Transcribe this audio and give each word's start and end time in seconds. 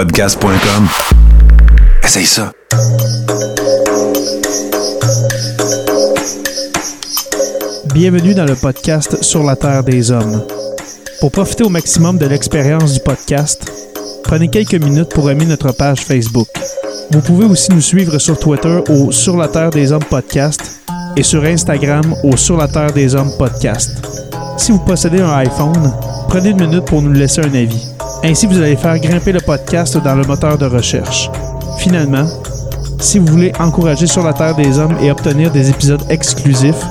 podcast.com. 0.00 0.88
Essaye 2.02 2.24
ça. 2.24 2.52
Bienvenue 7.92 8.32
dans 8.32 8.46
le 8.46 8.54
podcast 8.54 9.22
Sur 9.22 9.42
la 9.42 9.56
Terre 9.56 9.84
des 9.84 10.10
Hommes. 10.10 10.42
Pour 11.20 11.30
profiter 11.30 11.64
au 11.64 11.68
maximum 11.68 12.16
de 12.16 12.24
l'expérience 12.24 12.94
du 12.94 13.00
podcast, 13.00 13.70
prenez 14.24 14.48
quelques 14.48 14.82
minutes 14.82 15.10
pour 15.10 15.30
aimer 15.30 15.44
notre 15.44 15.70
page 15.72 16.00
Facebook. 16.00 16.48
Vous 17.10 17.20
pouvez 17.20 17.44
aussi 17.44 17.70
nous 17.70 17.82
suivre 17.82 18.16
sur 18.16 18.38
Twitter 18.38 18.80
au 18.88 19.12
Sur 19.12 19.36
la 19.36 19.48
Terre 19.48 19.68
des 19.68 19.92
Hommes 19.92 20.04
podcast 20.08 20.80
et 21.14 21.22
sur 21.22 21.44
Instagram 21.44 22.14
au 22.24 22.38
Sur 22.38 22.56
la 22.56 22.68
Terre 22.68 22.94
des 22.94 23.14
Hommes 23.14 23.32
podcast. 23.36 24.00
Si 24.60 24.72
vous 24.72 24.78
possédez 24.80 25.22
un 25.22 25.32
iPhone, 25.38 25.90
prenez 26.28 26.50
une 26.50 26.60
minute 26.60 26.84
pour 26.84 27.00
nous 27.00 27.12
laisser 27.12 27.40
un 27.40 27.54
avis. 27.54 27.88
Ainsi, 28.22 28.46
vous 28.46 28.58
allez 28.58 28.76
faire 28.76 28.98
grimper 28.98 29.32
le 29.32 29.40
podcast 29.40 29.96
dans 29.96 30.14
le 30.14 30.22
moteur 30.24 30.58
de 30.58 30.66
recherche. 30.66 31.30
Finalement, 31.78 32.26
si 32.98 33.18
vous 33.18 33.24
voulez 33.24 33.54
encourager 33.58 34.06
Sur 34.06 34.22
la 34.22 34.34
Terre 34.34 34.54
des 34.54 34.78
Hommes 34.78 34.98
et 35.00 35.10
obtenir 35.10 35.50
des 35.50 35.70
épisodes 35.70 36.04
exclusifs, 36.10 36.84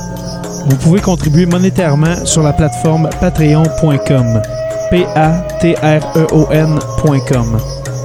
vous 0.67 0.77
pouvez 0.77 0.99
contribuer 0.99 1.45
monétairement 1.45 2.25
sur 2.25 2.41
la 2.41 2.53
plateforme 2.53 3.07
patreon.com. 3.21 4.41
P-A-T-R-E-O-N.com. 4.89 5.67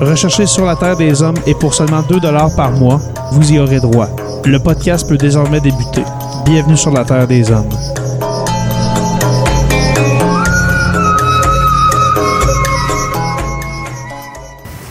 Recherchez 0.00 0.44
sur 0.44 0.66
la 0.66 0.77
Terre 0.77 0.98
des 0.98 1.22
Hommes 1.22 1.38
et 1.46 1.55
pour 1.55 1.72
seulement 1.72 2.02
2 2.02 2.20
par 2.55 2.72
mois, 2.72 3.00
vous 3.33 3.50
y 3.50 3.58
aurez 3.58 3.80
droit. 3.80 4.10
Le 4.44 4.58
podcast 4.58 5.08
peut 5.08 5.16
désormais 5.16 5.60
débuter. 5.60 6.05
Bienvenue 6.44 6.77
sur 6.77 6.91
la 6.91 7.06
Terre 7.06 7.27
des 7.27 7.50
Hommes. 7.50 7.70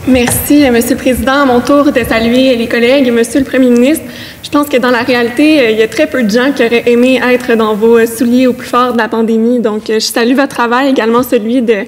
Merci, 0.06 0.66
euh, 0.66 0.70
Monsieur 0.70 0.96
le 0.96 1.00
Président. 1.00 1.32
À 1.32 1.44
mon 1.46 1.60
tour 1.60 1.90
de 1.90 2.04
saluer 2.04 2.54
les 2.56 2.68
collègues, 2.68 3.10
Monsieur 3.10 3.38
le 3.40 3.46
Premier 3.46 3.70
ministre. 3.70 4.04
Je 4.42 4.50
pense 4.50 4.68
que 4.68 4.76
dans 4.76 4.90
la 4.90 4.98
réalité, 4.98 5.60
euh, 5.60 5.70
il 5.70 5.78
y 5.78 5.82
a 5.82 5.88
très 5.88 6.06
peu 6.06 6.22
de 6.22 6.28
gens 6.28 6.52
qui 6.52 6.62
auraient 6.62 6.82
aimé 6.84 7.18
être 7.26 7.54
dans 7.54 7.74
vos 7.74 7.96
euh, 7.96 8.04
souliers 8.04 8.46
au 8.46 8.52
plus 8.52 8.68
fort 8.68 8.92
de 8.92 8.98
la 8.98 9.08
pandémie. 9.08 9.60
Donc, 9.60 9.84
je 9.88 9.98
salue 10.00 10.34
votre 10.34 10.54
travail, 10.54 10.90
également 10.90 11.22
celui 11.22 11.62
de, 11.62 11.84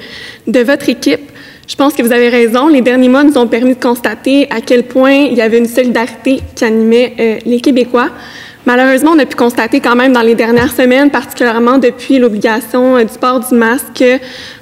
de 0.47 0.61
votre 0.61 0.89
équipe. 0.89 1.31
Je 1.69 1.77
pense 1.77 1.92
que 1.92 2.03
vous 2.03 2.12
avez 2.12 2.31
raison. 2.31 2.69
Les 2.69 2.81
derniers 2.81 3.11
mois 3.11 3.23
nous 3.23 3.36
ont 3.36 3.48
permis 3.48 3.75
de 3.75 3.83
constater 3.83 4.48
à 4.51 4.62
quel 4.62 4.84
point 4.84 5.12
il 5.12 5.34
y 5.34 5.42
avait 5.42 5.58
une 5.58 5.69
solidarité 5.69 6.41
qui 6.55 6.64
animait 6.64 7.42
les 7.45 7.61
Québécois. 7.61 8.08
Malheureusement, 8.67 9.12
on 9.14 9.19
a 9.19 9.27
pu 9.27 9.36
constater 9.36 9.80
quand 9.80 9.95
même 9.95 10.12
dans 10.12 10.23
les 10.23 10.34
dernières 10.34 10.73
semaines, 10.73 11.11
particulièrement 11.11 11.78
depuis 11.78 12.19
l'obligation 12.19 12.98
du 12.98 13.19
port 13.20 13.41
du 13.41 13.55
masque, 13.55 14.05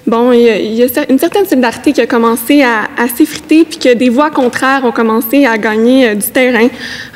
bon, 0.06 0.33
il 0.33 0.42
y, 0.42 0.83
a, 0.83 0.86
une 1.10 1.19
certaine 1.19 1.47
solidarité 1.47 1.92
qui 1.92 2.00
a 2.00 2.06
commencé 2.06 2.62
à, 2.62 3.08
s'effriter, 3.16 3.64
puis 3.64 3.78
que 3.78 3.94
des 3.94 4.08
voix 4.08 4.30
contraires 4.30 4.83
ont 4.84 4.92
commencé 4.92 5.46
à 5.46 5.58
gagner 5.58 6.08
euh, 6.08 6.14
du 6.14 6.27
terrain, 6.27 6.69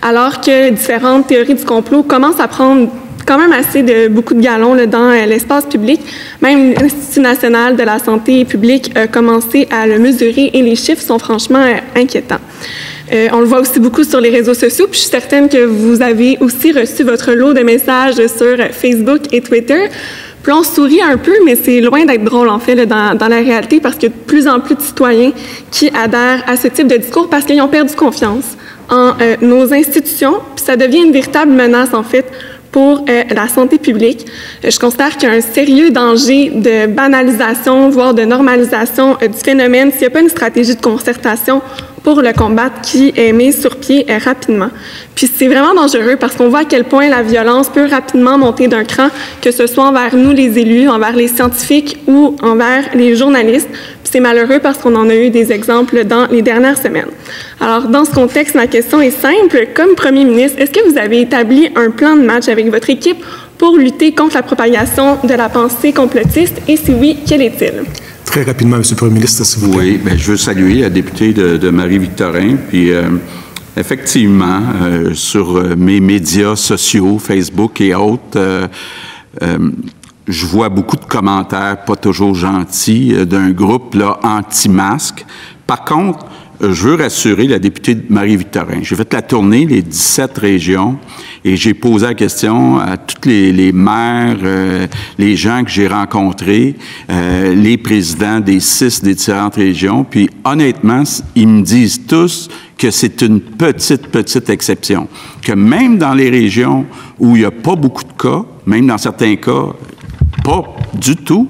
alors 0.02 0.40
que 0.40 0.70
différentes 0.70 1.26
théories 1.26 1.54
du 1.54 1.64
complot 1.64 2.02
commencent 2.02 2.40
à 2.40 2.48
prendre 2.48 2.88
quand 3.26 3.38
même 3.38 3.52
assez 3.52 3.82
de 3.82 4.08
beaucoup 4.08 4.32
de 4.32 4.40
galons 4.40 4.74
dans 4.86 5.10
euh, 5.10 5.26
l'espace 5.26 5.66
public. 5.66 6.00
Même 6.40 6.72
l'Institut 6.72 7.20
national 7.20 7.76
de 7.76 7.82
la 7.82 7.98
santé 7.98 8.44
publique 8.44 8.96
a 8.96 9.06
commencé 9.06 9.68
à 9.70 9.86
le 9.86 9.98
mesurer 9.98 10.50
et 10.54 10.62
les 10.62 10.76
chiffres 10.76 11.02
sont 11.02 11.18
franchement 11.18 11.64
inquiétants. 11.94 12.40
Euh, 13.12 13.28
on 13.32 13.40
le 13.40 13.46
voit 13.46 13.60
aussi 13.60 13.80
beaucoup 13.80 14.04
sur 14.04 14.20
les 14.20 14.30
réseaux 14.30 14.54
sociaux. 14.54 14.86
Puis 14.86 14.96
je 14.96 15.02
suis 15.02 15.10
certaine 15.10 15.48
que 15.48 15.64
vous 15.64 16.02
avez 16.02 16.36
aussi 16.40 16.72
reçu 16.72 17.04
votre 17.04 17.32
lot 17.32 17.52
de 17.52 17.60
messages 17.60 18.14
sur 18.14 18.56
Facebook 18.72 19.22
et 19.32 19.40
Twitter. 19.40 19.88
Puis 20.42 20.52
on 20.52 20.62
sourit 20.62 21.02
un 21.02 21.16
peu, 21.16 21.34
mais 21.44 21.56
c'est 21.56 21.80
loin 21.80 22.04
d'être 22.04 22.24
drôle, 22.24 22.48
en 22.48 22.58
fait, 22.58 22.86
dans, 22.86 23.16
la 23.18 23.36
réalité, 23.36 23.80
parce 23.80 23.96
qu'il 23.96 24.08
y 24.08 24.12
a 24.12 24.14
de 24.14 24.22
plus 24.22 24.46
en 24.46 24.60
plus 24.60 24.74
de 24.74 24.80
citoyens 24.80 25.32
qui 25.70 25.90
adhèrent 25.90 26.44
à 26.46 26.56
ce 26.56 26.68
type 26.68 26.86
de 26.86 26.96
discours 26.96 27.28
parce 27.28 27.44
qu'ils 27.44 27.60
ont 27.60 27.68
perdu 27.68 27.94
confiance 27.94 28.56
en 28.88 29.12
euh, 29.20 29.36
nos 29.40 29.72
institutions. 29.72 30.34
Puis 30.56 30.64
ça 30.64 30.76
devient 30.76 31.02
une 31.04 31.12
véritable 31.12 31.52
menace, 31.52 31.92
en 31.92 32.02
fait, 32.02 32.26
pour 32.70 33.04
euh, 33.08 33.22
la 33.30 33.48
santé 33.48 33.78
publique. 33.78 34.26
Je 34.62 34.78
considère 34.78 35.16
qu'il 35.16 35.28
y 35.28 35.32
a 35.32 35.34
un 35.34 35.40
sérieux 35.40 35.90
danger 35.90 36.50
de 36.50 36.86
banalisation, 36.86 37.90
voire 37.90 38.14
de 38.14 38.22
normalisation 38.22 39.16
du 39.20 39.38
phénomène 39.42 39.90
s'il 39.90 40.00
n'y 40.00 40.06
a 40.06 40.10
pas 40.10 40.20
une 40.20 40.28
stratégie 40.28 40.76
de 40.76 40.80
concertation 40.80 41.62
pour 42.02 42.22
le 42.22 42.32
combattre 42.32 42.80
qui 42.82 43.12
est 43.16 43.32
mis 43.32 43.52
sur 43.52 43.76
pied 43.76 44.06
rapidement. 44.24 44.70
Puis 45.14 45.28
c'est 45.32 45.48
vraiment 45.48 45.74
dangereux 45.74 46.16
parce 46.18 46.36
qu'on 46.36 46.48
voit 46.48 46.60
à 46.60 46.64
quel 46.64 46.84
point 46.84 47.08
la 47.08 47.22
violence 47.22 47.68
peut 47.68 47.86
rapidement 47.86 48.38
monter 48.38 48.68
d'un 48.68 48.84
cran, 48.84 49.08
que 49.42 49.50
ce 49.50 49.66
soit 49.66 49.84
envers 49.84 50.14
nous 50.14 50.32
les 50.32 50.58
élus, 50.58 50.88
envers 50.88 51.14
les 51.14 51.28
scientifiques 51.28 51.98
ou 52.06 52.36
envers 52.42 52.84
les 52.94 53.16
journalistes. 53.16 53.68
Puis 53.70 54.12
c'est 54.12 54.20
malheureux 54.20 54.60
parce 54.62 54.78
qu'on 54.78 54.94
en 54.94 55.08
a 55.08 55.14
eu 55.14 55.30
des 55.30 55.52
exemples 55.52 56.04
dans 56.04 56.26
les 56.26 56.42
dernières 56.42 56.78
semaines. 56.78 57.10
Alors 57.60 57.88
dans 57.88 58.04
ce 58.04 58.12
contexte, 58.12 58.54
ma 58.54 58.66
question 58.66 59.00
est 59.00 59.10
simple. 59.10 59.68
Comme 59.74 59.94
premier 59.94 60.24
ministre, 60.24 60.60
est-ce 60.60 60.70
que 60.70 60.88
vous 60.88 60.98
avez 60.98 61.22
établi 61.22 61.70
un 61.76 61.90
plan 61.90 62.16
de 62.16 62.22
match 62.22 62.48
avec 62.48 62.70
votre 62.70 62.90
équipe 62.90 63.24
pour 63.58 63.76
lutter 63.76 64.12
contre 64.12 64.36
la 64.36 64.42
propagation 64.42 65.18
de 65.24 65.34
la 65.34 65.48
pensée 65.48 65.92
complotiste? 65.92 66.60
Et 66.68 66.76
si 66.76 66.92
oui, 66.92 67.18
quel 67.26 67.42
est-il? 67.42 67.84
Très 68.28 68.42
rapidement, 68.42 68.76
M. 68.76 68.82
le 68.90 68.94
Premier 68.94 69.14
ministre, 69.14 69.42
s'il 69.42 69.62
vous 69.62 69.70
plaît. 69.70 69.92
Oui, 69.92 70.00
bien, 70.04 70.14
je 70.14 70.32
veux 70.32 70.36
saluer 70.36 70.82
la 70.82 70.90
députée 70.90 71.32
de, 71.32 71.70
Marie-Victorin. 71.70 72.56
Puis, 72.68 72.92
euh, 72.92 73.08
effectivement, 73.74 74.60
euh, 74.82 75.14
sur 75.14 75.56
euh, 75.56 75.74
mes 75.74 75.98
médias 75.98 76.54
sociaux, 76.54 77.18
Facebook 77.18 77.80
et 77.80 77.94
autres, 77.94 78.68
je 79.40 80.46
vois 80.46 80.68
beaucoup 80.68 80.96
de 80.96 81.06
commentaires 81.06 81.84
pas 81.86 81.96
toujours 81.96 82.34
gentils 82.34 83.14
d'un 83.24 83.50
groupe 83.50 83.94
là 83.94 84.20
anti-masque. 84.22 85.24
Par 85.66 85.86
contre, 85.86 86.26
je 86.60 86.88
veux 86.88 86.94
rassurer 86.94 87.46
la 87.46 87.58
députée 87.58 87.96
Marie-Victorin. 88.08 88.82
J'ai 88.82 88.96
fait 88.96 89.12
la 89.12 89.22
tournée 89.22 89.64
des 89.66 89.82
17 89.82 90.36
régions 90.38 90.98
et 91.44 91.56
j'ai 91.56 91.74
posé 91.74 92.06
la 92.06 92.14
question 92.14 92.78
à 92.78 92.96
tous 92.96 93.28
les, 93.28 93.72
maires, 93.72 94.38
euh, 94.42 94.86
les 95.18 95.36
gens 95.36 95.62
que 95.62 95.70
j'ai 95.70 95.86
rencontrés, 95.86 96.74
euh, 97.10 97.54
les 97.54 97.76
présidents 97.76 98.40
des 98.40 98.58
six 98.58 99.02
des 99.02 99.14
différentes 99.14 99.54
régions. 99.54 100.04
Puis 100.04 100.28
honnêtement, 100.44 101.04
ils 101.36 101.48
me 101.48 101.62
disent 101.62 102.06
tous 102.06 102.48
que 102.76 102.90
c'est 102.90 103.22
une 103.22 103.40
petite, 103.40 104.08
petite 104.08 104.50
exception. 104.50 105.08
Que 105.42 105.52
même 105.52 105.98
dans 105.98 106.14
les 106.14 106.30
régions 106.30 106.86
où 107.18 107.36
il 107.36 107.40
n'y 107.40 107.44
a 107.44 107.50
pas 107.50 107.76
beaucoup 107.76 108.04
de 108.04 108.12
cas, 108.20 108.44
même 108.66 108.86
dans 108.86 108.98
certains 108.98 109.36
cas, 109.36 109.74
pas 110.42 110.64
du 110.94 111.16
tout, 111.16 111.48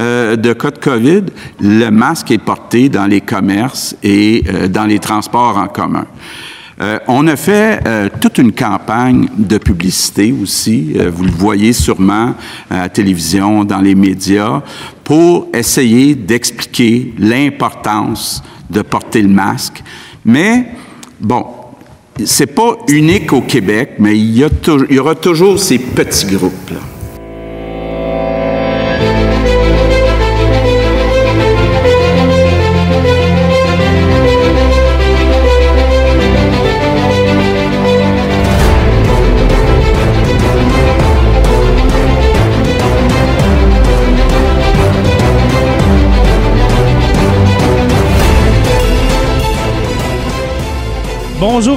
euh, 0.00 0.36
de 0.36 0.54
cas 0.54 0.70
de 0.70 0.78
COVID, 0.78 1.24
le 1.60 1.90
masque 1.90 2.30
est 2.30 2.38
porté 2.38 2.88
dans 2.88 3.06
les 3.06 3.20
commerces 3.20 3.94
et 4.02 4.42
euh, 4.48 4.66
dans 4.66 4.86
les 4.86 4.98
transports 4.98 5.58
en 5.58 5.68
commun. 5.68 6.06
Euh, 6.80 6.98
on 7.08 7.26
a 7.26 7.36
fait 7.36 7.82
toute 8.22 8.38
une 8.38 8.52
campagne 8.52 9.28
de 9.36 9.58
publicité 9.58 10.34
aussi, 10.42 10.96
vous 11.12 11.24
le 11.24 11.30
voyez 11.30 11.74
sûrement 11.74 12.34
à 12.70 12.78
la 12.78 12.88
télévision, 12.88 13.64
dans 13.64 13.82
les 13.82 13.94
médias, 13.94 14.62
pour 15.04 15.48
essayer 15.52 16.14
d'expliquer 16.14 17.12
l'importance 17.18 18.42
de 18.70 18.80
porter 18.80 19.20
le 19.20 19.28
masque. 19.28 19.82
Mais, 20.24 20.68
bon, 21.20 21.44
c'est 22.24 22.54
pas 22.54 22.78
unique 22.88 23.34
au 23.34 23.42
Québec, 23.42 23.96
mais 23.98 24.18
il 24.18 24.38
y, 24.38 24.44
il 24.88 24.96
y 24.96 24.98
aura 24.98 25.14
toujours 25.14 25.58
ces 25.58 25.78
petits 25.78 26.26
groupes. 26.26 26.70
Là. 26.70 26.99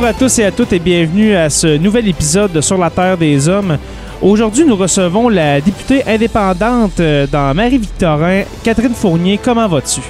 Bonjour 0.03 0.17
à 0.17 0.19
tous 0.19 0.39
et 0.39 0.43
à 0.43 0.51
toutes 0.51 0.73
et 0.73 0.79
bienvenue 0.79 1.33
à 1.33 1.49
ce 1.49 1.77
nouvel 1.77 2.09
épisode 2.09 2.51
de 2.51 2.59
Sur 2.59 2.77
la 2.77 2.89
Terre 2.89 3.17
des 3.17 3.47
Hommes. 3.47 3.77
Aujourd'hui, 4.21 4.65
nous 4.65 4.75
recevons 4.75 5.29
la 5.29 5.61
députée 5.61 6.03
indépendante 6.05 6.99
euh, 6.99 7.25
dans 7.25 7.53
Marie-Victorin, 7.53 8.41
Catherine 8.65 8.93
Fournier. 8.93 9.39
Comment 9.41 9.65
vas-tu? 9.65 10.01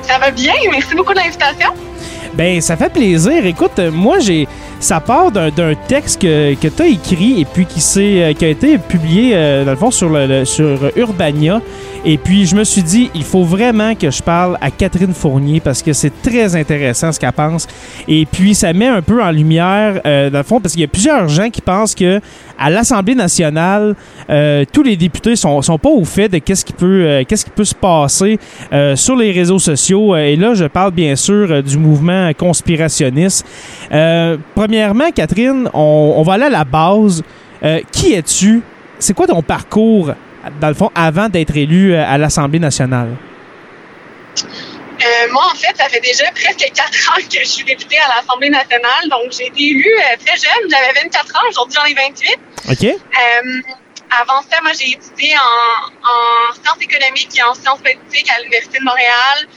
Ça 0.00 0.18
va 0.18 0.30
bien, 0.30 0.54
merci 0.70 0.94
beaucoup 0.94 1.12
de 1.12 1.18
l'invitation. 1.18 1.68
Ben, 2.32 2.58
ça 2.62 2.78
fait 2.78 2.88
plaisir. 2.88 3.44
Écoute, 3.44 3.78
moi, 3.92 4.20
j'ai 4.20 4.48
ça 4.80 5.00
part 5.00 5.30
d'un 5.30 5.74
texte 5.86 6.22
que, 6.22 6.54
que 6.54 6.68
tu 6.68 6.82
as 6.82 6.86
écrit 6.86 7.42
et 7.42 7.44
puis 7.44 7.66
qui, 7.66 7.80
qui 7.80 8.44
a 8.44 8.48
été 8.48 8.78
publié, 8.78 9.32
euh, 9.34 9.66
dans 9.66 9.72
le 9.72 9.76
fond, 9.76 9.90
sur, 9.90 10.08
le, 10.08 10.46
sur 10.46 10.78
Urbania. 10.96 11.60
Et 12.08 12.18
puis, 12.18 12.46
je 12.46 12.54
me 12.54 12.62
suis 12.62 12.84
dit, 12.84 13.10
il 13.16 13.24
faut 13.24 13.42
vraiment 13.42 13.96
que 13.96 14.12
je 14.12 14.22
parle 14.22 14.56
à 14.60 14.70
Catherine 14.70 15.12
Fournier 15.12 15.58
parce 15.58 15.82
que 15.82 15.92
c'est 15.92 16.22
très 16.22 16.54
intéressant 16.54 17.10
ce 17.10 17.18
qu'elle 17.18 17.32
pense. 17.32 17.66
Et 18.06 18.24
puis, 18.26 18.54
ça 18.54 18.72
met 18.72 18.86
un 18.86 19.02
peu 19.02 19.20
en 19.20 19.32
lumière, 19.32 20.00
euh, 20.06 20.30
dans 20.30 20.38
le 20.38 20.44
fond, 20.44 20.60
parce 20.60 20.74
qu'il 20.74 20.82
y 20.82 20.84
a 20.84 20.88
plusieurs 20.88 21.26
gens 21.26 21.50
qui 21.50 21.60
pensent 21.60 21.96
que 21.96 22.20
à 22.56 22.70
l'Assemblée 22.70 23.16
nationale, 23.16 23.96
euh, 24.30 24.64
tous 24.72 24.84
les 24.84 24.96
députés 24.96 25.34
sont, 25.34 25.60
sont 25.62 25.78
pas 25.78 25.88
au 25.88 26.04
fait 26.04 26.28
de 26.28 26.38
qu'est-ce 26.38 26.64
qui 26.64 26.72
peut, 26.72 27.02
euh, 27.04 27.24
qu'est-ce 27.26 27.44
qui 27.44 27.50
peut 27.50 27.64
se 27.64 27.74
passer 27.74 28.38
euh, 28.72 28.94
sur 28.94 29.16
les 29.16 29.32
réseaux 29.32 29.58
sociaux. 29.58 30.14
Et 30.14 30.36
là, 30.36 30.54
je 30.54 30.66
parle 30.66 30.92
bien 30.92 31.16
sûr 31.16 31.60
du 31.60 31.76
mouvement 31.76 32.30
conspirationniste. 32.38 33.44
Premièrement, 34.54 35.10
Catherine, 35.12 35.68
on, 35.74 36.14
on 36.18 36.22
va 36.22 36.34
aller 36.34 36.44
à 36.44 36.50
la 36.50 36.64
base. 36.64 37.24
Qui 37.90 38.12
es-tu? 38.12 38.62
C'est 38.98 39.12
quoi 39.12 39.26
ton 39.26 39.42
parcours, 39.42 40.12
dans 40.60 40.68
le 40.68 40.74
fond, 40.74 40.90
avant 40.94 41.28
d'être 41.28 41.56
élu 41.56 41.94
euh, 41.94 42.04
à 42.06 42.18
l'Assemblée 42.18 42.58
nationale? 42.58 43.16
Euh, 45.04 45.30
moi, 45.30 45.44
en 45.52 45.54
fait, 45.54 45.76
ça 45.76 45.88
fait 45.88 46.00
déjà 46.00 46.24
presque 46.32 46.70
quatre 46.74 47.10
ans 47.10 47.22
que 47.22 47.38
je 47.40 47.44
suis 47.44 47.64
députée 47.64 47.98
à 47.98 48.16
l'Assemblée 48.16 48.50
nationale. 48.50 49.08
Donc, 49.10 49.32
j'ai 49.32 49.46
été 49.46 49.62
élue 49.62 49.94
euh, 49.98 50.16
très 50.24 50.36
jeune. 50.36 50.70
J'avais 50.70 51.00
24 51.02 51.36
ans. 51.36 51.48
Aujourd'hui, 51.50 51.78
j'en 51.78 51.84
ai 51.84 51.94
28. 51.94 52.38
OK? 52.70 52.84
Euh, 52.84 53.60
avant 54.10 54.40
ça, 54.42 54.60
moi, 54.62 54.72
j'ai 54.78 54.92
étudié 54.92 55.34
en, 55.36 56.08
en 56.08 56.54
sciences 56.54 56.80
économiques 56.80 57.36
et 57.36 57.42
en 57.42 57.54
sciences 57.54 57.80
politiques 57.80 58.30
à 58.30 58.40
l'Université 58.40 58.78
de 58.78 58.84
Montréal. 58.84 59.48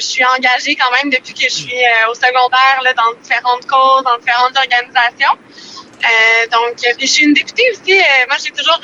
Je 0.00 0.04
suis 0.04 0.24
engagée 0.24 0.76
quand 0.76 0.90
même 0.96 1.10
depuis 1.10 1.34
que 1.34 1.44
je 1.44 1.54
suis 1.54 1.76
au 2.10 2.14
secondaire 2.14 2.80
là, 2.82 2.94
dans 2.94 3.12
différentes 3.20 3.66
causes, 3.66 4.02
dans 4.02 4.16
différentes 4.16 4.56
organisations. 4.56 5.36
Donc, 6.50 6.78
je 6.98 7.06
suis 7.06 7.24
une 7.24 7.34
députée 7.34 7.64
aussi. 7.72 7.92
Moi, 8.28 8.38
j'ai 8.42 8.50
toujours, 8.50 8.80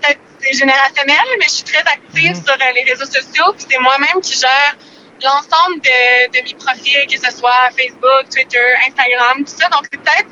peut-être 0.00 0.20
c'est 0.40 0.52
générationnel, 0.58 1.26
mais 1.38 1.46
je 1.46 1.50
suis 1.50 1.64
très 1.64 1.78
active 1.80 2.34
sur 2.34 2.54
euh, 2.54 2.72
les 2.74 2.84
réseaux 2.90 3.06
sociaux. 3.06 3.52
Puis 3.56 3.66
c'est 3.70 3.78
moi-même 3.78 4.20
qui 4.22 4.38
gère 4.38 4.76
l'ensemble 5.22 5.80
de, 5.80 6.28
de 6.38 6.44
mes 6.44 6.54
profils, 6.54 7.06
que 7.06 7.18
ce 7.18 7.36
soit 7.38 7.70
Facebook, 7.76 8.28
Twitter, 8.30 8.64
Instagram, 8.88 9.44
tout 9.44 9.56
ça. 9.60 9.68
Donc, 9.68 9.84
c'est 9.90 10.00
peut-être 10.00 10.28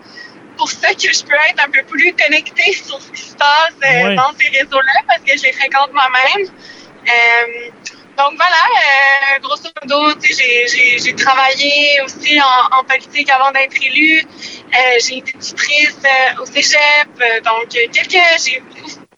pour 0.59 0.71
ça 0.71 0.93
que 0.95 1.13
je 1.13 1.25
peux 1.25 1.35
être 1.51 1.61
un 1.67 1.71
peu 1.71 1.83
plus 1.85 2.15
connectée 2.15 2.73
sur 2.75 3.01
ce 3.01 3.11
qui 3.11 3.23
se 3.23 3.35
passe 3.35 3.75
euh, 3.85 4.15
dans 4.17 4.33
ces 4.39 4.49
réseaux-là, 4.59 5.01
parce 5.09 5.21
que 5.21 5.37
je 5.37 5.43
les 5.43 5.53
fréquente 5.53 5.91
moi-même. 5.93 6.47
Euh, 6.47 7.71
donc 8.17 8.37
voilà, 8.37 8.63
euh, 8.77 9.41
grosso 9.41 9.69
modo, 9.83 10.15
j'ai- 10.23 11.15
travaillé 11.17 12.01
aussi 12.05 12.41
en, 12.41 12.79
en 12.79 12.85
politique 12.85 13.29
avant 13.31 13.51
d'être 13.51 13.75
élue. 13.83 14.23
J'ai 15.01 15.19
été 15.19 15.33
tutrice 15.33 15.97
au 16.41 16.47
cégep, 16.47 17.09
donc 17.45 17.69
quelques 17.71 18.11
j'ai 18.45 18.63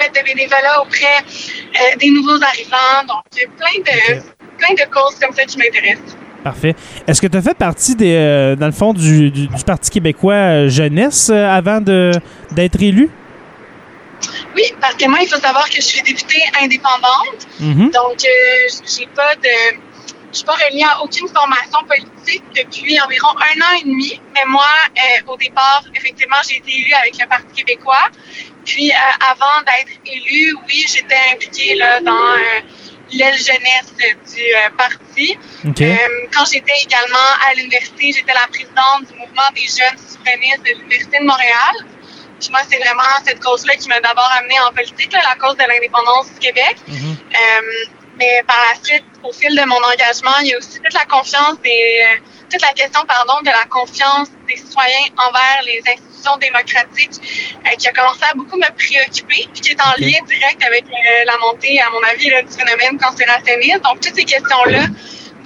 fait 0.01 0.09
de 0.11 0.25
bénévolat 0.25 0.83
auprès 0.83 1.19
euh, 1.23 1.97
des 1.99 2.11
nouveaux 2.11 2.43
arrivants. 2.43 3.03
Donc 3.09 3.25
euh, 3.37 3.47
plein 3.57 3.83
de 3.83 4.21
plein 4.59 4.75
de 4.75 4.91
causes 4.91 5.19
comme 5.21 5.35
ça 5.35 5.45
qui 5.45 5.59
m'intéressent. 5.59 6.17
Parfait. 6.45 6.75
Est-ce 7.07 7.21
que 7.21 7.27
tu 7.27 7.37
as 7.37 7.43
fait 7.43 7.55
partie, 7.59 7.97
des, 7.97 8.15
euh, 8.15 8.55
dans 8.57 8.67
le 8.67 8.73
fond, 8.73 8.93
du, 8.95 9.31
du- 9.33 9.49
du 9.49 9.65
Parti 9.65 9.91
québécois 9.91 10.35
euh, 10.35 10.69
jeunesse 10.69 11.29
euh, 11.31 11.45
avant 11.49 11.81
d'être 11.81 12.81
élu? 12.81 13.11
Oui, 14.55 14.63
parce 14.81 14.95
que 14.95 15.07
moi, 15.09 15.19
il 15.23 15.29
faut 15.29 15.41
savoir 15.41 15.69
que 15.69 15.77
je 15.77 15.81
suis 15.83 16.03
députée 16.03 16.43
indépendante. 16.63 17.47
Mhm. 17.61 17.91
Donc, 17.91 18.25
euh, 18.25 18.69
j'ai 18.87 19.07
pas 19.15 19.35
de. 19.37 19.77
Je 20.33 20.39
suis 20.39 20.47
pas 20.47 20.55
reliée 20.55 20.85
à 20.85 21.03
aucune 21.03 21.29
formation 21.29 21.79
politique 21.89 22.43
depuis 22.55 23.01
environ 23.01 23.29
un 23.39 23.61
an 23.63 23.79
et 23.81 23.85
demi. 23.85 24.21
Mais 24.35 24.43
moi, 24.47 24.65
au 25.29 25.37
départ, 25.37 25.83
effectivement, 25.95 26.37
j'ai 26.49 26.59
été 26.59 26.73
élue 26.73 26.93
avec 26.93 27.15
le 27.21 27.27
Parti 27.27 27.53
québécois. 27.65 28.09
Puis, 28.67 28.91
euh, 28.91 28.95
avant 29.31 29.63
d'être 29.65 29.99
élue, 30.05 30.55
oui, 30.67 30.85
j'étais 30.89 31.17
impliquée 31.33 31.77
là, 31.77 32.01
dans 32.01 32.13
euh, 32.13 32.61
l'aile 33.13 33.39
jeunesse 33.39 33.93
du 33.97 34.43
euh, 34.43 34.71
parti. 34.77 35.39
OK. 35.65 35.81
Euh, 35.81 35.97
quand 36.35 36.45
j'étais 36.45 36.75
également 36.83 37.31
à 37.49 37.55
l'université, 37.55 38.13
j'étais 38.13 38.35
la 38.35 38.47
présidente 38.49 39.07
du 39.11 39.19
mouvement 39.19 39.49
des 39.55 39.67
jeunes 39.67 39.99
souverainistes 39.99 40.63
de 40.65 40.79
l'Université 40.79 41.19
de 41.21 41.25
Montréal. 41.25 41.77
Puis 42.41 42.51
moi, 42.51 42.61
c'est 42.69 42.77
vraiment 42.77 43.03
cette 43.25 43.41
cause-là 43.41 43.77
qui 43.77 43.89
m'a 43.89 44.01
d'abord 44.01 44.31
amenée 44.39 44.61
en 44.61 44.73
politique, 44.73 45.13
là, 45.13 45.21
la 45.23 45.37
cause 45.37 45.57
de 45.57 45.63
l'indépendance 45.67 46.33
du 46.35 46.39
Québec. 46.39 46.77
Mhm. 46.87 47.17
Euh, 47.33 47.85
mais 48.19 48.43
par 48.47 48.57
la 48.71 48.83
suite, 48.83 49.05
au 49.23 49.33
fil 49.33 49.55
de 49.55 49.65
mon 49.65 49.77
engagement, 49.77 50.37
il 50.43 50.49
y 50.49 50.55
a 50.55 50.59
aussi 50.59 50.81
toute 50.81 50.95
la 50.95 51.05
confiance 51.05 51.61
des, 51.63 52.03
euh, 52.03 52.19
toute 52.51 52.63
la 52.63 52.73
question, 52.73 53.01
pardon, 53.07 53.41
de 53.43 53.51
la 53.51 53.65
confiance 53.69 54.29
des 54.49 54.57
citoyens 54.57 55.07
envers 55.17 55.61
les 55.65 55.81
institutions 55.81 56.37
démocratiques 56.39 57.21
euh, 57.67 57.77
qui 57.77 57.89
a 57.89 57.93
commencé 57.93 58.23
à 58.31 58.35
beaucoup 58.35 58.57
me 58.57 58.71
préoccuper, 58.73 59.49
puis 59.53 59.61
qui 59.61 59.71
est 59.71 59.81
en 59.81 59.93
lien 59.99 60.19
direct 60.27 60.63
avec 60.65 60.85
euh, 60.85 61.25
la 61.25 61.37
montée, 61.39 61.81
à 61.81 61.91
mon 61.91 62.03
avis, 62.03 62.31
là, 62.31 62.43
du 62.43 62.53
phénomène 62.53 62.99
conspirationniste. 62.99 63.83
Donc, 63.83 64.01
toutes 64.01 64.15
ces 64.15 64.25
questions-là 64.25 64.87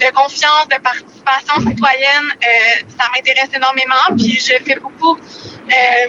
de 0.01 0.11
confiance, 0.13 0.67
de 0.69 0.81
participation 0.81 1.69
citoyenne, 1.69 2.27
euh, 2.31 2.83
ça 2.97 3.05
m'intéresse 3.13 3.49
énormément, 3.55 4.15
puis 4.17 4.39
je 4.39 4.63
fais 4.63 4.79
beaucoup, 4.79 5.17
euh, 5.17 6.07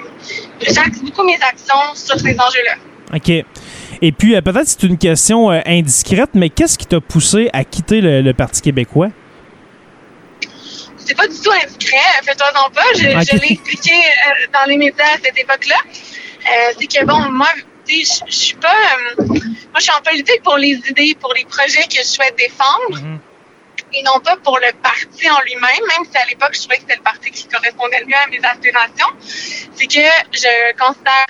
j'axe 0.63 1.01
beaucoup 1.03 1.25
mes 1.25 1.39
actions 1.43 1.95
sur 1.95 2.19
ces 2.19 2.35
enjeux-là. 2.39 2.77
OK. 3.15 3.45
Et 4.05 4.11
puis, 4.13 4.35
euh, 4.35 4.41
peut-être 4.43 4.67
c'est 4.67 4.83
une 4.83 4.99
question 4.99 5.51
euh, 5.53 5.61
indiscrète, 5.65 6.31
mais 6.35 6.51
qu'est-ce 6.51 6.77
qui 6.77 6.87
t'a 6.87 7.01
poussé 7.01 7.49
à 7.53 7.65
quitter 7.65 8.01
le, 8.01 8.21
le 8.21 8.35
Parti 8.35 8.61
québécois? 8.61 9.09
C'est 10.99 11.17
pas 11.17 11.29
du 11.29 11.39
tout 11.41 11.51
indiscret, 11.53 11.97
euh, 11.97 12.25
fais-toi-en 12.25 12.71
pas. 12.71 12.83
Je, 12.97 13.37
l'ai 13.37 13.53
expliqué 13.53 13.93
euh, 13.93 14.47
dans 14.53 14.69
les 14.69 14.77
médias 14.77 15.05
à 15.15 15.19
cette 15.23 15.39
époque-là. 15.39 15.77
Euh, 15.87 16.73
c'est 16.79 16.87
que, 16.87 17.05
bon, 17.05 17.31
moi, 17.31 17.49
je 17.89 18.05
suis 18.29 18.57
pas... 18.57 18.75
euh, 19.19 19.25
moi, 19.25 19.79
je 19.79 19.83
suis 19.83 19.93
en 19.93 20.03
politique 20.03 20.43
pour 20.43 20.57
les 20.57 20.81
idées, 20.91 21.17
pour 21.21 21.33
les 21.35 21.45
projets 21.45 21.85
que 21.85 21.97
je 21.99 22.03
souhaite 22.03 22.37
défendre, 22.37 22.99
Mhm. 23.01 23.19
et 23.95 24.03
non 24.03 24.19
pas 24.25 24.37
pour 24.43 24.59
le 24.59 24.73
parti 24.83 25.31
en 25.31 25.41
lui-même, 25.45 25.85
même 25.89 26.05
si 26.11 26.17
à 26.17 26.27
l'époque, 26.29 26.55
je 26.55 26.61
trouvais 26.61 26.77
que 26.77 26.83
c'était 26.83 26.97
le 26.97 27.03
parti 27.03 27.31
qui 27.31 27.47
correspondait 27.47 28.01
le 28.01 28.07
mieux 28.07 28.17
à 28.17 28.27
mes 28.29 28.41
aspirations. 28.45 29.13
C'est 29.77 29.87
que 29.87 30.01
je 30.33 30.77
considère, 30.77 31.27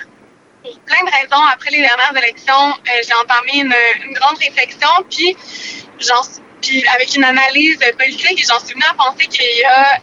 pour 0.63 0.79
plein 0.79 1.03
de 1.05 1.11
raisons, 1.11 1.43
après 1.51 1.71
les 1.71 1.81
dernières 1.81 2.15
élections, 2.17 2.69
euh, 2.71 3.01
j'ai 3.05 3.13
entamé 3.13 3.51
une, 3.55 3.75
une 4.05 4.13
grande 4.13 4.37
réflexion, 4.37 4.89
puis 5.09 5.35
j'en 5.99 6.21
puis 6.63 6.83
avec 6.87 7.13
une 7.15 7.25
analyse 7.25 7.77
politique, 7.97 8.41
j'en 8.47 8.57
suis 8.59 8.73
venue 8.73 8.85
à 8.89 8.93
penser 8.93 9.27
qu'il 9.27 9.59
y 9.59 9.63
a, 9.65 9.95
euh, 9.95 9.99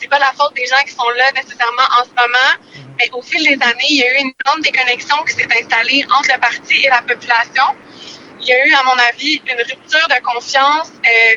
c'est 0.00 0.08
pas 0.08 0.20
la 0.20 0.32
faute 0.32 0.54
des 0.54 0.64
gens 0.64 0.80
qui 0.86 0.92
sont 0.92 1.10
là 1.16 1.32
nécessairement 1.32 1.88
en 1.98 2.04
ce 2.04 2.10
moment, 2.10 2.86
mais 2.98 3.10
au 3.12 3.20
fil 3.20 3.42
des 3.42 3.60
années, 3.64 3.90
il 3.90 3.96
y 3.96 4.04
a 4.04 4.14
eu 4.14 4.22
une 4.22 4.32
grande 4.44 4.62
déconnexion 4.62 5.16
qui 5.24 5.34
s'est 5.34 5.48
installée 5.60 6.06
entre 6.16 6.30
le 6.32 6.40
parti 6.40 6.84
et 6.84 6.88
la 6.88 7.02
population. 7.02 7.64
Il 8.40 8.46
y 8.46 8.52
a 8.52 8.66
eu, 8.66 8.74
à 8.74 8.82
mon 8.84 8.98
avis, 9.10 9.42
une 9.44 9.58
rupture 9.58 10.06
de 10.08 10.22
confiance 10.22 10.92
euh, 11.04 11.36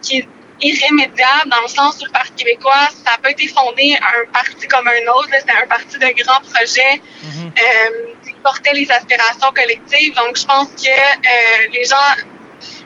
qui 0.00 0.18
est 0.18 0.28
irrémédiable 0.64 1.50
dans 1.50 1.60
le 1.62 1.68
sens 1.68 2.00
où 2.00 2.06
le 2.06 2.10
Parti 2.10 2.32
québécois, 2.44 2.88
ça 3.04 3.12
n'a 3.12 3.18
pas 3.18 3.30
été 3.30 3.46
fondé 3.48 3.96
un 4.00 4.32
parti 4.32 4.66
comme 4.66 4.88
un 4.88 5.12
autre, 5.12 5.28
c'était 5.38 5.58
un 5.62 5.66
parti 5.66 5.98
de 5.98 6.22
grands 6.22 6.40
projets 6.40 7.00
euh, 7.24 8.14
qui 8.24 8.34
portait 8.42 8.72
les 8.72 8.90
aspirations 8.90 9.52
collectives. 9.54 10.14
Donc, 10.14 10.36
je 10.36 10.46
pense 10.46 10.68
que 10.68 10.88
euh, 10.88 11.68
les 11.72 11.84
gens 11.84 11.96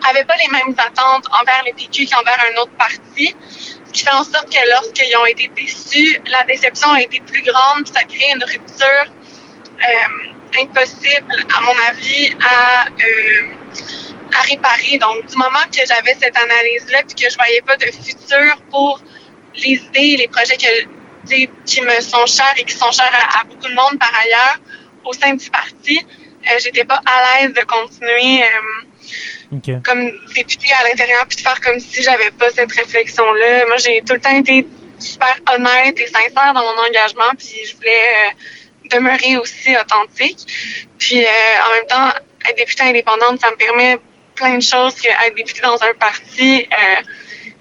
avaient 0.09 0.25
pas 0.25 0.37
les 0.37 0.49
mêmes 0.49 0.75
attentes 0.77 1.27
envers 1.41 1.63
le 1.67 1.73
PQ 1.75 2.07
qu'envers 2.07 2.39
un 2.53 2.61
autre 2.61 2.73
parti. 2.73 3.35
Ce 3.87 3.93
qui 3.93 4.05
fait 4.05 4.13
en 4.13 4.25
sorte 4.25 4.51
que 4.53 4.71
lorsqu'ils 4.71 5.17
ont 5.17 5.27
été 5.27 5.51
déçus, 5.57 6.21
la 6.27 6.45
déception 6.45 6.91
a 6.93 7.01
été 7.01 7.21
plus 7.21 7.43
grande, 7.43 7.85
puis 7.85 7.93
ça 7.95 8.05
crée 8.05 8.33
une 8.35 8.45
rupture 8.45 9.07
euh, 9.81 10.61
impossible, 10.63 11.47
à 11.57 11.61
mon 11.61 11.75
avis, 11.89 12.37
à, 12.43 12.87
à 14.37 14.43
réparer. 14.43 14.99
Donc, 14.99 15.27
du 15.27 15.37
moment 15.37 15.65
que 15.73 15.81
j'avais 15.87 16.15
cette 16.15 16.37
analyse-là, 16.37 17.03
puis 17.07 17.15
que 17.25 17.31
je 17.31 17.37
voyais 17.37 17.63
pas 17.63 17.77
de 17.77 17.87
futur 17.87 18.63
pour 18.71 19.01
les 19.57 19.75
idées 19.75 20.17
les 20.17 20.29
projets 20.29 20.57
que, 20.57 21.35
qui 21.65 21.81
me 21.83 22.01
sont 22.01 22.27
chers 22.27 22.55
et 22.57 22.65
qui 22.65 22.75
sont 22.75 22.93
chers 22.93 23.13
à, 23.13 23.41
à 23.41 23.45
beaucoup 23.45 23.69
de 23.69 23.75
monde 23.75 23.99
par 23.99 24.13
ailleurs 24.23 24.59
au 25.05 25.13
sein 25.13 25.35
du 25.35 25.51
parti, 25.51 25.99
euh, 25.99 26.59
j'étais 26.63 26.85
pas 26.85 27.01
à 27.05 27.41
l'aise 27.41 27.53
de 27.53 27.63
continuer 27.63 28.43
euh, 28.43 29.81
comme 29.85 30.11
députée 30.35 30.73
à 30.79 30.89
l'intérieur 30.89 31.27
puis 31.27 31.37
de 31.37 31.43
faire 31.43 31.61
comme 31.61 31.81
si 31.81 32.03
j'avais 32.03 32.31
pas 32.31 32.51
cette 32.51 32.73
réflexion-là. 32.73 33.67
Moi, 33.67 33.77
j'ai 33.79 34.03
tout 34.07 34.15
le 34.15 34.21
temps 34.21 34.37
été 34.37 34.67
super 34.99 35.37
honnête 35.53 35.99
et 35.99 36.07
sincère 36.07 36.53
dans 36.55 36.63
mon 36.63 36.83
engagement, 36.87 37.33
puis 37.37 37.55
je 37.67 37.77
voulais 37.77 37.91
euh, 37.91 38.97
demeurer 38.97 39.37
aussi 39.39 39.77
authentique. 39.77 40.39
Puis 40.99 41.25
euh, 41.25 41.29
en 41.67 41.75
même 41.75 41.87
temps, 41.87 42.09
être 42.49 42.57
députée 42.57 42.85
indépendante, 42.85 43.41
ça 43.41 43.51
me 43.51 43.57
permet 43.57 43.99
plein 44.39 44.57
de 44.57 44.63
choses 44.63 44.95
que 44.95 45.09
être 45.09 45.35
députée 45.37 45.61
dans 45.61 45.83
un 45.83 45.95
parti 45.99 46.67
euh, 46.73 47.03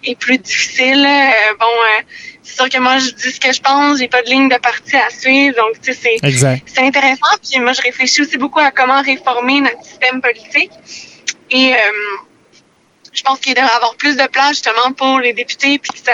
est 0.04 0.16
plus 0.16 0.38
difficile. 0.38 1.06
Euh, 1.06 1.54
bon, 1.60 1.66
euh, 1.66 2.04
c'est 2.44 2.56
sûr 2.56 2.70
que 2.70 2.80
moi, 2.80 2.98
je 3.00 3.10
dis 3.12 3.32
ce 3.32 3.40
que 3.40 3.52
je 3.52 3.62
pense, 3.62 3.98
j'ai 4.00 4.08
pas 4.08 4.22
de 4.22 4.30
ligne 4.30 4.48
de 4.48 4.58
parti 4.58 4.96
à 4.96 5.10
suivre, 5.10 5.56
donc 5.58 5.82
tu 5.82 5.94
sais, 5.94 6.16
c'est 6.22 6.82
intéressant. 6.82 7.34
Puis 7.44 7.60
moi, 7.60 7.74
je 7.74 7.82
réfléchis 7.82 8.22
aussi 8.22 8.38
beaucoup 8.38 8.60
à 8.60 8.72
comment 8.72 9.02
réformer 9.02 9.62
notre 9.62 9.84
système 9.84 10.22
politique. 10.22 10.72
Et 11.50 11.74
euh, 11.74 11.78
je 13.12 13.22
pense 13.24 13.40
qu'il 13.40 13.54
devrait 13.54 13.70
y 13.70 13.76
avoir 13.76 13.96
plus 13.96 14.16
de 14.16 14.28
place 14.28 14.50
justement 14.50 14.92
pour 14.94 15.20
les 15.20 15.34
députés. 15.34 15.80
Puis 15.80 15.92
ça, 16.04 16.14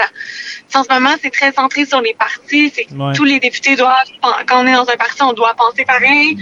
en 0.76 0.84
ce 0.84 0.92
moment, 0.92 1.10
c'est 1.22 1.30
très 1.30 1.52
centré 1.52 1.84
sur 1.84 2.00
les 2.00 2.14
partis. 2.14 2.72
C'est 2.74 2.84
que 2.84 3.16
tous 3.16 3.24
les 3.24 3.40
députés 3.40 3.76
doivent, 3.76 3.92
quand 4.46 4.62
on 4.62 4.66
est 4.66 4.72
dans 4.72 4.88
un 4.88 4.96
parti, 4.96 5.22
on 5.22 5.32
doit 5.32 5.54
penser 5.56 5.84
pareil. 5.84 6.36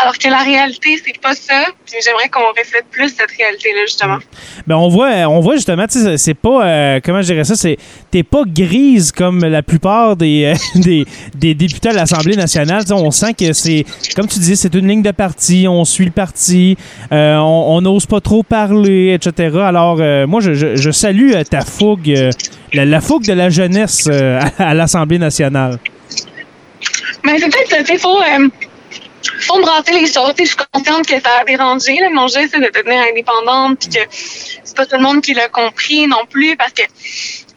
Alors 0.00 0.16
que 0.16 0.28
la 0.28 0.38
réalité, 0.38 1.00
c'est 1.04 1.20
pas 1.20 1.34
ça. 1.34 1.64
Puis 1.86 1.96
j'aimerais 2.04 2.28
qu'on 2.28 2.48
reflète 2.48 2.86
plus 2.90 3.08
cette 3.08 3.30
réalité-là, 3.30 3.80
justement. 3.86 4.18
Ben 4.66 4.76
on 4.76 4.88
voit, 4.88 5.10
on 5.28 5.40
voit 5.40 5.56
justement, 5.56 5.86
tu 5.86 6.00
sais, 6.00 6.16
c'est 6.16 6.34
pas, 6.34 6.64
euh, 6.66 7.00
comment 7.04 7.20
je 7.22 7.26
dirais 7.26 7.44
ça, 7.44 7.54
c'est, 7.54 7.76
t'es 8.10 8.22
pas 8.22 8.42
grise 8.46 9.12
comme 9.12 9.44
la 9.44 9.62
plupart 9.62 10.16
des, 10.16 10.54
euh, 10.54 10.54
des, 10.80 11.04
des, 11.34 11.54
députés 11.54 11.90
à 11.90 11.92
l'Assemblée 11.92 12.36
nationale. 12.36 12.82
on 12.90 13.10
sent 13.10 13.34
que 13.34 13.52
c'est, 13.52 13.84
comme 14.16 14.26
tu 14.26 14.38
dis, 14.38 14.56
c'est 14.56 14.74
une 14.74 14.88
ligne 14.88 15.02
de 15.02 15.10
parti. 15.10 15.66
On 15.68 15.84
suit 15.84 16.06
le 16.06 16.10
parti. 16.10 16.76
Euh, 17.12 17.36
on 17.36 17.80
n'ose 17.80 18.06
pas 18.06 18.20
trop 18.20 18.42
parler, 18.42 19.14
etc. 19.14 19.58
Alors, 19.60 19.98
moi, 20.26 20.40
je, 20.40 20.54
je, 20.54 20.90
salue 20.90 21.32
ta 21.50 21.62
fougue, 21.62 22.30
la, 22.74 23.00
fougue 23.00 23.24
de 23.24 23.32
la 23.32 23.50
jeunesse 23.50 24.08
à, 24.58 24.74
l'Assemblée 24.74 25.18
nationale. 25.18 25.78
Mais 27.24 27.38
c'est 27.38 27.48
peut-être, 27.48 27.90
il 27.90 27.98
faut, 27.98 28.20
faut 29.40 29.58
me 29.58 29.62
brasser 29.62 29.92
les 29.92 30.06
choses. 30.06 30.34
Je 30.38 30.44
suis 30.44 30.56
consciente 30.72 31.06
que 31.06 31.20
ça 31.20 31.40
a 31.40 31.44
dérangé. 31.44 31.96
Là. 31.96 32.10
Mon 32.10 32.26
geste, 32.28 32.50
c'est 32.54 32.60
de 32.60 32.70
devenir 32.74 33.02
indépendante, 33.10 33.78
puis 33.78 33.88
que 33.88 34.06
c'est 34.10 34.76
pas 34.76 34.86
tout 34.86 34.96
le 34.96 35.02
monde 35.02 35.22
qui 35.22 35.34
l'a 35.34 35.48
compris 35.48 36.06
non 36.06 36.26
plus, 36.28 36.56
parce 36.56 36.72
que 36.72 36.82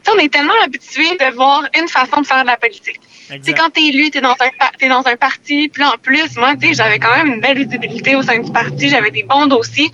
on 0.09 0.17
est 0.19 0.31
tellement 0.31 0.53
habitué 0.63 1.03
de 1.19 1.35
voir 1.35 1.63
une 1.77 1.87
façon 1.87 2.21
de 2.21 2.25
faire 2.25 2.43
de 2.43 2.47
la 2.47 2.57
politique. 2.57 2.99
C'est 3.43 3.53
quand 3.53 3.69
t'es 3.71 3.87
élu, 3.87 4.09
t'es 4.09 4.21
dans 4.21 4.35
un 4.39 4.49
es 4.79 4.87
dans 4.87 5.05
un 5.05 5.17
parti, 5.17 5.67
puis 5.67 5.83
en 5.83 5.97
plus, 6.01 6.37
moi, 6.37 6.55
tu 6.55 6.73
j'avais 6.73 6.97
quand 6.97 7.13
même 7.17 7.33
une 7.33 7.41
belle 7.41 7.57
visibilité 7.57 8.15
au 8.15 8.21
sein 8.21 8.39
du 8.39 8.51
parti, 8.51 8.87
j'avais 8.87 9.11
des 9.11 9.23
bons 9.23 9.47
dossiers. 9.47 9.91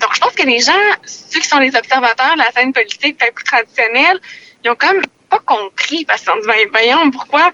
Donc, 0.00 0.14
je 0.14 0.20
pense 0.20 0.32
que 0.32 0.46
les 0.46 0.60
gens, 0.60 0.72
ceux 1.04 1.40
qui 1.40 1.48
sont 1.48 1.58
les 1.58 1.74
observateurs 1.74 2.34
de 2.34 2.38
la 2.38 2.50
scène 2.52 2.72
politique, 2.72 3.18
peut-être 3.18 3.34
plus 3.34 3.44
traditionnelle, 3.44 4.20
ils 4.64 4.70
ont 4.70 4.76
quand 4.76 4.92
même 4.92 5.02
pas 5.28 5.40
compris 5.40 6.04
parce 6.04 6.24
qu'on 6.24 6.36
se 6.36 6.46
dit, 6.46 6.68
voyons, 6.70 7.10
pourquoi, 7.10 7.52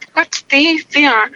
pourquoi 0.00 0.24
quitter, 0.24 0.76
tu 0.90 1.00
sais, 1.00 1.06
un, 1.06 1.30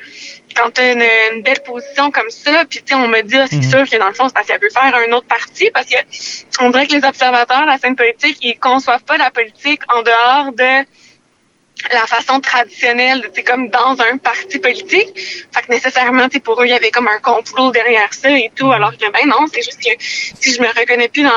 quand 0.57 0.71
tu 0.71 0.81
as 0.81 0.93
une, 0.93 1.43
belle 1.43 1.63
position 1.65 2.11
comme 2.11 2.31
ça, 2.31 2.65
puis 2.69 2.83
on 2.93 3.09
me 3.09 3.23
dit, 3.23 3.37
ah, 3.37 3.47
c'est 3.49 3.57
mhm. 3.57 3.71
sûr 3.71 3.89
que 3.89 3.97
dans 3.97 4.09
le 4.09 4.15
fond, 4.15 4.29
c'est 4.29 4.35
parce 4.35 4.47
qu'elle 4.47 4.61
veut 4.61 4.71
faire 4.71 4.95
un 4.95 5.13
autre 5.13 5.27
parti, 5.27 5.71
parce 5.73 5.87
que 5.87 5.97
on 6.61 6.71
dirait 6.71 6.87
que 6.87 6.95
les 6.95 7.05
observateurs 7.05 7.63
de 7.63 7.67
la 7.67 7.79
scène 7.79 7.97
politique, 7.97 8.39
ils 8.43 8.59
conçoivent 8.59 9.05
pas 9.05 9.17
la 9.17 9.31
politique 9.31 9.81
en 9.93 10.03
dehors 10.03 10.53
de 10.53 10.87
la 11.93 12.07
façon 12.07 12.41
traditionnelle, 12.41 13.31
c'est 13.35 13.43
comme 13.43 13.71
dans 13.71 13.97
un 14.01 14.19
parti 14.19 14.59
politique. 14.59 15.09
Fait 15.53 15.63
que 15.63 15.71
nécessairement, 15.71 16.29
pour 16.45 16.61
eux, 16.61 16.67
il 16.67 16.71
y 16.71 16.75
avait 16.75 16.91
comme 16.91 17.09
un 17.09 17.19
complot 17.21 17.71
derrière 17.71 18.13
ça 18.13 18.31
et 18.31 18.51
tout, 18.55 18.71
alors 18.71 18.93
que 18.93 19.11
ben 19.11 19.27
non, 19.27 19.47
c'est 19.53 19.63
juste 19.63 19.81
que 19.83 19.91
si 19.99 20.53
je 20.53 20.61
me 20.61 20.69
reconnais 20.69 21.09
plus 21.09 21.23
dans 21.23 21.31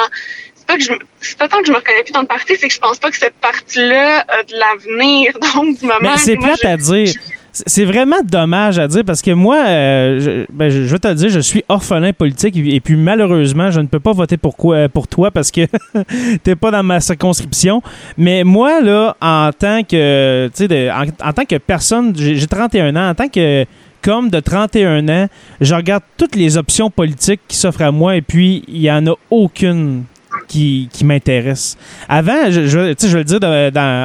c'est 0.63 0.67
pas 0.67 0.77
que 0.77 0.83
je 0.83 0.93
c'est 1.21 1.37
pas 1.37 1.47
tant 1.47 1.59
que 1.59 1.67
je 1.67 1.71
me 1.71 1.77
reconnais 1.77 2.03
plus 2.03 2.13
dans 2.13 2.21
le 2.21 2.27
parti, 2.27 2.55
c'est 2.57 2.67
que 2.67 2.73
je 2.73 2.79
pense 2.79 2.97
pas 2.97 3.09
que 3.09 3.17
cette 3.17 3.35
partie-là 3.35 4.25
a 4.27 4.43
de 4.43 4.53
l'avenir. 4.53 5.33
Donc 5.55 5.79
du 5.79 5.85
moment 5.85 5.99
Mais 6.01 6.17
c'est 6.17 6.37
plate 6.37 6.65
à 6.65 6.77
dire. 6.77 7.13
C'est 7.51 7.85
vraiment 7.85 8.21
dommage 8.23 8.79
à 8.79 8.87
dire 8.87 9.03
parce 9.05 9.21
que 9.21 9.29
moi, 9.29 9.57
euh, 9.57 10.19
je, 10.19 10.51
ben, 10.51 10.69
je, 10.69 10.79
vais 10.79 10.97
te 10.97 11.07
le 11.07 11.13
dire, 11.13 11.29
je 11.29 11.39
suis 11.39 11.63
orphelin 11.69 12.11
politique 12.11 12.57
et, 12.57 12.79
puis 12.79 12.95
malheureusement, 12.95 13.69
je 13.69 13.79
ne 13.79 13.85
peux 13.85 13.99
pas 13.99 14.11
voter 14.11 14.37
pour, 14.37 14.57
quoi, 14.57 14.89
pour 14.89 15.07
toi 15.07 15.29
parce 15.29 15.51
que 15.51 15.61
t'es 16.43 16.55
pas 16.55 16.71
dans 16.71 16.81
ma 16.81 16.99
circonscription. 16.99 17.83
Mais 18.17 18.43
moi, 18.43 18.81
là, 18.81 19.15
en 19.21 19.51
tant 19.51 19.83
que, 19.83 20.49
en, 20.89 21.29
en 21.29 21.33
tant 21.33 21.45
que 21.45 21.57
personne, 21.57 22.15
j'ai 22.15 22.47
31 22.47 22.95
ans, 22.95 23.09
en 23.09 23.13
tant 23.13 23.29
que 23.29 23.67
comme 24.01 24.29
de 24.29 24.39
31 24.39 25.07
ans, 25.09 25.27
je 25.61 25.75
regarde 25.75 26.03
toutes 26.17 26.35
les 26.35 26.57
options 26.57 26.89
politiques 26.89 27.41
qui 27.47 27.55
s'offrent 27.55 27.83
à 27.83 27.91
moi 27.91 28.15
et 28.15 28.21
puis 28.21 28.63
il 28.67 28.81
n'y 28.81 28.91
en 28.91 29.07
a 29.07 29.13
aucune 29.29 30.03
qui, 30.47 30.89
m'intéresse. 31.03 31.77
Avant, 32.07 32.49
je, 32.49 32.67
je, 32.67 32.79
vais 32.79 32.95
le 32.95 33.23
dire 33.23 33.39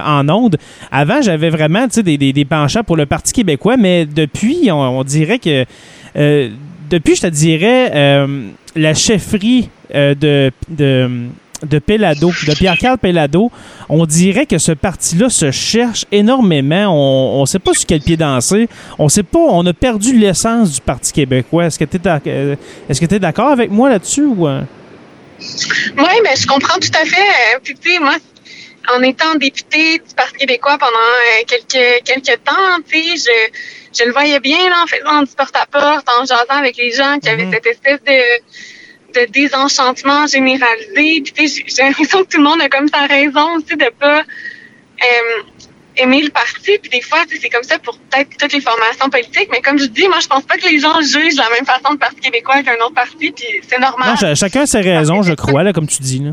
en 0.06 0.28
ondes, 0.28 0.56
avant, 0.90 1.22
j'avais 1.22 1.50
vraiment 1.50 1.86
des, 1.86 2.46
penchants 2.48 2.84
pour 2.84 2.96
le 2.96 3.06
Parti 3.06 3.32
québécois, 3.32 3.76
mais 3.76 4.06
depuis, 4.06 4.70
on, 4.70 5.04
dirait 5.04 5.38
que. 5.38 5.64
Euh, 6.16 6.50
depuis, 6.90 7.16
je 7.16 7.22
te 7.22 7.26
dirais, 7.26 7.90
euh, 7.94 8.48
la 8.74 8.94
chefferie 8.94 9.68
euh, 9.94 10.14
de, 10.14 10.50
de 10.70 11.28
de 11.66 11.80
Pierre-Carl 12.54 12.98
Pelado, 12.98 13.50
on 13.88 14.06
dirait 14.06 14.46
que 14.46 14.58
ce 14.58 14.70
parti-là 14.70 15.28
se 15.28 15.50
cherche 15.50 16.06
énormément. 16.12 16.86
On 17.36 17.40
ne 17.40 17.46
sait 17.46 17.58
pas 17.58 17.74
sur 17.74 17.84
quel 17.84 18.00
pied 18.00 18.16
danser. 18.16 18.68
On 18.96 19.08
sait 19.08 19.24
pas, 19.24 19.40
on 19.40 19.66
a 19.66 19.72
perdu 19.72 20.16
l'essence 20.16 20.74
du 20.74 20.80
Parti 20.80 21.12
québécois. 21.12 21.66
Est-ce 21.66 21.78
que 21.78 21.84
tu 21.84 21.96
es, 21.96 23.16
es 23.16 23.18
d'accord 23.18 23.48
avec 23.48 23.72
moi 23.72 23.90
là-dessus 23.90 24.24
ou... 24.24 24.46
Oui, 25.38 26.20
mais 26.22 26.36
je 26.36 26.46
comprends 26.46 26.78
tout 26.78 26.90
à 26.94 27.04
fait. 27.04 27.16
Euh, 27.16 27.58
puis, 27.62 27.74
tu 27.74 27.92
sais, 27.92 27.98
moi, 27.98 28.16
en 28.94 29.02
étant 29.02 29.34
députée 29.34 29.98
du 29.98 30.14
Parti 30.16 30.38
québécois 30.38 30.78
pendant 30.78 30.92
euh, 30.92 31.44
quelques, 31.46 32.04
quelques 32.04 32.44
temps, 32.44 32.80
tu 32.88 33.16
sais, 33.16 33.30
je, 33.94 34.00
je 34.00 34.04
le 34.06 34.12
voyais 34.12 34.40
bien 34.40 34.68
là, 34.68 34.82
en 34.82 34.86
faisant 34.86 35.22
du 35.22 35.34
porte-à-porte, 35.36 36.08
en 36.08 36.24
jasant 36.24 36.58
avec 36.58 36.76
les 36.76 36.92
gens 36.92 37.18
qui 37.18 37.28
avaient 37.28 37.44
mhm. 37.44 37.52
cette 37.52 37.66
espèce 37.66 38.00
de, 38.04 39.20
de 39.20 39.26
désenchantement 39.30 40.26
généralisé. 40.26 41.22
Puis, 41.34 41.64
j'ai 41.66 41.82
l'impression 41.82 42.24
que 42.24 42.28
tout 42.28 42.38
le 42.38 42.44
monde 42.44 42.60
a 42.60 42.68
comme 42.68 42.88
sa 42.88 43.06
raison 43.06 43.56
aussi 43.56 43.76
de 43.76 43.90
pas... 43.98 44.20
Euh, 44.20 45.42
aimer 45.98 46.22
le 46.22 46.30
parti. 46.30 46.78
Puis 46.78 46.90
des 46.90 47.00
fois, 47.00 47.20
c'est 47.28 47.48
comme 47.48 47.62
ça 47.62 47.78
pour 47.78 47.98
peut-être 47.98 48.30
toutes 48.38 48.52
les 48.52 48.60
formations 48.60 49.08
politiques. 49.10 49.48
Mais 49.50 49.60
comme 49.60 49.78
je 49.78 49.86
dis, 49.86 50.08
moi, 50.08 50.18
je 50.20 50.26
pense 50.26 50.44
pas 50.44 50.56
que 50.56 50.68
les 50.68 50.78
gens 50.78 51.00
jugent 51.00 51.34
de 51.34 51.42
la 51.42 51.50
même 51.50 51.66
façon 51.66 51.92
le 51.92 51.98
Parti 51.98 52.20
québécois 52.20 52.62
qu'un 52.62 52.76
autre 52.76 52.94
parti. 52.94 53.32
Puis 53.32 53.46
c'est 53.68 53.78
normal. 53.78 54.14
Non, 54.20 54.34
chacun 54.34 54.62
a 54.62 54.66
ses 54.66 54.80
raisons, 54.80 55.22
je 55.22 55.34
crois, 55.34 55.62
là, 55.62 55.72
comme 55.72 55.86
tu 55.86 56.02
dis. 56.02 56.20
Là. 56.20 56.32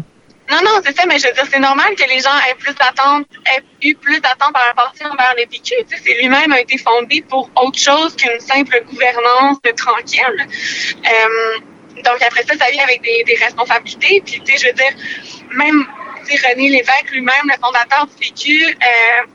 Non, 0.52 0.58
non, 0.64 0.80
c'est 0.84 0.96
ça, 0.96 1.06
mais 1.08 1.18
je 1.18 1.28
veux 1.28 1.34
dire, 1.34 1.46
c'est 1.52 1.60
normal 1.60 1.96
que 1.96 2.08
les 2.08 2.20
gens 2.20 2.30
aient 2.48 2.56
plus 2.56 2.76
d'attentes, 2.76 3.26
aient 3.52 3.64
eu 3.82 3.96
plus 3.96 4.20
d'attentes 4.20 4.54
par 4.54 4.64
rapport 4.68 4.94
envers 5.12 5.34
le 5.38 5.46
PQ. 5.48 5.60
Tu 5.64 5.98
sais, 5.98 6.02
c'est 6.06 6.14
lui-même 6.22 6.52
a 6.52 6.60
été 6.62 6.78
fondé 6.78 7.24
pour 7.28 7.50
autre 7.56 7.80
chose 7.80 8.16
qu'une 8.16 8.40
simple 8.40 8.84
gouvernance 8.88 9.58
tranquille. 9.76 10.48
Euh, 10.48 11.60
donc 12.04 12.22
après 12.22 12.44
ça, 12.44 12.56
ça 12.60 12.70
vient 12.72 12.84
avec 12.84 13.02
des, 13.02 13.24
des 13.24 13.36
responsabilités. 13.36 14.22
Puis, 14.24 14.40
tu 14.46 14.52
sais, 14.52 14.60
je 14.60 14.68
veux 14.68 14.74
dire, 14.74 14.94
même 15.56 15.88
René 16.34 16.70
Lévesque 16.70 17.12
lui-même, 17.12 17.46
le 17.46 17.60
fondateur 17.62 18.08
du 18.08 18.16
PQ, 18.16 18.66
euh, 18.68 19.28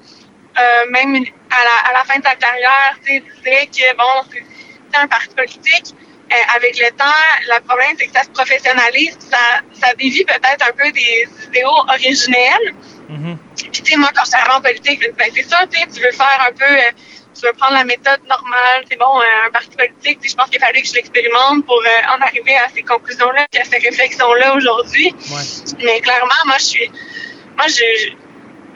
euh, 0.61 0.91
même 0.91 1.25
à 1.51 1.65
la, 1.65 1.91
à 1.91 1.93
la, 1.93 2.05
fin 2.05 2.19
de 2.19 2.25
sa 2.25 2.35
carrière, 2.35 2.97
disait 3.05 3.67
que 3.67 3.97
bon, 3.97 4.31
c'est 4.31 4.99
un 4.99 5.07
parti 5.07 5.35
politique. 5.35 5.95
Euh, 6.33 6.57
avec 6.57 6.79
le 6.79 6.91
temps, 6.93 7.05
le 7.49 7.61
problème, 7.67 7.97
c'est 7.99 8.07
que 8.07 8.13
ça 8.13 8.23
se 8.23 8.31
professionnalise, 8.31 9.19
ça, 9.19 9.63
ça 9.73 9.93
dévie 9.95 10.25
peut-être 10.25 10.65
un 10.69 10.73
peu 10.73 10.93
des 10.93 11.27
idéaux 11.49 11.83
originels. 11.89 12.75
Mm-hmm. 13.11 13.37
Puis, 13.57 13.83
tu 13.83 13.91
sais, 13.91 13.97
moi, 13.97 14.11
quand 14.15 14.23
je 14.25 14.39
suis 14.39 14.51
en 14.51 14.61
politique, 14.61 15.01
ben, 15.19 15.29
c'est 15.35 15.43
ça, 15.43 15.67
tu 15.69 15.77
sais, 15.77 15.87
tu 15.93 16.01
veux 16.01 16.13
faire 16.13 16.47
un 16.49 16.53
peu, 16.53 16.73
euh, 16.73 16.93
tu 17.35 17.45
veux 17.45 17.53
prendre 17.55 17.75
la 17.75 17.83
méthode 17.83 18.21
normale, 18.29 18.85
c'est 18.89 18.97
bon, 18.97 19.21
un 19.45 19.51
parti 19.51 19.77
politique, 19.77 20.21
je 20.23 20.37
pense 20.37 20.49
qu'il 20.51 20.61
fallait 20.61 20.83
que 20.83 20.87
je 20.87 20.95
l'expérimente 20.95 21.67
pour 21.67 21.83
en 22.15 22.23
arriver 22.23 22.55
à 22.55 22.69
ces 22.73 22.83
conclusions-là, 22.83 23.49
à 23.61 23.65
ces 23.65 23.79
réflexions-là 23.79 24.55
aujourd'hui. 24.55 25.13
Mais 25.83 26.01
clairement, 26.01 26.43
moi, 26.47 26.59
je 26.59 26.65
suis, 26.65 26.91
moi, 27.57 27.67
je, 27.67 28.13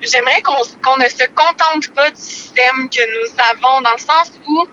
j'aimerais 0.06 0.42
qu'on 0.42 0.96
ne 0.96 1.08
se 1.08 1.25
contente 1.34 1.94
pas 1.94 2.11
du 2.11 2.20
système 2.20 2.88
que 2.90 3.00
nous 3.00 3.34
avons, 3.50 3.80
dans 3.82 3.92
le 3.92 3.99
sens 3.99 4.32
où 4.46 4.66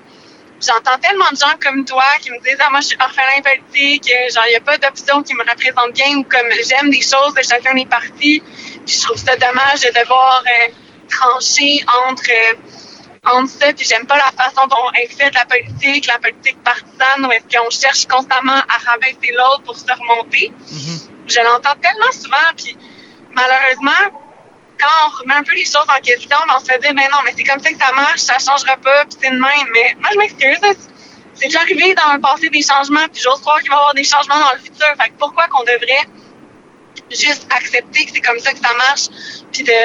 j'entends 0.61 0.97
tellement 0.99 1.29
de 1.31 1.37
gens 1.37 1.57
comme 1.61 1.83
toi 1.85 2.03
qui 2.21 2.31
me 2.31 2.39
disent 2.39 2.57
Ah, 2.59 2.69
moi, 2.69 2.81
je 2.81 2.87
suis 2.87 2.97
orphelin 2.99 3.41
politique, 3.41 4.11
genre, 4.33 4.43
il 4.47 4.51
n'y 4.51 4.55
a 4.55 4.61
pas 4.61 4.77
d'option 4.77 5.23
qui 5.23 5.33
me 5.33 5.43
représente 5.43 5.93
bien, 5.93 6.17
ou 6.17 6.23
comme 6.23 6.49
j'aime 6.67 6.89
des 6.89 7.01
choses 7.01 7.33
de 7.35 7.41
chacun 7.41 7.73
des 7.73 7.85
partis. 7.85 8.41
Puis 8.85 8.95
je 8.95 9.01
trouve 9.01 9.17
ça 9.17 9.35
dommage 9.35 9.81
de 9.81 9.99
devoir 9.99 10.43
euh, 10.45 10.71
trancher 11.09 11.83
entre, 12.07 12.29
euh, 12.29 13.31
entre 13.31 13.51
ça. 13.51 13.73
Puis 13.73 13.85
j'aime 13.85 14.05
pas 14.05 14.17
la 14.17 14.31
façon 14.31 14.67
dont 14.67 14.91
est 15.01 15.07
faite 15.07 15.33
la 15.33 15.45
politique, 15.45 16.07
la 16.07 16.19
politique 16.19 16.61
partisane, 16.63 17.25
où 17.25 17.31
est-ce 17.31 17.57
qu'on 17.57 17.69
cherche 17.69 18.07
constamment 18.07 18.61
à 18.69 18.91
rabaisser 18.91 19.33
l'autre 19.33 19.63
pour 19.63 19.77
se 19.77 19.85
remonter. 19.85 20.51
Mm-hmm. 20.71 21.09
Je 21.27 21.39
l'entends 21.41 21.79
tellement 21.81 22.11
souvent, 22.11 22.37
puis 22.57 22.75
malheureusement, 23.33 24.21
quand 24.81 25.07
on 25.07 25.21
remet 25.21 25.35
un 25.35 25.43
peu 25.43 25.53
les 25.53 25.65
choses 25.65 25.87
en 25.87 26.01
question, 26.01 26.37
on 26.49 26.59
se 26.59 26.65
dire, 26.65 26.93
mais 26.95 27.07
non, 27.13 27.19
mais 27.23 27.33
c'est 27.37 27.43
comme 27.43 27.59
ça 27.59 27.69
que 27.71 27.77
ça 27.77 27.91
marche, 27.93 28.21
ça 28.21 28.37
changera 28.39 28.77
pas, 28.77 29.05
puis 29.05 29.17
c'est 29.21 29.29
de 29.29 29.35
même. 29.35 29.67
Mais 29.73 29.95
moi, 29.99 30.09
je 30.11 30.17
m'excuse. 30.17 30.77
C'est 31.33 31.47
déjà 31.47 31.61
arrivé 31.61 31.93
dans 31.93 32.13
le 32.13 32.19
passé 32.19 32.49
des 32.49 32.61
changements, 32.61 33.07
puis 33.11 33.21
j'ose 33.21 33.39
croire 33.41 33.59
qu'il 33.59 33.69
va 33.69 33.75
y 33.75 33.79
avoir 33.79 33.93
des 33.93 34.03
changements 34.03 34.39
dans 34.39 34.53
le 34.53 34.59
futur. 34.59 34.87
Fait 34.99 35.09
que 35.09 35.17
pourquoi 35.17 35.47
qu'on 35.47 35.63
devrait 35.63 36.07
juste 37.09 37.47
accepter 37.55 38.05
que 38.05 38.11
c'est 38.13 38.21
comme 38.21 38.39
ça 38.39 38.51
que 38.51 38.59
ça 38.59 38.73
marche, 38.73 39.07
puis 39.51 39.63
de, 39.63 39.81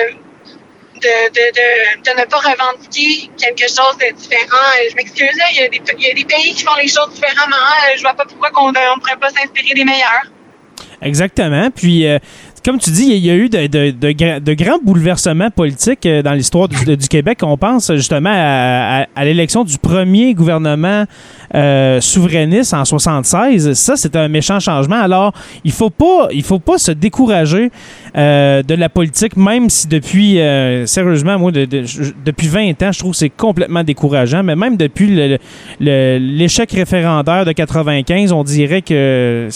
de, 0.96 1.14
de, 1.28 1.44
de, 1.52 2.02
de, 2.02 2.20
ne 2.20 2.24
pas 2.24 2.38
revendiquer 2.38 3.30
quelque 3.38 3.68
chose 3.68 3.96
de 4.00 4.14
différent? 4.16 4.66
Je 4.90 4.96
m'excuse, 4.96 5.38
il 5.52 5.80
il 5.98 6.02
y 6.02 6.10
a 6.10 6.14
des 6.14 6.24
pays 6.24 6.54
qui 6.54 6.64
font 6.64 6.74
les 6.74 6.88
choses 6.88 7.12
différemment. 7.14 7.56
Je 7.96 8.02
vois 8.02 8.14
pas 8.14 8.24
pourquoi 8.24 8.50
on 8.56 8.72
ne 8.72 9.00
pourrait 9.00 9.20
pas 9.20 9.30
s'inspirer 9.30 9.74
des 9.74 9.84
meilleurs. 9.84 10.30
Exactement. 11.02 11.70
Puis, 11.70 12.06
euh, 12.06 12.18
comme 12.66 12.78
tu 12.78 12.90
dis, 12.90 13.04
il 13.04 13.24
y 13.24 13.30
a 13.30 13.36
eu 13.36 13.48
de, 13.48 14.52
grands 14.54 14.80
bouleversements 14.82 15.52
politiques 15.52 16.04
euh, 16.04 16.20
dans 16.20 16.32
l'histoire 16.32 16.66
du, 16.66 16.96
Québec. 17.08 17.38
On 17.42 17.56
pense 17.56 17.94
justement 17.94 18.32
à, 18.34 19.24
l'élection 19.24 19.62
du 19.62 19.78
premier 19.78 20.34
gouvernement 20.34 21.04
euh, 21.54 22.00
souverainiste 22.00 22.74
en 22.74 22.84
76. 22.84 23.72
Ça, 23.74 23.94
c'est 23.94 24.16
un 24.16 24.26
méchant 24.26 24.58
changement. 24.58 24.96
Alors, 24.96 25.32
il 25.62 25.70
faut 25.70 25.92
il 26.32 26.42
faut 26.42 26.58
pas 26.58 26.78
se 26.78 26.90
décourager 26.90 27.70
euh, 28.16 28.62
de 28.62 28.74
la 28.74 28.88
politique, 28.88 29.36
même 29.36 29.68
si 29.70 29.86
depuis, 29.88 30.40
euh, 30.40 30.86
sérieusement, 30.86 31.38
moi, 31.38 31.52
depuis 31.52 32.48
20 32.48 32.82
ans, 32.82 32.92
je 32.92 32.98
trouve 32.98 33.12
que 33.12 33.18
c'est 33.18 33.30
complètement 33.30 33.84
décourageant. 33.84 34.42
Mais 34.42 34.56
même 34.56 34.76
depuis 34.76 35.38
l'échec 35.80 36.70
référendaire 36.72 37.44
de 37.44 37.52
95, 37.52 38.32
on 38.32 38.44
dirait 38.44 38.82
que, 38.82 39.48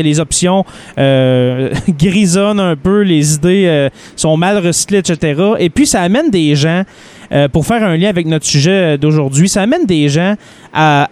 les 0.00 0.20
options 0.20 0.64
grisonnent 0.96 2.60
un 2.60 2.76
peu, 2.76 3.02
les 3.02 3.34
idées 3.34 3.88
sont 4.16 4.36
mal 4.36 4.58
recyclées, 4.58 4.98
etc. 4.98 5.40
Et 5.58 5.70
puis, 5.70 5.86
ça 5.86 6.02
amène 6.02 6.30
des 6.30 6.54
gens 6.54 6.84
euh, 7.32 7.48
pour 7.48 7.66
faire 7.66 7.84
un 7.84 7.96
lien 7.96 8.08
avec 8.08 8.26
notre 8.26 8.46
sujet 8.46 8.98
d'aujourd'hui, 8.98 9.48
ça 9.48 9.62
amène 9.62 9.86
des 9.86 10.08
gens 10.08 10.34
à 10.72 11.08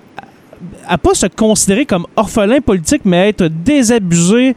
à 0.89 0.99
pas 0.99 1.15
se 1.15 1.27
considérer 1.27 1.87
comme 1.87 2.07
orphelins 2.17 2.61
politiques, 2.61 3.03
mais 3.05 3.29
être 3.29 3.45
désabusés 3.47 4.57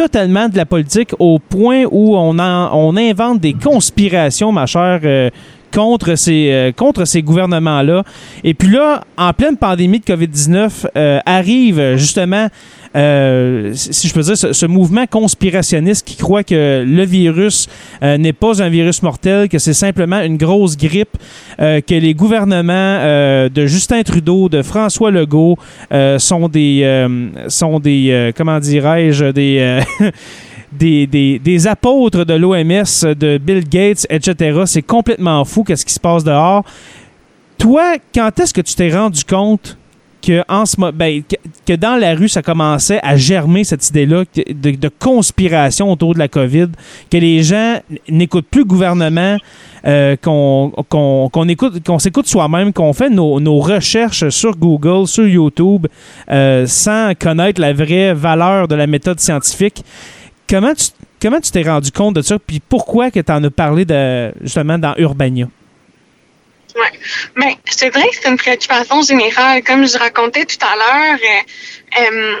totalement 0.00 0.48
de 0.48 0.56
la 0.56 0.64
politique 0.64 1.10
au 1.18 1.38
point 1.38 1.84
où 1.90 2.16
on, 2.16 2.38
on 2.38 2.96
invente 2.96 3.38
des 3.38 3.52
conspirations, 3.52 4.50
ma 4.50 4.64
chère, 4.64 5.00
euh, 5.04 5.28
contre 5.74 6.14
ces, 6.14 6.50
euh, 6.50 6.72
contre 6.72 7.04
ces 7.04 7.20
gouvernements-là. 7.20 8.04
Et 8.42 8.54
puis 8.54 8.70
là, 8.70 9.04
en 9.18 9.34
pleine 9.34 9.58
pandémie 9.58 10.00
de 10.00 10.04
COVID-19, 10.06 10.86
arrive 11.26 11.96
justement 11.96 12.48
euh, 12.96 13.70
si 13.74 14.08
je 14.08 14.14
peux 14.14 14.22
dire, 14.22 14.36
ce, 14.36 14.66
mouvement 14.66 15.06
conspirationniste 15.06 16.06
qui 16.06 16.16
croit 16.16 16.42
que 16.42 16.84
le 16.84 17.04
virus 17.04 17.68
euh, 18.02 18.18
n'est 18.18 18.32
pas 18.32 18.62
un 18.62 18.68
virus 18.68 19.02
mortel, 19.02 19.48
que 19.48 19.58
c'est 19.58 19.74
simplement 19.74 20.20
une 20.20 20.36
grosse 20.36 20.76
grippe, 20.76 21.16
euh, 21.60 21.80
que 21.80 21.94
les 21.94 22.14
gouvernements 22.14 22.98
de 23.48 23.66
Justin 23.66 24.02
Trudeau, 24.02 24.48
de 24.48 24.62
François 24.62 25.10
Legault 25.10 25.56
sont 26.18 26.48
des, 26.48 27.06
sont 27.48 27.78
des, 27.78 28.32
comment 28.36 28.58
dirais-je, 28.58 29.26
des 29.26 29.80
Des, 30.72 31.08
des, 31.08 31.40
des, 31.40 31.66
apôtres 31.66 32.24
de 32.24 32.34
l'OMS, 32.34 33.16
de 33.18 33.38
Bill 33.38 33.68
Gates, 33.68 34.06
etc. 34.08 34.62
C'est 34.66 34.82
complètement 34.82 35.44
fou 35.44 35.64
qu'est-ce 35.64 35.84
qui 35.84 35.92
se 35.92 35.98
passe 35.98 36.22
dehors. 36.22 36.62
Toi, 37.58 37.96
quand 38.14 38.38
est-ce 38.38 38.54
que 38.54 38.60
tu 38.60 38.76
t'es 38.76 38.88
rendu 38.88 39.24
compte 39.24 39.76
que, 40.22 40.42
en 40.48 40.66
ce, 40.66 40.76
ben, 40.92 41.22
que, 41.66 41.74
dans 41.74 41.96
la 41.96 42.14
rue, 42.14 42.28
ça 42.28 42.42
commençait 42.42 43.00
à 43.02 43.16
germer 43.16 43.64
cette 43.64 43.88
idée-là 43.88 44.24
de, 44.34 44.90
conspiration 44.98 45.90
autour 45.90 46.14
de 46.14 46.18
la 46.18 46.28
COVID, 46.28 46.68
que 47.10 47.16
les 47.16 47.42
gens 47.42 47.78
n'écoutent 48.08 48.48
plus 48.48 48.60
le 48.60 48.66
gouvernement, 48.66 49.36
euh, 49.86 50.16
qu'on 50.16 51.48
écoute, 51.48 51.84
qu'on 51.84 51.98
s'écoute 51.98 52.26
soi-même, 52.26 52.72
qu'on 52.72 52.92
fait 52.92 53.10
nos, 53.10 53.58
recherches 53.58 54.28
sur 54.28 54.56
Google, 54.56 55.06
sur 55.06 55.26
YouTube, 55.26 55.86
euh, 56.30 56.66
sans 56.66 57.12
connaître 57.14 57.60
la 57.60 57.72
vraie 57.72 58.14
valeur 58.14 58.68
de 58.68 58.74
la 58.74 58.86
méthode 58.86 59.20
scientifique. 59.20 59.84
Comment 60.48 60.74
tu 60.74 60.86
comment 61.20 61.40
tu 61.40 61.50
t'es 61.50 61.62
rendu 61.62 61.92
compte 61.92 62.16
de 62.16 62.22
ça, 62.22 62.38
puis 62.38 62.60
pourquoi 62.66 63.10
que 63.10 63.20
tu 63.20 63.32
en 63.32 63.44
as 63.44 63.50
parlé 63.50 63.84
de, 63.84 64.32
justement 64.42 64.78
dans 64.78 64.94
Urbania? 64.96 65.48
Oui. 66.76 66.98
Mais 67.36 67.56
je 67.66 67.76
te 67.76 67.90
dirais 67.90 68.08
que 68.08 68.16
c'est 68.20 68.28
une 68.28 68.36
préoccupation 68.36 69.02
générale. 69.02 69.62
Comme 69.62 69.86
je 69.86 69.98
racontais 69.98 70.44
tout 70.44 70.64
à 70.64 70.76
l'heure, 70.76 71.18
euh, 71.18 72.00
euh, 72.02 72.36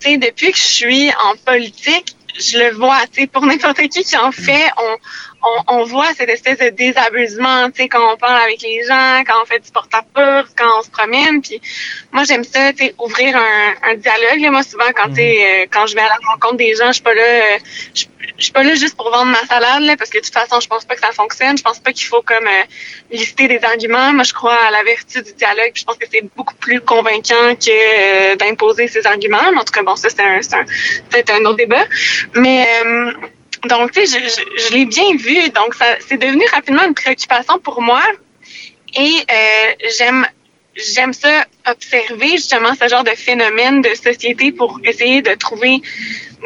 tu 0.00 0.10
sais, 0.10 0.16
depuis 0.18 0.52
que 0.52 0.58
je 0.58 0.62
suis 0.62 1.10
en 1.10 1.36
politique, 1.36 2.16
je 2.38 2.58
le 2.58 2.74
vois, 2.74 3.00
tu 3.12 3.22
sais, 3.22 3.26
pour 3.26 3.44
n'importe 3.44 3.80
qui 3.88 4.04
qui 4.04 4.16
en 4.16 4.32
fait, 4.32 4.70
on, 4.78 4.96
on, 5.42 5.74
on, 5.74 5.84
voit 5.84 6.12
cette 6.14 6.28
espèce 6.28 6.58
de 6.58 6.68
désabusement, 6.68 7.70
tu 7.70 7.82
sais, 7.82 7.88
quand 7.88 8.12
on 8.12 8.16
parle 8.16 8.40
avec 8.42 8.62
les 8.62 8.84
gens, 8.84 9.22
quand 9.26 9.34
on 9.42 9.44
fait 9.44 9.58
du 9.58 9.70
porte-à-porte, 9.70 10.52
quand 10.56 10.78
on 10.78 10.82
se 10.82 10.90
promène. 10.90 11.42
Puis 11.42 11.60
moi, 12.12 12.24
j'aime 12.24 12.44
ça, 12.44 12.72
tu 12.72 12.84
sais, 12.84 12.94
ouvrir 12.98 13.36
un, 13.36 13.90
un 13.90 13.94
dialogue. 13.94 14.40
Là. 14.40 14.50
Moi, 14.50 14.62
souvent, 14.62 14.90
quand, 14.94 15.12
tu 15.12 15.20
euh, 15.20 15.66
quand 15.70 15.86
je 15.86 15.94
vais 15.94 16.00
à 16.00 16.08
la 16.08 16.18
rencontre 16.30 16.56
des 16.56 16.74
gens, 16.74 16.88
je 16.88 16.94
suis 16.94 17.02
pas 17.02 17.14
là, 17.14 17.22
euh, 17.22 17.58
je, 17.94 18.04
suis 18.38 18.52
pas 18.52 18.62
là 18.62 18.74
juste 18.74 18.96
pour 18.96 19.10
vendre 19.10 19.32
ma 19.32 19.44
salade, 19.46 19.82
là, 19.82 19.96
parce 19.96 20.10
que 20.10 20.18
de 20.18 20.24
toute 20.24 20.34
façon, 20.34 20.60
je 20.60 20.68
pense 20.68 20.84
pas 20.84 20.94
que 20.94 21.00
ça 21.00 21.12
fonctionne. 21.12 21.58
Je 21.58 21.62
pense 21.62 21.80
pas 21.80 21.92
qu'il 21.92 22.06
faut 22.06 22.22
comme 22.22 22.46
euh, 22.46 22.64
lister 23.10 23.48
des 23.48 23.62
arguments. 23.64 24.12
Moi, 24.12 24.24
je 24.24 24.32
crois 24.32 24.54
à 24.54 24.70
la 24.70 24.82
vertu 24.84 25.22
du 25.22 25.32
dialogue. 25.32 25.72
Puis 25.72 25.80
je 25.80 25.84
pense 25.84 25.96
que 25.96 26.06
c'est 26.10 26.24
beaucoup 26.36 26.54
plus 26.54 26.80
convaincant 26.80 27.56
que 27.56 28.36
d'imposer 28.36 28.86
ces 28.88 29.06
arguments. 29.06 29.50
Mais 29.52 29.58
en 29.58 29.64
tout 29.64 29.72
cas, 29.72 29.82
bon, 29.82 29.96
ça, 29.96 30.08
c'est 30.08 30.22
un, 30.22 30.40
c'est 30.42 31.30
un, 31.30 31.34
un 31.34 31.44
autre 31.46 31.56
débat. 31.56 31.84
Mais 32.34 32.66
donc, 33.68 33.92
tu 33.92 34.06
sais, 34.06 34.18
je, 34.18 34.62
je, 34.62 34.72
l'ai 34.72 34.86
bien 34.86 35.14
vu. 35.16 35.50
Donc, 35.50 35.74
ça, 35.74 35.86
c'est 36.08 36.18
devenu 36.18 36.44
rapidement 36.52 36.84
une 36.84 36.94
préoccupation 36.94 37.58
pour 37.58 37.80
moi. 37.80 38.02
Et 38.94 39.00
euh, 39.00 39.72
j'aime 39.96 40.26
j'aime 40.74 41.12
ça 41.12 41.44
observer 41.66 42.30
justement 42.30 42.74
ce 42.74 42.88
genre 42.88 43.04
de 43.04 43.10
phénomène 43.10 43.82
de 43.82 43.90
société 43.94 44.52
pour 44.52 44.80
essayer 44.84 45.20
de 45.20 45.34
trouver 45.34 45.82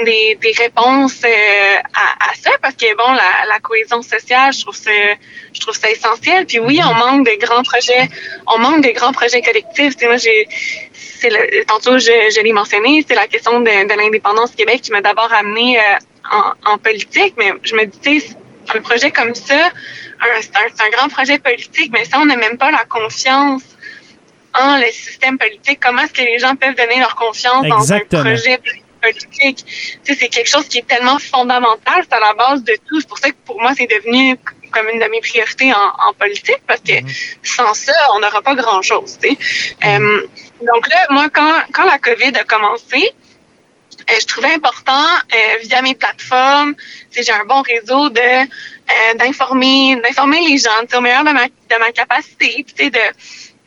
des, 0.05 0.37
des 0.41 0.53
réponses 0.53 1.23
euh, 1.25 1.77
à, 1.95 2.31
à, 2.31 2.35
ça 2.35 2.51
parce 2.61 2.75
que 2.75 2.95
bon 2.97 3.13
la, 3.13 3.47
la, 3.49 3.59
cohésion 3.61 4.03
sociale 4.03 4.53
je 4.53 4.63
trouve 4.63 4.75
ça 4.75 4.91
je 5.53 5.61
trouve 5.61 5.77
ça 5.77 5.91
essentiel 5.91 6.45
puis 6.45 6.59
oui 6.59 6.81
on 6.85 6.95
manque 6.95 7.25
de 7.25 7.37
grands 7.39 7.63
projets 7.63 8.09
on 8.49 8.59
manque 8.59 8.83
de 8.83 8.91
grands 8.91 9.13
projets 9.13 9.43
collectifs 9.43 9.95
tu 9.95 10.01
sais, 10.01 10.07
moi 10.07 10.17
j'ai 10.17 10.49
c'est 10.93 11.31
le, 11.31 11.65
tantôt 11.65 11.99
je, 11.99 12.11
je 12.35 12.41
l'ai 12.43 12.53
mentionné 12.53 13.05
c'est 13.09 13.15
la 13.15 13.29
question 13.29 13.61
de, 13.61 13.89
de 13.89 13.95
l'indépendance 13.97 14.51
du 14.51 14.57
Québec 14.57 14.83
qui 14.83 14.91
m'a 14.91 15.01
d'abord 15.01 15.33
amené 15.33 15.79
euh, 15.79 15.83
en, 16.65 16.79
politique, 16.79 17.35
mais 17.39 17.53
je 17.63 17.75
me 17.75 17.87
dis, 17.87 18.37
un 18.75 18.81
projet 18.81 19.11
comme 19.11 19.35
ça, 19.35 19.71
c'est 20.41 20.83
un, 20.83 20.91
grand 20.91 21.09
projet 21.09 21.39
politique, 21.39 21.91
mais 21.93 22.05
ça, 22.05 22.19
on 22.19 22.27
n'a 22.27 22.37
même 22.37 22.59
pas 22.59 22.71
la 22.71 22.85
confiance 22.85 23.63
en 24.59 24.79
le 24.79 24.87
système 24.91 25.39
politique, 25.39 25.81
comment 25.83 26.03
est-ce 26.03 26.13
que 26.13 26.23
les 26.23 26.39
gens 26.39 26.57
peuvent 26.57 26.75
donner 26.75 26.99
leur 26.99 27.15
confiance 27.15 27.67
dans 27.67 27.93
un 27.93 28.01
projet 28.01 28.59
politique? 29.03 29.65
Tu 30.05 30.15
c'est 30.15 30.29
quelque 30.29 30.49
chose 30.49 30.67
qui 30.67 30.79
est 30.79 30.87
tellement 30.87 31.19
fondamental, 31.19 32.03
c'est 32.03 32.15
à 32.15 32.21
la 32.21 32.35
base 32.35 32.65
de 32.65 32.75
tout. 32.89 33.01
C'est 33.01 33.09
pour 33.09 33.19
ça 33.19 33.31
que 33.31 33.37
pour 33.45 33.61
moi, 33.61 33.73
c'est 33.77 33.87
devenu 33.87 34.37
comme 34.73 34.89
une 34.89 34.99
de 34.99 35.07
mes 35.11 35.21
priorités 35.21 35.73
en, 35.73 36.13
politique, 36.15 36.61
parce 36.67 36.81
que 36.81 36.93
mm-hmm. 36.93 37.37
sans 37.43 37.75
ça, 37.75 37.93
on 38.15 38.21
n'aura 38.21 38.43
pas 38.43 38.55
grand-chose. 38.55 39.19
Mm-hmm. 39.23 40.01
Euh, 40.01 40.27
donc 40.61 40.89
là, 40.89 41.07
moi, 41.11 41.29
quand, 41.33 41.53
quand 41.73 41.85
la 41.85 41.99
COVID 41.99 42.37
a 42.37 42.45
commencé, 42.45 43.13
euh, 44.09 44.15
je 44.21 44.27
trouvais 44.27 44.53
important 44.53 44.93
euh, 44.93 45.59
via 45.63 45.83
mes 45.83 45.95
plateformes, 45.95 46.75
j'ai 47.11 47.33
un 47.33 47.45
bon 47.45 47.63
réseau 47.63 48.09
de 48.09 48.21
euh, 48.21 49.15
d'informer 49.19 49.97
d'informer 50.03 50.41
les 50.49 50.59
gens 50.59 50.71
au 50.97 51.01
meilleur 51.01 51.25
de 51.25 51.31
ma 51.31 51.47
de 51.47 51.79
ma 51.81 51.91
capacité, 51.93 52.65
puis 52.77 52.91
de 52.91 53.01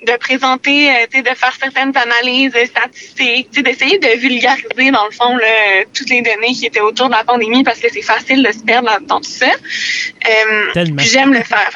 de 0.06 0.18
présenter, 0.18 0.90
euh, 0.92 1.22
de 1.22 1.36
faire 1.36 1.54
certaines 1.60 1.96
analyses 1.96 2.56
statistiques, 2.66 3.52
d'essayer 3.62 4.00
de 4.00 4.18
vulgariser 4.18 4.92
dans 4.92 5.06
le 5.06 5.12
fond 5.12 5.36
là, 5.36 5.84
toutes 5.94 6.10
les 6.10 6.22
données 6.22 6.54
qui 6.54 6.66
étaient 6.66 6.80
autour 6.80 7.08
de 7.08 7.14
la 7.14 7.24
pandémie 7.24 7.64
parce 7.64 7.80
que 7.80 7.88
c'est 7.92 8.02
facile 8.02 8.44
de 8.44 8.52
se 8.52 8.60
perdre 8.60 8.98
dans 9.02 9.20
tout 9.20 9.30
ça. 9.30 9.50
Euh, 9.50 10.86
j'aime 11.00 11.34
le 11.34 11.44
faire. 11.44 11.72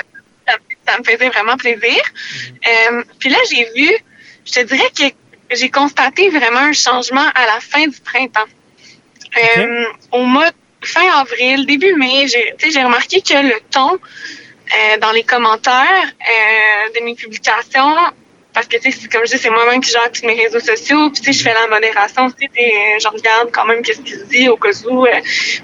Ça, 0.88 0.98
me 0.98 1.04
faisait 1.04 1.30
vraiment 1.30 1.56
plaisir. 1.56 1.80
Mm-hmm. 1.82 3.00
Euh, 3.00 3.04
puis 3.20 3.30
là, 3.30 3.38
j'ai 3.50 3.66
vu, 3.76 3.90
je 4.46 4.52
te 4.52 4.60
dirais 4.62 4.90
que 4.98 5.04
j'ai 5.56 5.70
constaté 5.70 6.30
vraiment 6.30 6.60
un 6.60 6.74
changement 6.74 7.26
à 7.36 7.46
la 7.46 7.60
fin 7.60 7.88
du 7.88 8.00
printemps. 8.00 8.50
Euh, 9.38 9.86
au 10.12 10.24
mois 10.24 10.50
fin 10.82 11.08
avril, 11.20 11.66
début 11.66 11.96
mai, 11.96 12.28
j'ai 12.28 12.84
remarqué 12.84 13.22
que 13.22 13.34
le 13.34 13.56
ton 13.72 13.94
euh, 13.94 14.98
dans 15.00 15.12
les 15.12 15.24
commentaires 15.24 16.08
euh, 16.08 17.00
de 17.00 17.06
mes 17.06 17.16
publications, 17.16 17.96
parce 18.54 18.68
que 18.68 18.78
comme 19.08 19.26
je 19.26 19.32
dis, 19.32 19.38
c'est 19.38 19.50
moi-même 19.50 19.82
qui 19.82 19.92
gère 19.92 20.12
tous 20.12 20.26
mes 20.26 20.36
réseaux 20.36 20.60
sociaux, 20.60 21.10
puis 21.10 21.34
je 21.34 21.42
fais 21.42 21.54
la 21.54 21.68
modération 21.68 22.26
aussi, 22.26 22.50
je 22.56 23.08
regarde 23.08 23.50
quand 23.52 23.66
même 23.66 23.82
qu'est-ce 23.82 24.02
qui 24.02 24.12
se 24.12 24.26
dit 24.26 24.50
au 24.50 24.58
cas 24.58 24.70
où, 24.90 25.08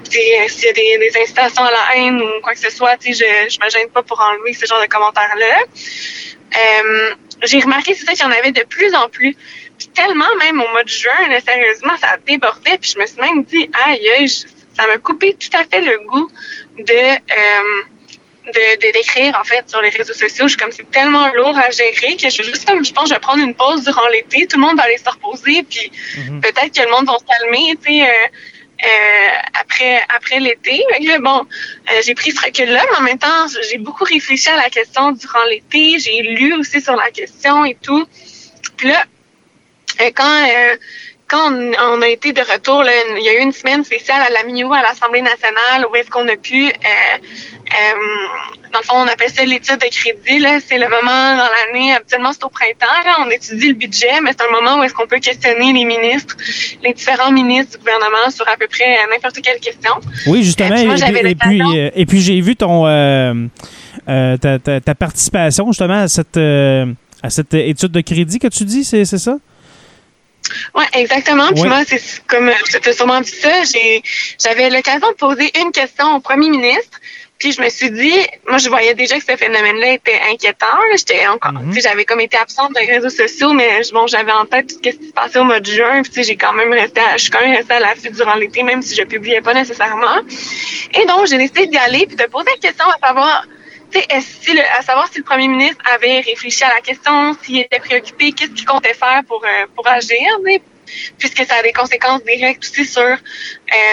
s'il 0.04 0.22
y 0.22 0.68
a 0.68 0.72
des, 0.72 0.98
des, 0.98 1.20
incitations 1.20 1.64
à 1.64 1.70
la 1.70 1.96
haine 1.96 2.20
ou 2.20 2.40
quoi 2.42 2.54
que 2.54 2.58
ce 2.58 2.70
soit, 2.70 2.96
je, 3.04 3.12
je 3.12 3.64
me 3.64 3.70
gêne 3.70 3.90
pas 3.90 4.02
pour 4.02 4.20
enlever 4.20 4.54
ce 4.54 4.66
genre 4.66 4.80
de 4.80 4.86
commentaires-là. 4.86 5.64
j'ai 7.42 7.60
remarqué, 7.60 7.94
c'est 7.94 8.06
ça, 8.06 8.12
qu'il 8.12 8.24
y 8.24 8.28
en 8.28 8.32
avait 8.32 8.52
de 8.52 8.64
plus 8.64 8.94
en 8.94 9.08
plus 9.08 9.36
tellement, 9.88 10.34
même 10.38 10.60
au 10.60 10.68
mois 10.68 10.84
de 10.84 10.88
juin, 10.88 11.28
là, 11.28 11.40
sérieusement, 11.40 11.96
ça 12.00 12.08
a 12.08 12.16
débordé. 12.18 12.78
Puis 12.80 12.92
je 12.94 12.98
me 12.98 13.06
suis 13.06 13.20
même 13.20 13.44
dit, 13.44 13.70
aïe, 13.86 14.28
ça 14.28 14.86
m'a 14.86 14.98
coupé 14.98 15.34
tout 15.34 15.56
à 15.56 15.64
fait 15.64 15.80
le 15.80 15.98
goût 16.06 16.30
de, 16.78 16.82
euh, 16.82 17.82
de, 18.46 18.92
d'écrire, 18.92 19.36
en 19.40 19.44
fait, 19.44 19.68
sur 19.68 19.80
les 19.82 19.90
réseaux 19.90 20.14
sociaux. 20.14 20.46
Je 20.46 20.50
suis 20.50 20.58
comme, 20.58 20.72
c'est 20.72 20.90
tellement 20.90 21.32
lourd 21.34 21.56
à 21.58 21.70
gérer 21.70 22.16
que 22.16 22.22
je 22.22 22.30
suis 22.30 22.44
juste 22.44 22.66
comme, 22.66 22.84
je 22.84 22.92
pense, 22.92 23.08
je 23.08 23.14
vais 23.14 23.20
prendre 23.20 23.42
une 23.42 23.54
pause 23.54 23.84
durant 23.84 24.08
l'été. 24.08 24.46
Tout 24.46 24.58
le 24.58 24.66
monde 24.66 24.76
va 24.76 24.84
aller 24.84 24.98
se 24.98 25.08
reposer. 25.08 25.62
Puis 25.62 25.90
mm-hmm. 26.16 26.40
peut-être 26.40 26.74
que 26.74 26.82
le 26.82 26.90
monde 26.90 27.06
va 27.06 27.16
se 27.18 27.24
calmer, 27.24 27.76
tu 27.82 27.92
sais. 27.92 28.02
Euh, 28.02 28.28
euh, 28.82 29.28
après 29.60 30.00
après 30.08 30.40
l'été. 30.40 30.82
Bon, 31.20 31.40
euh, 31.40 32.00
j'ai 32.02 32.14
pris 32.14 32.30
ce 32.30 32.40
recul-là, 32.40 32.82
mais 32.90 32.98
en 32.98 33.02
même 33.02 33.18
temps, 33.18 33.46
j'ai 33.70 33.76
beaucoup 33.76 34.04
réfléchi 34.04 34.48
à 34.48 34.56
la 34.56 34.70
question 34.70 35.12
durant 35.12 35.44
l'été. 35.50 35.98
J'ai 35.98 36.22
lu 36.22 36.54
aussi 36.54 36.80
sur 36.80 36.96
la 36.96 37.10
question 37.10 37.64
et 37.66 37.74
tout. 37.74 38.06
Puis 38.78 38.88
là, 38.88 39.04
quand 40.14 40.24
euh, 40.24 40.76
quand 41.28 41.52
on, 41.52 42.02
a 42.02 42.08
été 42.08 42.32
de 42.32 42.40
retour, 42.40 42.82
il 43.16 43.22
y 43.24 43.28
a 43.28 43.34
eu 43.38 43.42
une 43.42 43.52
semaine 43.52 43.84
spéciale 43.84 44.20
à 44.20 44.30
la 44.30 44.42
MINU, 44.42 44.64
à 44.74 44.82
l'Assemblée 44.82 45.22
nationale, 45.22 45.86
où 45.88 45.94
est-ce 45.94 46.10
qu'on 46.10 46.26
a 46.26 46.34
pu 46.36 46.66
euh, 46.66 46.72
dans 48.72 48.78
le 48.80 48.84
fond, 48.84 48.94
on 48.96 49.06
appelle 49.06 49.30
ça 49.30 49.44
l'étude 49.44 49.78
de 49.78 49.86
crédit. 49.90 50.44
C'est 50.66 50.78
le 50.78 50.88
moment 50.88 51.36
dans 51.36 51.48
l'année, 51.72 51.94
habituellement 51.94 52.32
c'est 52.32 52.44
au 52.44 52.48
printemps, 52.48 52.86
là, 53.04 53.18
on 53.24 53.30
étudie 53.30 53.68
le 53.68 53.74
budget, 53.74 54.20
mais 54.22 54.32
c'est 54.32 54.44
un 54.44 54.50
moment 54.50 54.80
où 54.80 54.82
est-ce 54.82 54.94
qu'on 54.94 55.06
peut 55.06 55.20
questionner 55.20 55.72
les 55.72 55.84
ministres, 55.84 56.36
les 56.82 56.92
différents 56.92 57.30
ministres 57.30 57.72
du 57.72 57.78
gouvernement 57.78 58.30
sur 58.34 58.48
à 58.48 58.56
peu 58.56 58.66
près 58.66 58.98
n'importe 59.10 59.40
quelle 59.40 59.60
question. 59.60 59.92
Oui, 60.26 60.42
justement. 60.42 60.70
Euh, 60.74 60.78
puis 60.78 60.86
moi, 60.86 60.96
et, 60.96 61.34
puis, 61.36 61.58
l'occasion- 61.58 61.78
euh, 61.78 61.90
et 61.94 62.06
puis 62.06 62.20
j'ai 62.20 62.40
vu 62.40 62.56
ton 62.56 62.86
euh, 62.86 63.34
euh, 64.08 64.36
ta, 64.36 64.58
ta- 64.58 64.80
ta 64.80 64.94
participation 64.94 65.66
justement 65.68 66.02
à 66.02 66.08
cette 66.08 66.36
euh, 66.36 66.86
à 67.22 67.30
cette 67.30 67.54
étude 67.54 67.92
de 67.92 68.00
crédit 68.00 68.38
que 68.38 68.48
tu 68.48 68.64
dis, 68.64 68.82
c'est 68.82 69.04
ça? 69.04 69.36
Oui, 70.74 70.84
exactement. 70.94 71.48
Puis 71.52 71.62
Ouais. 71.62 71.68
moi, 71.68 71.82
c'est 71.86 72.02
comme 72.26 72.48
euh, 72.48 72.52
je 72.70 72.78
t'ai 72.78 72.92
sûrement 72.92 73.20
dit 73.20 73.30
ça, 73.30 73.50
j'avais 74.42 74.70
l'occasion 74.70 75.08
de 75.08 75.14
poser 75.16 75.50
une 75.60 75.70
question 75.72 76.16
au 76.16 76.20
premier 76.20 76.50
ministre. 76.50 76.98
Puis 77.38 77.52
je 77.52 77.62
me 77.62 77.70
suis 77.70 77.90
dit, 77.90 78.12
moi 78.46 78.58
je 78.58 78.68
voyais 78.68 78.92
déjà 78.94 79.16
que 79.18 79.24
ce 79.24 79.34
phénomène-là 79.34 79.94
était 79.94 80.20
inquiétant. 80.30 80.66
J'étais 80.94 81.26
encore, 81.26 81.52
Mhm. 81.52 81.80
j'avais 81.80 82.04
comme 82.04 82.20
été 82.20 82.36
absente 82.36 82.74
des 82.74 82.84
réseaux 82.84 83.08
sociaux, 83.08 83.54
mais 83.54 83.80
bon, 83.94 84.06
j'avais 84.06 84.32
en 84.32 84.44
tête 84.44 84.66
tout 84.68 84.74
ce 84.74 84.90
qui 84.90 85.06
se 85.06 85.12
passait 85.12 85.38
au 85.38 85.44
mois 85.44 85.60
de 85.60 85.70
juin. 85.70 86.02
Puis 86.02 86.22
j'ai 86.24 86.36
quand 86.36 86.52
même 86.52 86.70
resté, 86.72 87.00
à- 87.00 87.16
je 87.16 87.22
suis 87.22 87.30
quand 87.30 87.40
même 87.40 87.56
restée 87.56 87.72
à 87.74 87.80
l'affût 87.80 88.10
durant 88.10 88.34
l'été, 88.34 88.62
même 88.62 88.82
si 88.82 88.94
je 88.94 89.04
publiais 89.04 89.40
pas 89.40 89.54
nécessairement. 89.54 90.18
Et 90.92 91.06
donc 91.06 91.28
j'ai 91.28 91.38
décidé 91.38 91.66
d'y 91.66 91.78
aller 91.78 92.06
puis 92.06 92.16
de 92.16 92.24
poser 92.24 92.50
une 92.54 92.60
question 92.60 92.84
à 92.86 93.06
savoir. 93.06 93.44
Si 93.92 94.52
le- 94.54 94.60
à 94.78 94.82
savoir 94.82 95.08
si 95.12 95.18
le 95.18 95.24
premier 95.24 95.48
ministre 95.48 95.82
avait 95.94 96.20
réfléchi 96.20 96.62
à 96.64 96.68
la 96.68 96.80
question, 96.80 97.34
s'il 97.42 97.58
était 97.60 97.78
préoccupé, 97.80 98.32
qu'est-ce 98.32 98.50
qu'il 98.52 98.64
comptait 98.66 98.94
faire 98.94 99.22
pour, 99.26 99.42
euh, 99.44 99.66
pour 99.74 99.86
agir, 99.88 100.18
puisque 101.18 101.44
ça 101.44 101.56
a 101.58 101.62
des 101.62 101.72
conséquences 101.72 102.22
directes 102.24 102.62
aussi 102.64 102.84
sur 102.84 103.02
euh, 103.02 103.16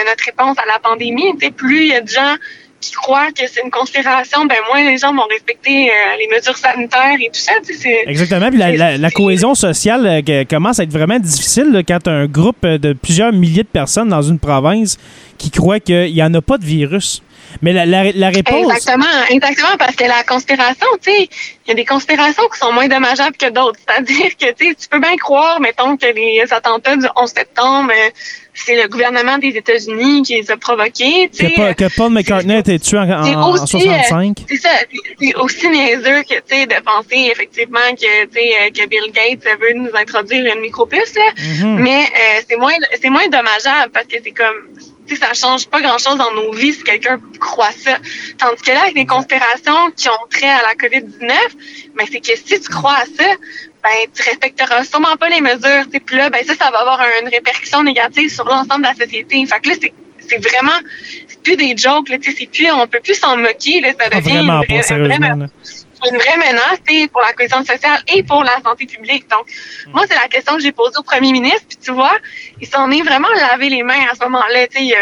notre 0.08 0.24
réponse 0.26 0.58
à 0.60 0.66
la 0.68 0.80
pandémie. 0.80 1.34
Plus 1.56 1.82
il 1.88 1.92
y 1.92 1.96
a 1.96 2.02
de 2.02 2.08
gens 2.08 2.36
qui 2.80 2.92
croient 2.92 3.32
que 3.32 3.48
c'est 3.48 3.62
une 3.64 3.72
conspiration, 3.72 4.46
ben 4.46 4.56
moins 4.72 4.84
les 4.88 5.00
gens 5.00 5.12
vont 5.12 5.26
respecter 5.30 5.90
euh, 5.90 5.94
les 6.20 6.28
mesures 6.36 6.56
sanitaires 6.58 7.16
et 7.20 7.26
tout 7.34 7.40
ça. 7.40 7.54
Exactement. 8.06 8.50
Puis 8.50 8.60
la, 8.60 8.72
la- 8.72 8.98
la 8.98 9.12
cohésion 9.12 9.56
sociale 9.56 10.24
commence 10.48 10.80
à 10.80 10.84
être 10.84 10.92
vraiment 10.92 11.18
difficile 11.18 11.72
là, 11.72 11.82
quand 11.82 12.08
un 12.08 12.28
groupe 12.28 12.66
de 12.66 12.94
plusieurs 12.94 13.34
milliers 13.34 13.64
de 13.64 13.68
personnes 13.68 14.10
dans 14.10 14.22
une 14.22 14.38
province 14.40 14.98
qui 15.40 15.50
croient 15.50 15.80
qu'il 15.80 16.14
n'y 16.14 16.22
en 16.22 16.34
a 16.36 16.42
pas 16.42 16.60
de 16.60 16.66
virus. 16.66 17.24
Mais 17.62 17.74
la, 17.74 17.86
la- 17.86 18.12
la 18.12 18.30
réponse. 18.30 18.72
Exactement, 18.74 19.06
exactement, 19.30 19.78
parce 19.78 19.96
que 19.96 20.04
la 20.06 20.24
conspiration, 20.24 20.88
tu 21.02 21.12
sais, 21.12 21.24
il 21.66 21.70
y 21.70 21.72
a 21.72 21.76
des 21.76 21.86
conspirations 21.86 22.48
qui 22.52 22.60
sont 22.60 22.72
moins 22.72 22.88
dommageables 22.88 23.36
que 23.38 23.50
d'autres. 23.50 23.80
C'est-à-dire 23.88 24.38
que, 24.38 24.52
tu 24.54 24.68
sais, 24.70 24.76
tu 24.76 24.88
peux 24.90 25.00
bien 25.00 25.16
croire, 25.18 25.60
mettons, 25.60 25.98
que 25.98 26.06
les 26.08 26.44
attentats 26.52 26.96
du 26.96 27.06
11 27.16 27.30
septembre, 27.30 27.92
euh, 27.92 28.10
c'est 28.54 28.82
le 28.82 28.88
gouvernement 28.88 29.38
des 29.38 29.50
États-Unis 29.50 30.24
qui 30.24 30.36
les 30.36 30.50
a 30.50 30.58
provoqués, 30.58 31.30
Que. 31.30 31.56
Pa- 31.56 31.74
que 31.74 31.96
Paul 31.96 32.12
McCartney 32.12 32.56
a 32.56 32.60
été 32.60 32.80
tué 32.80 32.98
en, 32.98 33.10
en- 33.10 33.24
C'est 33.24 33.36
en 33.36 33.50
aussi, 33.52 33.82
65. 33.82 34.38
C'est 34.50 34.58
ça, 34.58 34.70
c'est- 35.20 35.36
aussi 35.36 35.70
niaiseux 35.70 36.24
que, 36.24 36.36
tu 36.36 36.42
sais, 36.48 36.66
de 36.66 36.76
penser 36.84 37.30
effectivement 37.32 37.80
que, 38.00 38.24
euh, 38.24 38.88
Bill 38.88 39.12
Gates 39.14 39.44
veut 39.62 39.74
nous 39.76 39.90
introduire 39.94 40.54
une 40.56 40.62
micropuce, 40.62 41.14
là. 41.16 41.32
Mhm. 41.38 41.80
Mais 41.82 42.02
euh, 42.06 42.42
c'est 42.50 42.58
moins, 42.58 42.74
c'est 43.02 43.10
moins 43.10 43.28
dommageable 43.28 43.92
parce 43.94 44.08
que 44.08 44.16
c'est 44.24 44.32
comme, 44.32 44.56
tu 45.08 45.16
sais, 45.16 45.26
ça 45.26 45.34
change 45.34 45.68
pas 45.68 45.82
grand-chose 45.82 46.18
dans 46.18 46.32
nos 46.34 46.52
vies 46.54 46.74
si 46.74 46.84
quelqu'un 46.84 47.20
croit 47.40 47.72
ça. 47.72 47.98
Tandis 48.38 48.62
que 48.62 48.72
là, 48.72 48.82
avec 48.84 48.96
des 48.96 49.06
conspirations 49.06 49.92
qui 49.96 50.10
ont 50.10 50.28
trait 50.30 50.50
à 50.50 50.62
la 50.62 50.76
COVID-19, 50.76 51.30
ben 51.96 52.06
c'est 52.12 52.20
que 52.20 52.36
si 52.38 52.60
tu 52.60 52.70
crois 52.70 52.96
à 52.96 53.06
ça, 53.06 53.30
ben 53.84 54.08
tu 54.14 54.22
respecteras 54.24 54.84
sûrement 54.84 55.16
pas 55.18 55.30
les 55.30 55.42
mesures. 55.42 55.86
Puis 56.06 56.16
là, 56.18 56.30
ben 56.30 56.44
ça, 56.46 56.56
ça 56.56 56.70
va 56.72 56.80
avoir 56.80 57.02
une 57.22 57.30
répercussion 57.30 57.84
négative 57.84 58.30
sur 58.34 58.46
l'ensemble 58.46 58.84
de 58.84 58.88
la 58.90 58.94
société. 59.06 59.46
Fait 59.46 59.60
que 59.60 59.70
là, 59.70 59.76
c'est 59.82 59.94
c'est 60.30 60.46
vraiment, 60.46 60.74
c'est 61.30 61.42
plus 61.42 61.56
des 61.56 61.78
jokes, 61.78 62.10
là, 62.10 62.18
tu 62.18 62.32
sais, 62.32 62.38
c'est 62.38 62.48
plus, 62.52 62.70
on 62.70 62.86
peut 62.86 63.00
plus 63.02 63.14
s'en 63.16 63.38
moquer, 63.38 63.80
là, 63.80 63.90
ça 63.98 64.10
Ah, 64.12 64.16
devient 64.20 64.32
vraiment 64.40 64.60
une 64.62 64.66
vraie- 64.66 65.48
pas. 65.48 65.54
Une 66.12 66.18
vraie 66.18 66.38
menace 66.38 66.80
pour 67.12 67.22
la 67.22 67.34
cohésion 67.34 67.60
sociale 67.64 68.00
et 68.14 68.24
pour 68.24 68.44
la 68.44 68.58
santé 68.64 68.86
publique. 68.86 69.26
Donc, 69.30 69.46
moi, 69.94 70.04
c'est 70.08 70.16
la 70.16 70.28
question 70.28 70.56
que 70.56 70.62
j'ai 70.62 70.72
posée 70.72 70.98
au 71.00 71.04
premier 71.04 71.32
ministre. 71.32 71.64
Puis 71.68 71.78
tu 71.84 71.92
vois, 71.92 72.12
il 72.62 72.68
s'en 72.68 72.90
est 72.92 73.02
vraiment 73.02 73.28
lavé 73.36 73.70
les 73.70 73.84
mains 73.84 74.06
à 74.12 74.16
ce 74.16 74.24
moment-là. 74.24 74.66
Il, 74.80 74.94
a- 74.94 74.98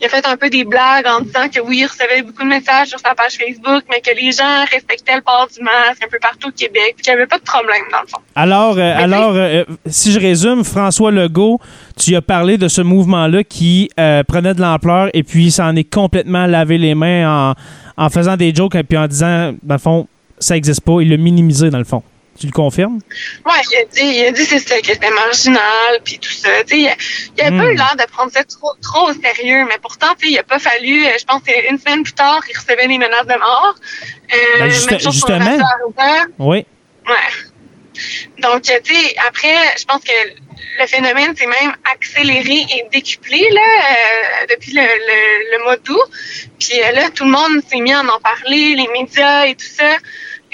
il 0.00 0.06
a 0.06 0.08
fait 0.08 0.26
un 0.26 0.36
peu 0.36 0.48
des 0.48 0.64
blagues 0.64 1.06
en 1.06 1.20
disant 1.20 1.48
que 1.48 1.60
oui, 1.60 1.78
il 1.80 1.86
recevait 1.86 2.22
beaucoup 2.22 2.42
de 2.44 2.48
messages 2.48 2.88
sur 2.88 3.00
sa 3.00 3.14
page 3.14 3.32
Facebook, 3.36 3.82
mais 3.90 4.00
que 4.00 4.14
les 4.18 4.30
gens 4.32 4.64
respectaient 4.70 5.16
le 5.16 5.22
port 5.22 5.48
du 5.54 5.62
masque 5.62 6.02
un 6.04 6.08
peu 6.08 6.18
partout 6.20 6.48
au 6.48 6.52
Québec, 6.52 6.94
puis 6.96 7.02
qu'il 7.04 7.12
n'y 7.12 7.18
avait 7.18 7.26
pas 7.26 7.38
de 7.38 7.42
problème, 7.44 7.82
dans 7.90 8.00
le 8.02 8.06
fond. 8.06 8.18
Alors, 8.36 8.78
euh, 8.78 8.94
alors 8.96 9.32
euh, 9.34 9.64
si 9.86 10.12
je 10.12 10.20
résume, 10.20 10.62
François 10.64 11.10
Legault, 11.10 11.58
tu 12.00 12.14
as 12.14 12.22
parlé 12.22 12.56
de 12.58 12.68
ce 12.68 12.80
mouvement-là 12.80 13.42
qui 13.44 13.90
euh, 13.98 14.22
prenait 14.22 14.54
de 14.54 14.60
l'ampleur 14.60 15.10
et 15.14 15.22
puis 15.24 15.46
il 15.46 15.52
s'en 15.52 15.74
est 15.76 15.92
complètement 15.92 16.46
lavé 16.46 16.78
les 16.78 16.94
mains 16.94 17.50
en, 17.96 18.04
en 18.04 18.08
faisant 18.08 18.36
des 18.36 18.54
jokes 18.54 18.76
et 18.76 18.84
puis 18.84 18.96
en 18.96 19.08
disant, 19.08 19.52
dans 19.64 19.74
le 19.74 19.80
fond, 19.80 20.08
ça 20.40 20.54
n'existe 20.54 20.80
pas. 20.82 21.00
Il 21.00 21.10
l'a 21.10 21.16
minimisé, 21.16 21.70
dans 21.70 21.78
le 21.78 21.84
fond. 21.84 22.02
Tu 22.40 22.46
le 22.46 22.52
confirmes? 22.52 23.00
Ouais, 23.44 23.52
il 23.72 23.76
a 23.78 23.84
dit, 23.86 24.16
il 24.20 24.26
a 24.26 24.30
dit 24.30 24.44
c'est 24.44 24.60
ça, 24.60 24.80
que 24.80 24.86
c'était 24.86 25.10
marginal, 25.10 25.98
puis 26.04 26.20
tout 26.20 26.30
ça. 26.30 26.48
Il 26.70 26.86
a, 26.86 26.94
il 27.36 27.42
a 27.42 27.50
Hmm. 27.50 27.58
pas 27.58 27.64
eu 27.72 27.74
l'air 27.74 27.96
de 27.98 28.04
prendre 28.12 28.30
ça 28.30 28.44
trop, 28.44 28.70
trop 28.80 29.10
au 29.10 29.12
sérieux, 29.12 29.64
mais 29.68 29.76
pourtant, 29.82 30.14
il 30.22 30.38
a 30.38 30.44
pas 30.44 30.60
fallu, 30.60 31.04
euh, 31.04 31.10
je 31.18 31.24
pense 31.24 31.42
une 31.68 31.78
semaine 31.80 32.04
plus 32.04 32.12
tard, 32.12 32.40
il 32.48 32.56
recevait 32.56 32.86
des 32.86 32.96
menaces 32.98 33.26
de 33.26 33.38
mort. 33.38 33.74
Euh, 34.32 34.36
Ben, 34.60 34.70
juste- 34.70 34.88
même 34.88 35.00
chose 35.00 35.20
pour 35.20 35.28
justement. 35.34 35.58
Oui. 36.38 36.64
Ouais. 37.08 37.14
Donc, 38.40 38.62
tu 38.62 38.70
sais, 38.72 39.16
après, 39.26 39.56
je 39.76 39.84
pense 39.84 40.02
que 40.04 40.12
le 40.80 40.86
phénomène 40.86 41.34
s'est 41.36 41.46
même 41.46 41.74
accéléré 41.92 42.66
et 42.70 42.84
décuplé 42.92 43.48
là, 43.50 43.60
euh, 43.60 44.46
depuis 44.50 44.72
le, 44.74 44.82
le, 44.82 45.58
le 45.58 45.64
mois 45.64 45.76
d'août. 45.78 45.98
Puis 46.60 46.78
là, 46.94 47.10
tout 47.10 47.24
le 47.24 47.30
monde 47.32 47.60
s'est 47.68 47.80
mis 47.80 47.92
à 47.92 48.00
en 48.00 48.20
parler, 48.20 48.76
les 48.76 48.86
médias 48.96 49.46
et 49.46 49.56
tout 49.56 49.66
ça. 49.66 49.96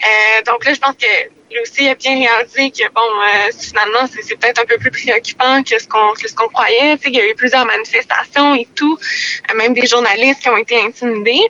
Euh, 0.02 0.42
donc 0.46 0.64
là, 0.64 0.74
je 0.74 0.80
pense 0.80 0.94
que 0.96 1.07
lui 1.50 1.61
aussi 1.61 1.88
a 1.88 1.94
bien 1.94 2.18
réalisé 2.18 2.70
que 2.70 2.92
bon, 2.92 3.00
euh, 3.00 3.50
finalement, 3.59 4.07
c'est 4.11 4.37
peut-être 4.37 4.62
un 4.62 4.66
peu 4.66 4.78
plus 4.78 4.90
préoccupant 4.90 5.62
que 5.62 5.78
ce 5.78 5.87
qu'on 5.87 6.12
que 6.14 6.28
ce 6.28 6.35
qu'on 6.35 6.48
croyait. 6.48 6.96
Tu 6.96 7.04
sais, 7.04 7.11
il 7.11 7.16
y 7.16 7.20
a 7.20 7.28
eu 7.28 7.35
plusieurs 7.35 7.64
manifestations 7.64 8.54
et 8.54 8.66
tout, 8.74 8.98
euh, 9.50 9.57
même 9.57 9.74
des 9.74 9.87
journalistes 9.87 10.42
qui 10.42 10.48
ont 10.48 10.57
été 10.57 10.80
intimidés. 10.80 11.46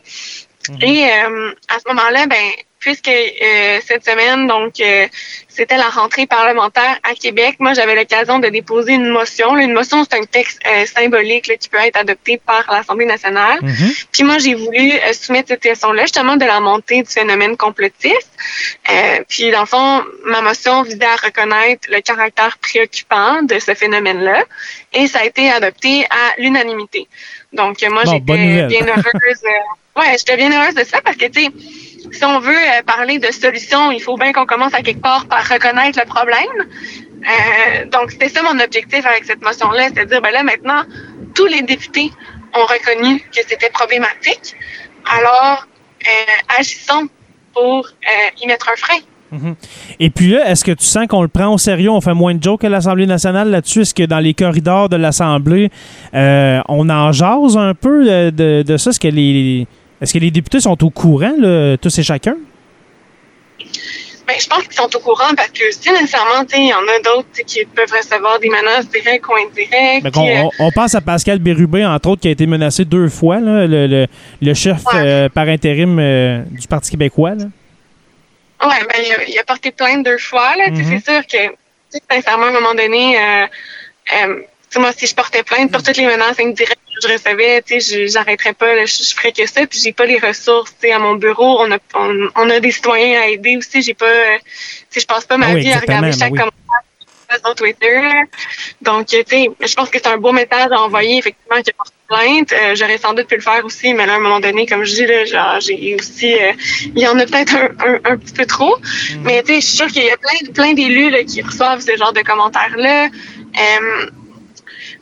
Et 0.80 1.04
euh, 1.04 1.52
à 1.68 1.78
ce 1.78 1.88
moment-là, 1.88 2.26
ben, 2.26 2.50
puisque 2.84 3.08
euh, 3.08 3.80
cette 3.86 4.04
semaine, 4.04 4.46
donc, 4.46 4.78
euh, 4.78 5.06
c'était 5.48 5.78
la 5.78 5.88
rentrée 5.88 6.26
parlementaire 6.26 6.98
à 7.02 7.14
Québec, 7.14 7.56
moi, 7.58 7.72
j'avais 7.72 7.94
l'occasion 7.94 8.40
de 8.40 8.48
déposer 8.48 8.92
une 8.92 9.08
motion. 9.08 9.56
Une 9.56 9.72
motion, 9.72 10.04
c'est 10.04 10.18
un 10.18 10.24
texte 10.24 10.60
euh, 10.66 10.84
symbolique 10.84 11.46
là, 11.46 11.56
qui 11.56 11.70
peut 11.70 11.78
être 11.78 11.96
adopté 11.96 12.36
par 12.36 12.70
l'Assemblée 12.70 13.06
nationale. 13.06 13.58
Mhm. 13.62 13.92
Puis 14.12 14.22
moi, 14.22 14.36
j'ai 14.36 14.52
voulu 14.52 14.92
euh, 14.92 15.12
soumettre 15.14 15.48
cette 15.48 15.62
question-là, 15.62 16.02
justement, 16.02 16.36
de 16.36 16.44
la 16.44 16.60
montée 16.60 17.02
du 17.02 17.10
phénomène 17.10 17.56
complotiste. 17.56 18.30
Euh, 18.90 19.20
puis, 19.30 19.50
dans 19.50 19.60
le 19.60 19.66
fond, 19.66 20.02
ma 20.26 20.42
motion 20.42 20.82
visait 20.82 21.06
à 21.06 21.16
reconnaître 21.16 21.88
le 21.90 22.02
caractère 22.02 22.58
préoccupant 22.58 23.42
de 23.42 23.58
ce 23.58 23.74
phénomène-là. 23.74 24.44
Et 24.92 25.06
ça 25.06 25.20
a 25.20 25.24
été 25.24 25.50
adopté 25.50 26.04
à 26.10 26.38
l'unanimité. 26.38 27.08
Donc, 27.54 27.80
moi, 27.90 28.02
Bon, 28.04 28.10
j'étais 28.12 28.66
bien 28.66 28.86
heureuse. 28.86 29.42
ouais, 29.96 30.16
j'étais 30.18 30.36
bien 30.36 30.52
heureuse 30.52 30.74
de 30.74 30.84
ça 30.84 31.00
parce 31.00 31.16
que, 31.16 31.26
tu 31.26 31.44
sais, 31.44 31.50
si 32.14 32.24
on 32.24 32.38
veut 32.40 32.54
euh, 32.56 32.82
parler 32.86 33.18
de 33.18 33.30
solutions, 33.32 33.90
il 33.90 34.00
faut 34.00 34.16
bien 34.16 34.32
qu'on 34.32 34.46
commence 34.46 34.74
à 34.74 34.82
quelque 34.82 35.00
part 35.02 35.26
par 35.26 35.42
reconnaître 35.48 35.98
le 35.98 36.06
problème. 36.06 36.58
Euh, 36.60 37.84
donc, 37.86 38.10
c'était 38.12 38.28
ça 38.28 38.42
mon 38.42 38.58
objectif 38.60 39.04
avec 39.06 39.24
cette 39.24 39.42
motion-là, 39.42 39.88
c'est 39.94 40.04
de 40.04 40.08
dire, 40.10 40.22
ben 40.22 40.30
là, 40.32 40.42
maintenant, 40.42 40.82
tous 41.34 41.46
les 41.46 41.62
députés 41.62 42.10
ont 42.54 42.66
reconnu 42.66 43.20
que 43.20 43.40
c'était 43.48 43.70
problématique. 43.70 44.54
Alors, 45.18 45.66
euh, 46.06 46.58
agissons 46.58 47.08
pour 47.52 47.88
y 48.42 48.46
mettre 48.46 48.68
un 48.72 48.76
frein. 48.76 49.00
Et 49.98 50.10
puis 50.10 50.28
là, 50.30 50.48
est-ce 50.48 50.64
que 50.64 50.70
tu 50.70 50.84
sens 50.84 51.08
qu'on 51.08 51.22
le 51.22 51.28
prend 51.28 51.52
au 51.52 51.58
sérieux? 51.58 51.90
On 51.90 52.00
fait 52.00 52.14
moins 52.14 52.34
de 52.34 52.42
jokes 52.42 52.62
à 52.62 52.68
l'Assemblée 52.68 53.06
nationale 53.06 53.50
là-dessus? 53.50 53.80
Est-ce 53.80 53.94
que 53.94 54.04
dans 54.04 54.20
les 54.20 54.32
corridors 54.34 54.88
de 54.88 54.96
l'Assemblée, 54.96 55.70
on 56.12 56.88
en 56.88 57.10
jase 57.12 57.56
un 57.56 57.74
peu 57.74 58.04
de, 58.04 58.30
de- 58.30 58.62
de 58.62 58.76
ça? 58.76 58.90
Est-ce 58.90 59.00
que 59.00 59.08
les, 59.08 59.66
est-ce 60.04 60.14
que 60.14 60.18
les 60.20 60.30
députés 60.30 60.60
sont 60.60 60.82
au 60.84 60.90
courant, 60.90 61.34
là, 61.38 61.76
tous 61.76 61.98
et 61.98 62.02
chacun? 62.04 62.36
Ben, 64.26 64.36
je 64.40 64.46
pense 64.46 64.62
qu'ils 64.62 64.72
sont 64.72 64.88
au 64.96 65.00
courant 65.00 65.34
parce 65.36 65.50
que 65.50 65.70
si 65.70 65.90
nécessairement, 65.90 66.44
il 66.56 66.68
y 66.68 66.72
en 66.72 66.78
a 66.78 66.98
d'autres 67.04 67.28
qui 67.46 67.62
peuvent 67.66 67.92
recevoir 67.92 68.38
des 68.40 68.48
menaces 68.48 68.88
directes 68.88 69.26
ou 69.28 69.34
indirectes. 69.34 70.02
Ben, 70.02 70.10
on, 70.58 70.66
on 70.66 70.70
pense 70.70 70.94
à 70.94 71.02
Pascal 71.02 71.38
Bérubé, 71.40 71.84
entre 71.84 72.08
autres, 72.08 72.22
qui 72.22 72.28
a 72.28 72.30
été 72.30 72.46
menacé 72.46 72.86
deux 72.86 73.08
fois, 73.10 73.38
là, 73.38 73.66
le, 73.66 73.86
le- 73.86 74.06
le 74.40 74.54
chef 74.54 74.82
Ouais. 74.86 74.92
euh, 74.96 75.28
par 75.28 75.46
intérim 75.48 75.98
euh, 75.98 76.42
du 76.50 76.66
Parti 76.66 76.90
québécois. 76.92 77.34
là. 77.34 77.44
Ouais, 78.66 78.80
ben, 78.80 79.02
il 79.04 79.12
a, 79.12 79.24
il 79.28 79.38
a 79.38 79.44
porté 79.44 79.70
plainte 79.72 80.06
deux 80.06 80.16
fois, 80.18 80.56
là. 80.56 80.64
Sais, 80.66 80.70
Mhm. 80.72 81.00
C'est 81.04 81.12
sûr 81.12 81.26
que, 81.26 81.54
sincèrement, 82.10 82.46
à 82.46 82.48
un 82.48 82.52
moment 82.52 82.74
donné, 82.74 83.18
euh, 83.18 83.46
euh, 84.26 84.40
moi, 84.80 84.90
si 84.96 85.06
je 85.06 85.14
portais 85.14 85.42
plainte 85.42 85.70
pour 85.70 85.82
toutes 85.82 85.98
les 85.98 86.06
menaces 86.06 86.40
indirectes 86.40 86.78
je 87.02 87.12
recevais, 87.12 87.62
tu 87.62 87.80
sais, 87.80 88.08
j'arrêterais 88.08 88.52
pas, 88.52 88.74
là, 88.74 88.86
je, 88.86 89.02
je 89.02 89.14
ferais 89.14 89.32
que 89.32 89.46
ça, 89.46 89.66
puis 89.66 89.78
j'ai 89.82 89.92
pas 89.92 90.06
les 90.06 90.18
ressources, 90.18 90.70
tu 90.80 90.88
sais, 90.88 90.92
à 90.92 90.98
mon 90.98 91.14
bureau, 91.14 91.60
on 91.60 91.70
a, 91.70 91.78
on, 91.94 92.28
on 92.36 92.50
a 92.50 92.60
des 92.60 92.70
citoyens 92.70 93.20
à 93.22 93.26
aider 93.28 93.56
aussi, 93.56 93.82
j'ai 93.82 93.94
pas, 93.94 94.06
euh, 94.06 94.36
tu 94.38 94.44
sais, 94.90 95.00
je 95.00 95.06
passe 95.06 95.24
pas 95.24 95.36
ma 95.36 95.48
Ah 95.48 95.54
oui, 95.54 95.60
vie 95.60 95.72
à 95.72 95.80
regarder 95.80 96.08
exactement, 96.08 96.12
chaque 96.12 96.32
oui. 96.32 96.38
commentaire 96.38 96.84
sur 97.44 97.54
Twitter. 97.54 98.00
Donc, 98.82 99.06
tu 99.06 99.16
sais, 99.26 99.48
je 99.60 99.74
pense 99.74 99.88
que 99.90 99.98
c'est 99.98 100.08
un 100.08 100.18
beau 100.18 100.32
message 100.32 100.70
à 100.70 100.80
envoyer, 100.80 101.18
effectivement, 101.18 101.56
qu'il 101.56 101.70
a 101.70 101.76
porté 101.76 101.92
plainte. 102.06 102.52
Euh, 102.52 102.74
j'aurais 102.74 102.98
sans 102.98 103.14
doute 103.14 103.26
pu 103.26 103.36
le 103.36 103.40
faire 103.40 103.64
aussi, 103.64 103.94
mais 103.94 104.06
là, 104.06 104.14
à 104.14 104.16
un 104.16 104.20
moment 104.20 104.40
donné, 104.40 104.66
comme 104.66 104.84
je 104.84 104.94
dis, 104.94 105.06
là, 105.06 105.24
genre, 105.24 105.60
j'ai 105.60 105.96
aussi, 105.98 106.34
euh, 106.34 106.52
il 106.94 107.02
y 107.02 107.08
en 107.08 107.18
a 107.18 107.26
peut-être 107.26 107.54
un, 107.56 108.12
un, 108.12 108.16
petit 108.16 108.34
peu 108.34 108.46
trop. 108.46 108.76
Mm. 108.76 109.22
Mais 109.22 109.42
tu 109.42 109.48
sais, 109.48 109.60
je 109.60 109.66
suis 109.66 109.76
sûre 109.76 109.86
qu'il 109.86 110.04
y 110.04 110.10
a 110.10 110.16
plein, 110.16 110.52
plein 110.52 110.72
d'élus 110.74 111.24
qui 111.26 111.42
reçoivent 111.42 111.80
ce 111.80 111.96
genre 111.96 112.12
de 112.12 112.20
commentaires-là. 112.20 113.06
Euh, 113.06 114.06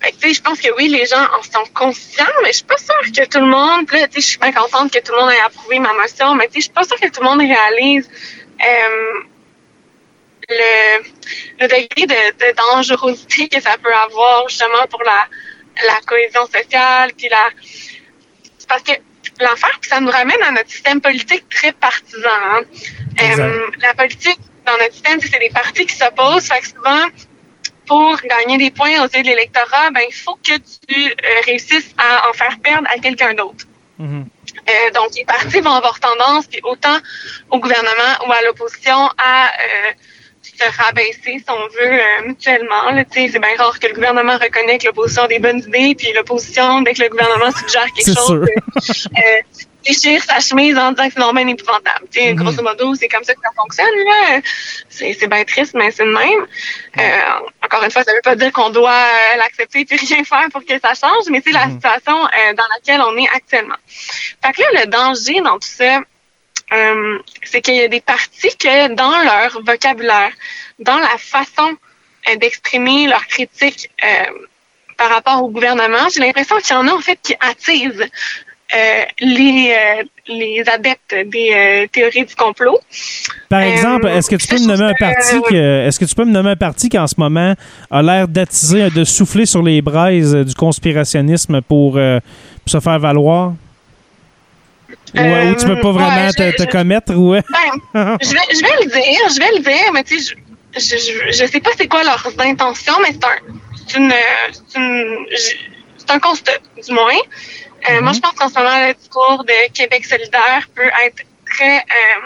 je 0.02 0.40
pense 0.40 0.60
que 0.60 0.68
oui, 0.76 0.88
les 0.88 1.06
gens 1.06 1.22
en 1.38 1.42
sont 1.42 1.70
conscients, 1.72 2.24
mais 2.42 2.48
je 2.48 2.58
suis 2.58 2.64
pas 2.64 2.78
sûre 2.78 3.12
que 3.14 3.28
tout 3.28 3.40
le 3.40 3.46
monde, 3.46 3.90
là, 3.92 4.06
je 4.14 4.20
suis 4.20 4.38
bien 4.38 4.52
contente 4.52 4.92
que 4.92 4.98
tout 4.98 5.12
le 5.12 5.20
monde 5.20 5.30
ait 5.30 5.40
approuvé 5.40 5.78
ma 5.78 5.92
motion, 5.94 6.34
mais 6.34 6.48
je 6.54 6.60
suis 6.60 6.70
pas 6.70 6.84
sûre 6.84 6.98
que 6.98 7.08
tout 7.08 7.22
le 7.22 7.28
monde 7.28 7.40
réalise 7.40 8.08
euh, 8.60 9.20
le, 10.48 11.02
le 11.60 11.68
degré 11.68 12.06
de, 12.06 12.46
de, 12.46 12.56
dangerosité 12.56 13.48
que 13.48 13.60
ça 13.60 13.76
peut 13.82 13.94
avoir 13.94 14.48
justement 14.48 14.86
pour 14.90 15.02
la, 15.04 15.26
la 15.86 16.00
cohésion 16.06 16.46
sociale, 16.46 17.12
puis 17.16 17.28
la... 17.28 17.48
Parce 18.68 18.82
que 18.82 18.92
l'affaire, 19.40 19.78
ça 19.82 20.00
nous 20.00 20.10
ramène 20.10 20.42
à 20.42 20.50
notre 20.50 20.70
système 20.70 21.00
politique 21.00 21.48
très 21.48 21.72
partisan. 21.72 22.28
Hein. 22.28 22.62
Euh, 23.20 23.70
la 23.80 23.94
politique, 23.94 24.38
dans 24.66 24.76
notre 24.78 24.92
système, 24.92 25.20
c'est 25.20 25.38
des 25.38 25.50
partis 25.50 25.86
qui 25.86 25.94
s'opposent, 25.94 26.48
fait 26.48 26.60
que 26.60 26.68
souvent, 26.68 27.06
pour 27.86 28.16
gagner 28.22 28.58
des 28.58 28.70
points 28.70 29.02
aux 29.02 29.08
yeux 29.08 29.22
de 29.22 29.28
l'électorat, 29.28 29.90
ben, 29.90 30.02
il 30.08 30.14
faut 30.14 30.36
que 30.36 30.56
tu 30.56 31.10
euh, 31.10 31.40
réussisses 31.46 31.94
à 31.98 32.28
en 32.28 32.32
faire 32.32 32.58
perdre 32.62 32.88
à 32.94 32.98
quelqu'un 32.98 33.34
d'autre. 33.34 33.66
Mm-hmm. 34.00 34.24
Euh, 34.68 34.90
donc, 34.94 35.10
les 35.16 35.24
partis 35.24 35.60
vont 35.60 35.72
avoir 35.72 35.98
tendance, 36.00 36.46
puis 36.46 36.60
autant 36.62 36.96
au 37.50 37.58
gouvernement 37.58 38.26
ou 38.26 38.32
à 38.32 38.42
l'opposition, 38.44 38.96
à 39.18 39.48
euh, 39.48 39.92
se 40.42 40.82
rabaisser, 40.82 41.38
si 41.38 41.44
on 41.48 41.66
veut, 41.68 41.92
euh, 41.92 42.26
mutuellement. 42.26 42.82
C'est 43.12 43.38
bien 43.38 43.56
rare 43.58 43.78
que 43.78 43.86
le 43.86 43.94
gouvernement 43.94 44.34
reconnaisse 44.38 44.82
que 44.82 44.86
l'opposition 44.86 45.22
a 45.24 45.28
des 45.28 45.38
bonnes 45.38 45.60
idées, 45.60 45.94
puis 45.96 46.12
l'opposition, 46.14 46.82
dès 46.82 46.94
que 46.94 47.02
le 47.02 47.08
gouvernement 47.08 47.50
suggère 47.52 47.86
quelque 47.94 48.14
chose, 48.14 48.48
euh, 48.96 49.64
déchire 49.84 50.22
sa 50.22 50.40
chemise 50.40 50.76
en 50.76 50.92
disant 50.92 51.08
que 51.08 51.14
c'est 51.14 51.20
normal 51.20 51.48
épouvantable. 51.48 52.06
Mm 52.14 52.34
Grosso 52.34 52.62
modo, 52.62 52.94
c'est 52.94 53.08
comme 53.08 53.24
ça 53.24 53.34
que 53.34 53.40
ça 53.42 53.50
fonctionne. 53.56 53.86
Là. 53.86 54.40
C'est, 54.88 55.26
bien 55.26 55.44
triste, 55.44 55.74
mais 55.74 55.90
c'est 55.90 56.04
le 56.04 56.12
même. 56.12 56.46
Euh, 56.98 57.64
encore 57.64 57.82
une 57.84 57.90
fois, 57.90 58.02
ça 58.02 58.12
veut 58.12 58.20
pas 58.22 58.36
dire 58.36 58.52
qu'on 58.52 58.70
doit 58.70 58.90
euh, 58.90 59.36
l'accepter 59.36 59.86
et 59.88 59.96
rien 59.96 60.24
faire 60.24 60.48
pour 60.52 60.64
que 60.64 60.78
ça 60.78 60.94
change, 60.94 61.24
mais 61.30 61.42
c'est 61.44 61.52
la 61.52 61.66
mhm. 61.66 61.74
situation 61.74 62.24
euh, 62.24 62.54
dans 62.54 62.64
laquelle 62.74 63.00
on 63.00 63.16
est 63.16 63.28
actuellement. 63.28 63.76
Fait 64.44 64.52
que 64.52 64.62
là, 64.62 64.82
le 64.82 64.86
danger 64.90 65.40
dans 65.40 65.58
tout 65.58 65.68
ça, 65.68 66.00
c'est 67.44 67.60
qu'il 67.60 67.74
y 67.74 67.82
a 67.82 67.88
des 67.88 68.00
parties 68.00 68.56
que 68.56 68.94
dans 68.94 69.18
leur 69.18 69.62
vocabulaire, 69.62 70.32
dans 70.78 70.96
la 70.96 71.18
façon 71.18 71.76
d'exprimer 72.36 73.08
leur 73.08 73.26
critique 73.26 73.90
par 74.96 75.10
rapport 75.10 75.42
au 75.42 75.48
gouvernement, 75.48 76.08
j'ai 76.14 76.20
l'impression 76.20 76.56
qu'il 76.58 76.74
y 76.74 76.78
en 76.78 76.86
a 76.88 76.92
en 76.92 77.00
fait 77.00 77.18
qui 77.22 77.34
attisent 77.40 78.08
les, 79.20 79.74
euh, 79.74 80.02
les 80.28 80.62
adeptes 80.66 81.14
des 81.26 81.50
euh, 81.52 81.86
théories 81.92 82.24
du 82.24 82.34
complot. 82.34 82.78
Par 83.48 83.60
exemple, 83.60 84.06
est-ce 84.08 84.30
que 84.30 84.36
tu 84.36 84.46
peux 84.46 84.60
me 84.60 84.66
nommer 84.66 84.84
un 84.84 84.94
parti 84.94 85.36
est-ce 85.54 85.98
que 85.98 86.04
tu 86.04 86.14
peux 86.14 86.24
me 86.24 86.32
nommer 86.32 86.50
un 86.50 86.56
parti 86.56 86.88
qui 86.88 86.98
en 86.98 87.06
ce 87.06 87.14
moment 87.18 87.54
a 87.90 88.02
l'air 88.02 88.28
d'attiser, 88.28 88.90
de 88.90 89.04
souffler 89.04 89.46
sur 89.46 89.62
les 89.62 89.82
braises 89.82 90.34
du 90.34 90.54
conspirationnisme 90.54 91.60
pour, 91.62 91.94
se 91.94 92.80
faire 92.80 92.98
valoir? 92.98 93.54
ou, 95.14 95.20
ou, 95.20 95.54
tu 95.54 95.66
peux 95.66 95.80
pas 95.80 95.92
vraiment 95.92 96.30
te, 96.30 96.70
commettre 96.70 97.12
ou 97.14 97.32
ben, 97.32 98.16
je, 98.22 98.32
vais, 98.32 98.40
je 98.54 98.62
vais 98.62 98.84
le 98.84 98.90
dire, 98.90 99.28
je 99.28 99.38
vais 99.38 99.58
le 99.58 99.62
dire, 99.62 99.92
mais 99.92 100.04
tu 100.04 100.18
sais, 100.18 100.34
je, 100.74 100.80
je, 100.80 101.32
je, 101.32 101.46
sais 101.50 101.60
pas 101.60 101.70
c'est 101.76 101.88
quoi 101.88 102.02
leurs 102.02 102.26
intentions, 102.38 102.94
mais 103.02 103.12
c'est 103.12 103.24
un, 103.24 103.52
c'est 103.86 103.98
une, 103.98 104.12
c'est 105.98 106.10
un 106.10 106.18
constat, 106.18 106.52
du 106.86 106.92
moins. 106.94 107.20
Euh, 107.90 108.00
moi, 108.00 108.10
mhm. 108.10 108.14
je 108.14 108.20
pense 108.20 108.32
qu'en 108.34 108.48
ce 108.48 108.54
moment, 108.54 108.86
le 108.86 108.94
discours 108.94 109.44
de 109.44 109.72
Québec 109.72 110.04
solidaire 110.04 110.68
peut 110.74 110.90
être 111.04 111.24
très 111.50 111.78
euh, 111.78 112.20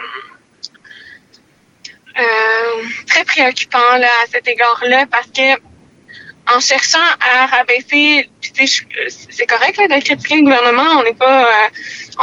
euh, 2.19 2.83
très 3.07 3.25
préoccupant 3.25 3.97
là, 3.99 4.09
à 4.25 4.27
cet 4.31 4.47
égard-là 4.49 5.07
parce 5.11 5.29
que 5.29 5.59
en 6.49 6.61
cherchant 6.61 6.99
à 7.21 7.47
rabaisser, 7.47 8.31
c'est 8.55 9.47
correct 9.47 9.79
là, 9.79 9.89
de 9.89 10.01
critiquer 10.01 10.37
le 10.37 10.43
gouvernement, 10.43 11.01
on 11.01 11.03
n'est 11.03 11.15
pas, 11.15 11.49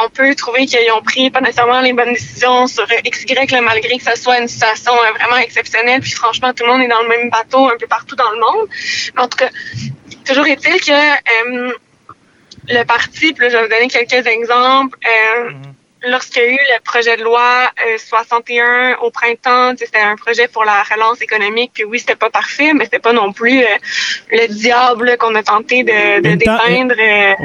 on 0.01 0.07
peut 0.09 0.33
trouver 0.33 0.65
qu'ils 0.65 0.89
ont 0.95 1.01
pris 1.01 1.29
pas 1.29 1.41
nécessairement 1.41 1.81
les 1.81 1.91
bonnes 1.91 2.13
décisions 2.13 2.67
sur 2.67 2.87
X, 3.03 3.23
Y, 3.23 3.51
là, 3.51 3.59
malgré 3.59 3.97
que 3.97 4.03
ça 4.03 4.15
soit 4.15 4.39
une 4.39 4.47
situation 4.47 4.93
vraiment 5.19 5.35
exceptionnelle. 5.35 5.99
Puis 5.99 6.11
franchement, 6.11 6.53
tout 6.53 6.63
le 6.63 6.71
monde 6.71 6.81
est 6.83 6.87
dans 6.87 7.01
le 7.01 7.09
même 7.09 7.29
bateau 7.31 7.67
un 7.67 7.75
peu 7.77 7.87
partout 7.87 8.15
dans 8.15 8.31
le 8.31 8.39
monde. 8.39 8.69
en 9.17 9.27
tout 9.27 9.37
cas, 9.39 9.49
toujours 10.25 10.47
est-il 10.47 10.79
que 10.79 11.81
le 12.73 12.85
parti, 12.85 13.33
puis 13.33 13.45
là, 13.45 13.49
je 13.49 13.57
vais 13.57 13.63
vous 13.63 13.69
donner 13.69 13.87
quelques 13.87 14.27
exemples. 14.27 14.97
Euh, 15.05 15.49
mhm. 15.51 15.73
Lorsqu'il 16.05 16.41
y 16.41 16.45
a 16.45 16.49
eu 16.49 16.57
le 16.57 16.83
projet 16.83 17.15
de 17.15 17.23
loi 17.23 17.71
61 17.97 18.65
euh, 18.65 18.95
au 19.03 19.09
printemps, 19.09 19.73
c'était 19.77 20.01
un 20.01 20.17
projet 20.17 20.49
pour 20.49 20.65
la 20.65 20.83
relance 20.83 21.21
économique, 21.21 21.71
puis 21.73 21.85
oui, 21.85 21.97
c'était 21.97 22.17
pas 22.17 22.29
parfait, 22.29 22.73
mais 22.73 22.83
c'était 22.83 22.99
pas 22.99 23.13
non 23.13 23.31
plus 23.31 23.61
euh, 23.61 23.67
le 24.29 24.47
diable 24.53 25.15
qu'on 25.17 25.33
a 25.35 25.43
tenté 25.43 25.83
de, 25.83 26.21
de 26.21 26.35
dépeindre. 26.35 26.95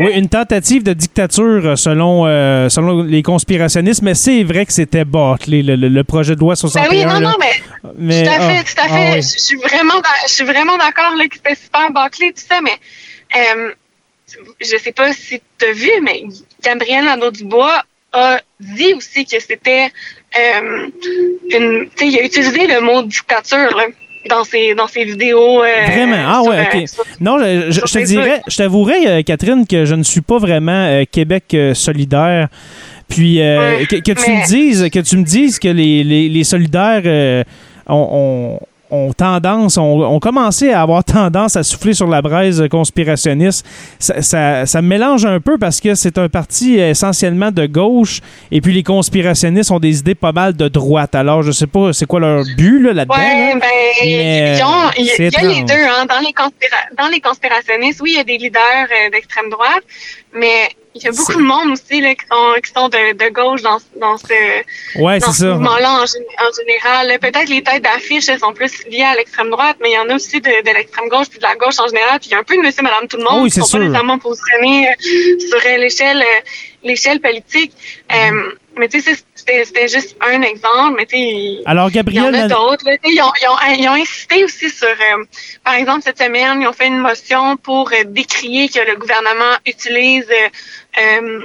oui, 0.01 0.11
une 0.13 0.29
tentative 0.29 0.83
de 0.83 0.93
dictature 0.93 1.79
selon 1.79 2.25
selon 2.69 3.05
les 3.05 3.23
conspirationnistes, 3.23 4.03
mais 4.03 4.15
c'est 4.15 4.43
vrai 4.43 4.67
que 4.67 4.73
c'était 4.73 5.05
bâclé, 5.05 5.63
le, 5.63 5.77
le, 5.77 6.03
projet 6.03 6.35
de 6.35 6.41
loi 6.41 6.57
61. 6.57 6.83
Ben 6.83 6.97
oui, 6.97 7.05
non, 7.05 7.21
non, 7.21 7.37
mais, 7.39 8.25
tout 8.25 8.29
à 8.29 8.41
fait, 8.41 8.59
ah, 8.59 8.63
tout 8.65 8.83
à 8.83 8.89
fait. 8.89 9.13
Ah 9.13 9.17
je 9.21 9.39
suis 9.39 9.57
vraiment, 9.57 10.03
je 10.27 10.33
suis 10.33 10.45
vraiment 10.45 10.77
d'accord 10.77 11.13
que 11.17 11.37
c'était 11.37 11.55
super 11.55 11.93
bâclé, 11.93 12.33
tout 12.33 12.43
ça, 12.45 12.61
mais 12.61 12.77
je 14.61 14.77
sais 14.77 14.93
pas 14.93 15.13
si 15.13 15.41
tu 15.59 15.67
as 15.67 15.73
vu, 15.73 15.91
mais 16.03 16.25
Gabriel 16.63 17.05
Nadeau-Dubois 17.05 17.83
a 18.13 18.41
dit 18.61 18.95
aussi 18.95 19.25
que 19.25 19.41
c'était 19.41 19.91
euh, 20.39 20.89
une. 21.51 21.89
Tu 21.91 21.97
sais, 21.97 22.09
il 22.09 22.19
a 22.19 22.25
utilisé 22.25 22.67
le 22.67 22.81
mot 22.81 23.03
dictature, 23.03 23.77
là 23.77 23.87
dans 24.29 24.45
ses, 24.45 24.75
dans 24.75 24.89
ses 24.89 25.05
vidéos. 25.05 25.63
Euh, 25.63 25.87
vraiment? 25.87 26.25
Ah 26.27 26.43
ouais, 26.43 26.61
OK. 26.61 26.75
Euh, 26.75 27.03
non, 27.21 27.39
je, 27.39 27.81
te 27.81 28.05
dirais, 28.05 28.43
je 28.47 28.57
t'avouerais, 28.59 29.25
Catherine, 29.25 29.67
que 29.67 29.87
je 29.87 29.95
ne 29.95 30.03
suis 30.03 30.21
pas 30.21 30.39
vraiment 30.39 31.03
Québec 31.11 31.57
solidaire. 31.73 32.49
Puis 33.09 33.37
que, 33.37 34.13
tu 34.13 34.31
me 34.31 34.47
dises 34.47 34.91
que 34.91 34.99
tu 34.99 35.17
me 35.17 35.25
dises 35.25 35.59
que 35.59 35.69
les, 35.69 36.05
les, 36.05 36.29
les 36.29 36.45
solidaires 36.45 37.45
ont, 37.87 38.09
ont 38.11 38.61
tendance, 39.17 39.77
ont, 39.77 40.19
commencé 40.21 40.71
à 40.71 40.83
avoir 40.83 41.05
tendance 41.05 41.57
à 41.57 41.63
souffler 41.63 41.95
sur 41.95 42.07
la 42.07 42.23
braise 42.23 42.65
conspirationniste. 42.71 43.67
Ça, 43.99 44.67
ça, 44.67 44.83
me 44.83 44.89
mélange 44.89 45.27
un 45.27 45.41
peu 45.41 45.59
parce 45.59 45.81
que 45.81 45.95
c'est 45.95 46.19
un 46.19 46.29
parti 46.29 46.79
essentiellement 46.79 47.51
de 47.51 47.67
gauche 47.67 48.21
et 48.51 48.61
puis 48.61 48.73
les 48.73 48.83
conspirationnistes 48.83 49.71
ont 49.71 49.79
des 49.79 49.99
idées 49.99 50.15
pas 50.15 50.33
mal 50.33 50.55
de 50.55 50.69
droite. 50.69 51.15
Alors, 51.15 51.43
je 51.43 51.53
sais 51.53 51.67
pas 51.67 51.93
c'est 51.93 52.07
quoi 52.07 52.21
leur 52.21 52.45
but 52.57 52.81
là-dedans. 52.81 53.15
ouais, 53.15 53.55
ben, 53.55 53.69
il 54.03 54.11
y, 54.11 54.17
a 54.17 55.43
les 55.43 55.63
deux. 55.63 55.75
Hein. 55.75 56.07
Dans, 56.09 56.21
les 56.21 56.35
dans 56.97 57.09
les 57.09 57.21
conspirationnistes, 57.21 58.01
oui, 58.01 58.13
il 58.15 58.17
y 58.17 58.21
a 58.21 58.25
des 58.25 58.39
leaders 58.39 58.61
euh, 58.63 59.11
d'extrême 59.11 59.51
droite, 59.51 59.83
mais 60.35 60.69
il 61.01 61.07
y 61.07 61.09
a 61.09 61.13
beaucoup 61.13 61.35
de 61.35 61.43
monde 61.43 61.71
aussi 61.73 62.01
là, 62.01 62.15
qui 62.15 62.27
sont, 62.31 62.61
qui 62.63 62.73
sont 62.73 62.89
de, 62.89 63.13
de 63.13 63.29
gauche 63.33 63.63
dans, 63.63 63.79
dans 64.01 64.17
ce, 64.19 65.01
ouais, 65.01 65.19
dans 65.19 65.33
ce 65.33 65.47
mouvement-là 65.47 65.93
en, 65.93 66.03
en, 66.03 66.53
général. 66.53 67.19
Peut-être 67.21 67.49
les 67.49 67.63
têtes 67.63 67.83
d'affiche 67.83 68.27
sont 68.39 68.53
plus 68.53 68.85
liées 68.87 69.03
à 69.03 69.15
l'extrême 69.15 69.51
droite, 69.51 69.77
mais 69.81 69.91
il 69.91 69.95
y 69.95 69.99
en 69.99 70.09
a 70.09 70.15
aussi 70.15 70.41
de, 70.41 70.49
de 70.51 70.75
l'extrême 70.75 71.09
gauche 71.09 71.29
puis 71.29 71.39
de 71.39 71.45
la 71.45 71.57
gauche 71.57 71.79
en 71.79 71.87
général. 71.87 72.19
Puis 72.21 72.31
il 72.31 72.33
y 72.33 72.35
a 72.35 72.39
un 72.39 72.45
peu 72.45 72.57
de 72.57 72.63
monsieur, 72.63 72.83
madame, 72.83 73.07
tout 73.09 73.17
le 73.17 73.25
monde 73.25 73.43
oui, 73.45 73.51
qui 73.51 73.61
sont 73.61 73.79
pas 73.79 73.85
nécessairement 73.85 74.19
positionnés 74.19 74.89
euh, 74.89 75.41
sur 75.49 75.59
euh, 75.59 75.77
l'échelle 75.77 76.23
euh, 76.23 76.41
l'échelle 76.83 77.21
politique. 77.21 77.73
Euh, 78.13 78.53
mais 78.79 78.89
tu 78.89 79.01
sais, 79.01 79.15
c'était 79.35 79.89
juste 79.89 80.17
un 80.21 80.43
exemple, 80.43 80.95
mais 80.97 81.07
tu 81.07 81.17
sais, 81.17 81.63
Alors, 81.67 81.91
Gabriel, 81.91 82.31
il 82.33 82.39
y 82.39 82.43
en 82.43 82.45
a 82.45 82.49
d'autres. 82.49 82.85
Ils 83.05 83.21
ont, 83.23 83.33
ils, 83.41 83.49
ont, 83.49 83.75
ils 83.79 83.89
ont 83.89 83.93
insisté 83.93 84.45
aussi 84.45 84.71
sur, 84.71 84.89
euh, 84.89 85.25
par 85.65 85.75
exemple, 85.75 86.03
cette 86.03 86.19
semaine, 86.19 86.63
ils 86.63 86.67
ont 86.67 86.73
fait 86.73 86.87
une 86.87 86.99
motion 86.99 87.57
pour 87.57 87.91
euh, 87.93 88.05
décrier 88.07 88.69
que 88.69 88.81
le 88.81 88.97
gouvernement 88.97 89.57
utilise 89.67 90.29
euh, 90.31 91.41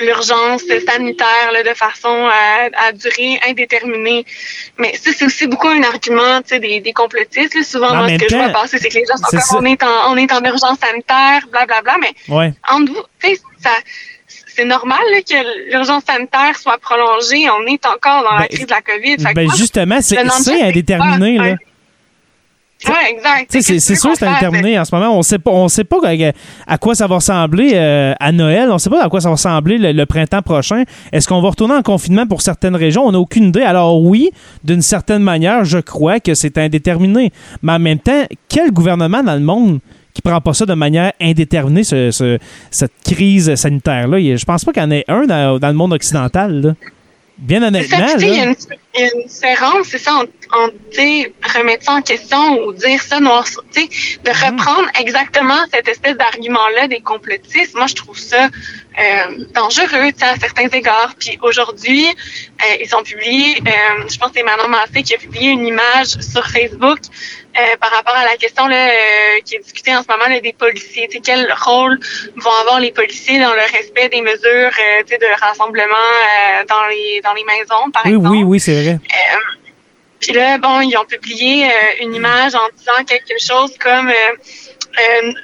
l'urgence 0.00 0.62
sanitaire 0.86 1.52
là, 1.52 1.62
de 1.62 1.74
façon 1.74 2.28
à, 2.30 2.86
à, 2.86 2.92
durée 2.92 3.40
indéterminée. 3.48 4.24
Mais 4.78 4.94
ça, 4.96 5.10
c'est 5.16 5.24
aussi 5.24 5.46
beaucoup 5.46 5.68
un 5.68 5.82
argument 5.82 6.40
des, 6.48 6.80
des 6.80 6.92
complotistes. 6.92 7.62
Souvent, 7.64 7.94
moi, 7.94 8.08
ce 8.08 8.16
que 8.16 8.28
je 8.28 8.36
vois 8.36 8.50
passer, 8.50 8.78
c'est 8.78 8.88
que 8.88 8.94
les 8.94 9.04
gens 9.06 9.16
sont 9.16 9.56
comme, 9.56 9.64
on 9.64 9.66
est 9.66 9.82
en, 9.82 10.12
on 10.12 10.16
est 10.16 10.32
en 10.32 10.42
urgence 10.44 10.78
sanitaire, 10.78 11.46
blablabla. 11.50 11.82
Bla, 11.82 11.96
bla, 11.98 12.08
mais 12.28 12.34
ouais. 12.34 12.52
entre 12.68 12.92
vous, 12.92 13.02
tu 13.20 13.30
sais, 13.30 13.40
ça 13.60 13.70
c'est 14.58 14.64
normal 14.64 14.98
que 15.28 15.70
l'urgence 15.70 16.02
sanitaire 16.04 16.56
soit 16.56 16.78
prolongée. 16.78 17.48
On 17.48 17.66
est 17.66 17.84
encore 17.86 18.24
dans 18.24 18.32
la 18.32 18.40
ben, 18.40 18.46
crise 18.48 18.66
de 18.66 18.72
la 18.72 18.82
COVID. 18.82 19.16
Ben 19.34 19.48
justement, 19.56 19.98
c'est 20.00 20.18
indéterminé. 20.62 21.38
Là. 21.38 21.56
Oui, 22.86 22.94
exact. 23.10 23.46
C'est 23.50 23.94
sûr 23.96 24.12
que 24.12 24.18
c'est 24.18 24.26
indéterminé 24.26 24.78
en 24.78 24.84
ce 24.84 24.94
moment. 24.94 25.16
On 25.16 25.22
sait 25.22 25.38
pas, 25.38 25.50
on 25.50 25.68
sait 25.68 25.84
pas 25.84 25.98
à, 26.66 26.78
quoi 26.78 26.94
ça 26.94 27.06
va 27.06 27.16
ressembler 27.16 27.72
euh, 27.74 28.14
à 28.18 28.32
Noël. 28.32 28.70
On 28.70 28.78
sait 28.78 28.90
pas 28.90 29.04
à 29.04 29.08
quoi 29.08 29.20
ça 29.20 29.28
va 29.28 29.34
ressembler 29.34 29.78
le, 29.78 30.06
printemps 30.06 30.42
prochain. 30.42 30.84
Est-ce 31.12 31.28
qu'on 31.28 31.40
va 31.40 31.50
retourner 31.50 31.74
en 31.74 31.82
confinement 31.82 32.26
pour 32.26 32.42
certaines 32.42 32.76
régions? 32.76 33.04
On 33.04 33.12
n'a 33.12 33.18
aucune 33.18 33.44
idée. 33.48 33.62
Alors 33.62 34.00
oui, 34.02 34.30
d'une 34.64 34.82
certaine 34.82 35.22
manière, 35.22 35.64
je 35.64 35.78
crois 35.78 36.18
que 36.20 36.34
c'est 36.34 36.58
indéterminé. 36.58 37.32
Mais 37.62 37.72
en 37.72 37.78
même 37.78 37.98
temps, 37.98 38.24
quel 38.48 38.70
gouvernement 38.72 39.22
dans 39.22 39.34
le 39.34 39.40
monde 39.40 39.80
qui 40.18 40.22
prend 40.22 40.40
pas 40.40 40.52
ça 40.52 40.66
de 40.66 40.74
manière 40.74 41.12
indéterminée, 41.20 41.84
ce, 41.84 42.38
cette 42.70 42.92
crise 43.04 43.54
sanitaire-là. 43.54 44.18
Je 44.18 44.44
pense 44.44 44.64
pas 44.64 44.72
qu'il 44.72 44.82
y 44.82 44.86
en 44.86 44.90
ait 44.90 45.04
un 45.06 45.26
dans, 45.26 45.58
dans 45.60 45.68
le 45.68 45.74
monde 45.74 45.92
occidental. 45.92 46.60
Là. 46.60 46.74
Bien 47.38 47.62
honnêtement. 47.62 48.04
Il 48.18 48.26
y, 48.26 48.40
a 48.40 48.44
une 48.44 49.22
différence, 49.28 49.86
c'est 49.86 49.98
ça, 49.98 50.12
en, 50.12 50.66
remettre 51.56 51.84
ça 51.84 51.92
en 51.92 52.02
question 52.02 52.64
ou 52.64 52.72
dire 52.72 53.00
ça 53.00 53.20
noir 53.20 53.46
sur, 53.46 53.62
de 53.62 53.80
mhm. 53.80 54.56
reprendre 54.56 54.88
exactement 54.98 55.58
cette 55.72 55.86
espèce 55.86 56.16
d'argument-là 56.16 56.88
des 56.88 57.00
complotistes. 57.00 57.76
Moi, 57.76 57.86
je 57.86 57.94
trouve 57.94 58.18
ça 58.18 58.46
euh, 58.46 59.44
dangereux, 59.54 60.10
à 60.20 60.36
certains 60.40 60.66
égards. 60.66 61.14
Puis 61.16 61.38
aujourd'hui, 61.40 62.06
euh, 62.08 62.82
ils 62.82 62.92
ont 62.96 63.04
publié, 63.04 63.58
euh, 63.58 64.08
je 64.10 64.18
pense 64.18 64.30
que 64.30 64.38
c'est 64.38 64.42
Manon 64.42 64.68
Massé 64.68 65.04
qui 65.04 65.14
a 65.14 65.18
publié 65.18 65.52
une 65.52 65.64
image 65.64 66.08
sur 66.20 66.44
Facebook 66.48 66.98
euh, 67.58 67.76
par 67.80 67.90
rapport 67.90 68.14
à 68.14 68.24
la 68.24 68.36
question 68.36 68.66
là, 68.68 68.88
euh, 68.88 68.92
qui 69.44 69.56
est 69.56 69.58
discutée 69.58 69.94
en 69.96 70.02
ce 70.02 70.08
moment 70.08 70.28
là, 70.28 70.38
des 70.40 70.52
policiers. 70.52 71.08
Quel 71.24 71.52
rôle 71.52 71.98
vont 72.36 72.52
avoir 72.60 72.78
les 72.78 72.92
policiers 72.92 73.40
dans 73.40 73.52
le 73.52 73.62
respect 73.72 74.08
des 74.10 74.20
mesures 74.20 74.70
euh, 74.78 75.02
de 75.02 75.40
rassemblement 75.40 75.96
dans 76.68 76.86
les 76.88 77.20
dans 77.22 77.34
les 77.34 77.44
maisons, 77.44 77.90
par 77.92 78.02
oui, 78.04 78.14
exemple? 78.14 78.36
Oui, 78.36 78.42
oui, 78.44 78.60
c'est 78.60 78.80
vrai. 78.82 78.98
Puis 80.20 80.32
là, 80.32 80.58
bon, 80.58 80.80
ils 80.82 80.96
ont 80.96 81.04
publié 81.04 81.68
une 82.00 82.14
image 82.14 82.54
en 82.54 82.68
disant 82.76 83.04
quelque 83.06 83.38
chose 83.40 83.76
comme 83.78 84.12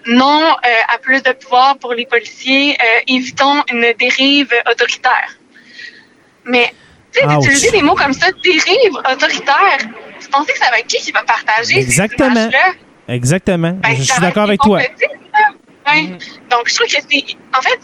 non 0.07 0.57
à 0.89 0.99
plus 0.99 1.23
de 1.23 1.33
pouvoir 1.33 1.79
pour 1.79 1.95
les 1.95 2.07
policiers, 2.07 2.77
évitons 3.09 3.63
une 3.73 3.93
dérive 3.99 4.53
autoritaire. 4.71 5.37
Mais 6.45 6.73
tu 7.13 7.21
sais, 7.21 7.27
d'utiliser 7.27 7.71
des 7.71 7.83
mots 7.83 7.95
comme 7.95 8.13
ça, 8.13 8.27
dérive 8.43 8.97
autoritaire, 9.11 9.79
tu 10.25 10.31
pensez 10.31 10.53
que 10.53 10.59
ça 10.59 10.71
va 10.71 10.79
être 10.79 10.87
qui 10.87 10.99
qui 10.99 11.13
va 11.13 11.23
partager 11.23 11.79
Exactement. 11.79 12.51
Ces 12.51 12.57
Exactement. 13.09 13.73
Ben, 13.73 13.97
je 13.97 14.03
suis 14.03 14.21
d'accord 14.21 14.45
avec 14.45 14.61
toi. 14.61 14.79
Ouais. 14.79 16.07
Donc, 16.51 16.69
je 16.69 16.75
trouve 16.75 16.87
que 16.87 16.93
c'est. 16.93 17.25
En 17.57 17.61
fait, 17.61 17.79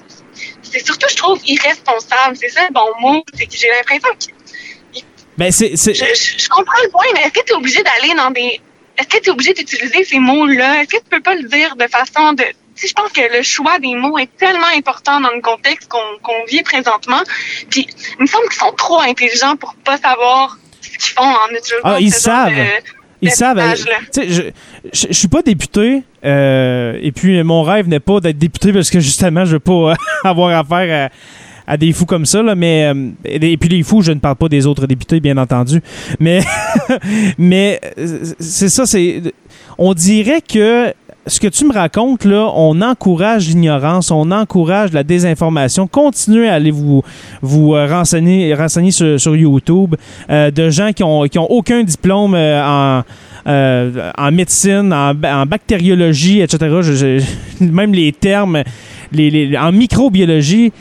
c'est 0.62 0.84
surtout, 0.84 1.06
je 1.10 1.16
trouve, 1.16 1.38
irresponsable. 1.44 2.36
C'est 2.36 2.48
ça 2.48 2.62
le 2.66 2.72
bon 2.72 2.88
mot. 3.00 3.24
C'est 3.34 3.46
que 3.46 3.56
j'ai 3.56 3.68
l'impression 3.68 4.08
que. 4.14 5.00
Ben, 5.36 5.52
c'est. 5.52 5.76
Je, 5.76 5.92
je, 6.38 6.48
comprends 6.48 6.82
le 6.82 6.90
point, 6.90 7.06
mais 7.14 7.20
est-ce 7.20 7.32
que 7.32 7.44
tu 7.44 7.52
es 7.52 7.56
obligé 7.56 7.82
d'aller 7.82 8.14
dans 8.16 8.30
des. 8.30 8.60
Est-ce 8.98 9.08
que 9.08 9.18
tu 9.18 9.28
es 9.28 9.30
obligé 9.30 9.52
d'utiliser 9.54 10.04
ces 10.04 10.18
mots-là? 10.18 10.82
Est-ce 10.82 10.88
que 10.88 10.96
tu 10.96 11.08
peux 11.10 11.20
pas 11.20 11.34
le 11.34 11.48
dire 11.48 11.76
de 11.76 11.86
façon 11.86 12.32
de. 12.32 12.44
Tu 12.74 12.86
sais, 12.86 12.88
je 12.88 12.94
pense 12.94 13.12
que 13.12 13.36
le 13.36 13.42
choix 13.42 13.78
des 13.78 13.94
mots 13.94 14.16
est 14.16 14.34
tellement 14.38 14.68
important 14.74 15.20
dans 15.20 15.32
le 15.32 15.42
contexte 15.42 15.90
qu'on 15.90 16.44
vit 16.46 16.62
présentement. 16.62 17.20
Puis, 17.68 17.86
il 18.18 18.22
me 18.22 18.26
semble 18.26 18.48
qu'ils 18.48 18.58
sont 18.58 18.72
trop 18.72 19.00
intelligents 19.00 19.56
pour 19.56 19.74
pas 19.74 19.98
savoir 19.98 20.56
qu'ils 20.80 21.14
font 21.14 21.22
en 21.22 21.48
utilisant 21.50 21.80
ah, 21.84 21.96
ils 22.00 22.12
savent. 22.12 22.52
ils 23.22 23.30
savent. 23.30 23.58
Euh, 23.58 23.74
je, 24.16 24.22
je, 24.92 25.06
je 25.08 25.12
suis 25.12 25.28
pas 25.28 25.42
député 25.42 26.02
euh, 26.24 26.98
et 27.00 27.12
puis 27.12 27.42
mon 27.42 27.62
rêve 27.62 27.88
n'est 27.88 28.00
pas 28.00 28.20
d'être 28.20 28.38
député 28.38 28.72
parce 28.72 28.90
que 28.90 29.00
justement 29.00 29.44
je 29.44 29.52
veux 29.52 29.60
pas 29.60 29.94
avoir 30.24 30.58
affaire 30.58 31.10
à, 31.66 31.76
des 31.76 31.92
fous 31.92 32.06
comme 32.06 32.26
ça 32.26 32.42
là, 32.42 32.54
mais 32.54 32.92
euh, 32.92 33.10
et 33.24 33.56
puis 33.56 33.68
les 33.68 33.82
fous 33.82 34.02
je 34.02 34.12
ne 34.12 34.18
parle 34.18 34.36
pas 34.36 34.48
des 34.48 34.66
autres 34.66 34.86
députés 34.86 35.20
bien 35.20 35.36
entendu 35.36 35.80
mais 36.18 36.40
mais 37.38 37.80
c'est 38.38 38.68
ça 38.68 38.86
c'est 38.86 39.22
on 39.78 39.94
dirait 39.94 40.42
que 40.42 40.92
ce 41.26 41.38
que 41.38 41.48
tu 41.48 41.66
me 41.66 41.72
racontes, 41.72 42.24
là, 42.24 42.50
on 42.54 42.80
encourage 42.80 43.48
l'ignorance, 43.48 44.10
on 44.10 44.30
encourage 44.30 44.92
la 44.92 45.02
désinformation. 45.02 45.86
Continuez 45.86 46.48
à 46.48 46.54
aller 46.54 46.70
vous, 46.70 47.02
vous 47.42 47.74
euh, 47.74 47.86
renseigner, 47.86 48.54
renseigner 48.54 48.90
sur, 48.90 49.36
YouTube 49.36 49.96
euh, 50.30 50.50
de 50.50 50.70
gens 50.70 50.92
qui 50.92 51.04
ont, 51.04 51.24
qui 51.24 51.38
ont 51.38 51.50
aucun 51.50 51.82
diplôme 51.82 52.34
euh, 52.34 52.62
en, 52.62 53.02
en 54.18 54.32
médecine, 54.32 54.92
en, 54.92 55.46
bactériologie, 55.46 56.40
etc. 56.40 57.22
même 57.60 57.92
les 57.92 58.12
termes. 58.12 58.62
Les, 59.12 59.56
en 59.58 59.72
microbiologie, 59.72 60.72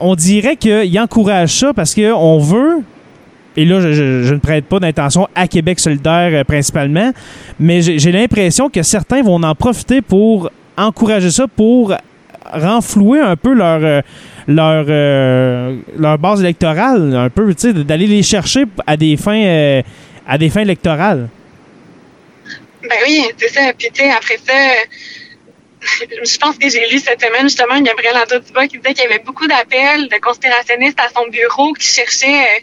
on 0.00 0.14
dirait 0.14 0.56
qu'ils 0.56 0.98
encouragent 0.98 1.58
ça 1.58 1.72
parce 1.74 1.94
qu'on 1.94 2.38
veut 2.38 2.82
et 3.56 3.64
là, 3.64 3.80
je, 3.80 4.32
ne 4.32 4.38
prête 4.38 4.64
pas 4.64 4.78
d'intention 4.78 5.28
à 5.34 5.46
Québec 5.46 5.78
solidaire 5.78 6.30
euh, 6.32 6.44
principalement, 6.44 7.12
mais 7.60 7.82
j'ai 7.82 8.12
l'impression 8.12 8.70
que 8.70 8.82
certains 8.82 9.22
vont 9.22 9.42
en 9.42 9.54
profiter 9.54 10.00
pour 10.00 10.50
encourager 10.76 11.30
ça, 11.30 11.46
pour 11.46 11.94
renflouer 12.52 13.20
un 13.20 13.36
peu 13.36 13.52
leur, 13.52 13.80
euh, 13.82 14.00
leur, 14.48 14.86
euh, 14.88 15.76
leur 15.98 16.18
base 16.18 16.40
électorale, 16.40 17.14
un 17.14 17.28
peu, 17.30 17.54
tu 17.54 17.60
sais, 17.60 17.72
d'aller 17.72 18.06
les 18.06 18.22
chercher 18.22 18.64
à 18.86 18.96
des 18.96 19.16
fins, 19.16 19.82
à 20.26 20.38
des 20.38 20.48
fins 20.48 20.62
électorales. 20.62 21.28
Ben 22.82 22.96
oui, 23.06 23.24
c'est 23.36 23.48
ça. 23.48 23.72
Puis, 23.78 23.88
tu 23.92 24.02
sais, 24.02 24.10
après 24.10 24.38
ça, 24.38 24.54
je 26.24 26.38
pense 26.38 26.56
que 26.58 26.68
j'ai 26.68 26.88
lu 26.88 26.98
cette 26.98 27.20
semaine, 27.20 27.42
justement, 27.42 27.80
Gabriel 27.80 28.14
Nadeau-Dubois 28.14 28.66
qui 28.66 28.78
disait 28.78 28.94
qu'il 28.94 29.04
y 29.04 29.06
avait 29.06 29.22
beaucoup 29.24 29.46
d'appels 29.46 30.08
de 30.08 30.16
conspirationnistes 30.20 30.98
à 31.00 31.08
son 31.14 31.28
bureau 31.28 31.72
qui 31.74 31.86
cherchaient 31.86 32.62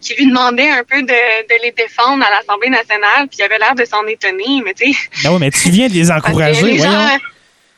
qui 0.00 0.14
lui 0.14 0.26
demandait 0.26 0.70
un 0.70 0.84
peu 0.84 1.02
de, 1.02 1.06
de 1.06 1.62
les 1.62 1.72
défendre 1.72 2.24
à 2.24 2.30
l'Assemblée 2.30 2.70
nationale, 2.70 3.28
puis 3.28 3.38
il 3.38 3.42
avait 3.42 3.58
l'air 3.58 3.74
de 3.74 3.84
s'en 3.84 4.06
étonner, 4.06 4.62
mais 4.64 4.74
tu 4.74 4.92
sais. 4.92 4.98
Ben 5.24 5.32
oui, 5.32 5.38
mais 5.40 5.50
tu 5.50 5.70
viens 5.70 5.88
de 5.88 5.94
les 5.94 6.10
encourager, 6.10 6.76
voyons. 6.76 7.18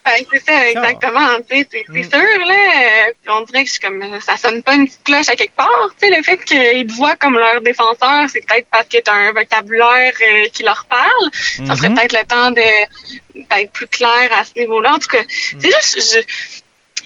Ben, 0.09 0.24
c'est 0.33 0.44
ça, 0.44 0.68
exactement. 0.70 1.28
C'est 1.50 1.68
mm. 1.88 2.02
sûr, 2.04 2.46
là. 2.46 3.12
Puis 3.22 3.31
on 3.31 3.42
dirait 3.42 3.62
que 3.62 3.68
je 3.68 3.72
suis 3.72 3.81
comme, 3.81 4.02
ça 4.20 4.37
sonne 4.37 4.62
pas 4.62 4.74
une 4.74 4.87
petite 4.87 5.04
cloche 5.04 5.28
à 5.28 5.37
quelque 5.37 5.54
part. 5.54 5.90
Tu 6.00 6.09
sais, 6.09 6.16
le 6.16 6.22
fait 6.22 6.38
qu'ils 6.38 6.87
te 6.87 6.92
voient 6.94 7.16
comme 7.16 7.35
leur 7.35 7.61
défenseur, 7.61 8.24
c'est 8.28 8.40
peut-être 8.46 8.68
parce 8.70 8.87
que 8.87 8.98
tu 8.98 9.11
as 9.11 9.14
un 9.14 9.33
vocabulaire 9.33 10.12
euh, 10.20 10.48
qui 10.52 10.62
leur 10.62 10.87
parle. 10.87 11.31
Ça 11.66 11.76
serait 11.76 11.88
mm-hmm. 11.88 11.94
peut-être 11.94 12.18
le 12.18 12.26
temps 12.26 12.50
d'être 12.52 13.72
plus 13.72 13.87
clair 13.87 14.31
à 14.38 14.44
ce 14.44 14.59
niveau-là. 14.59 14.94
En 14.94 14.98
tout 14.98 15.09
cas, 15.09 15.22
c'est 15.28 15.61
juste, 15.61 15.98
je, 16.14 16.20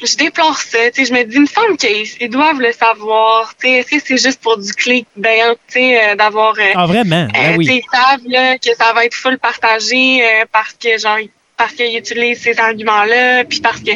je 0.03 0.17
déplore 0.17 0.57
ça. 0.57 0.79
je 0.97 1.13
me 1.13 1.25
dis, 1.25 1.37
il 1.37 1.43
me 1.43 1.47
semble 1.47 1.77
qu'ils 1.77 2.31
doivent 2.31 2.61
le 2.61 2.73
savoir. 2.73 3.55
Est-ce 3.63 3.87
que 3.89 3.97
c'est 4.05 4.17
juste 4.17 4.41
pour 4.41 4.59
du 4.59 4.73
clic 4.73 5.07
euh, 5.17 6.15
d'avoir. 6.17 6.55
Euh, 6.59 6.73
ah, 6.75 6.87
vraiment? 6.87 7.29
Ben 7.33 7.53
euh, 7.53 7.57
oui. 7.57 7.67
Ils 7.71 7.97
savent 7.97 8.27
là, 8.29 8.59
que 8.59 8.75
ça 8.77 8.93
va 8.93 9.05
être 9.05 9.15
full 9.15 9.39
partagé 9.39 10.23
euh, 10.23 10.45
parce 10.51 10.73
que, 10.73 10.99
genre, 10.99 11.19
parce 11.57 11.73
qu'ils 11.73 11.97
utilisent 11.97 12.43
ces 12.43 12.59
arguments-là, 12.59 13.45
puis 13.45 13.61
parce 13.61 13.81
que. 13.81 13.93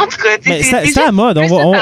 En 0.00 0.06
tout 0.06 0.18
cas, 0.18 0.36
c'est 0.42 0.98
à 0.98 1.12
mode. 1.12 1.38
On 1.38 1.46
va, 1.46 1.56
on... 1.56 1.74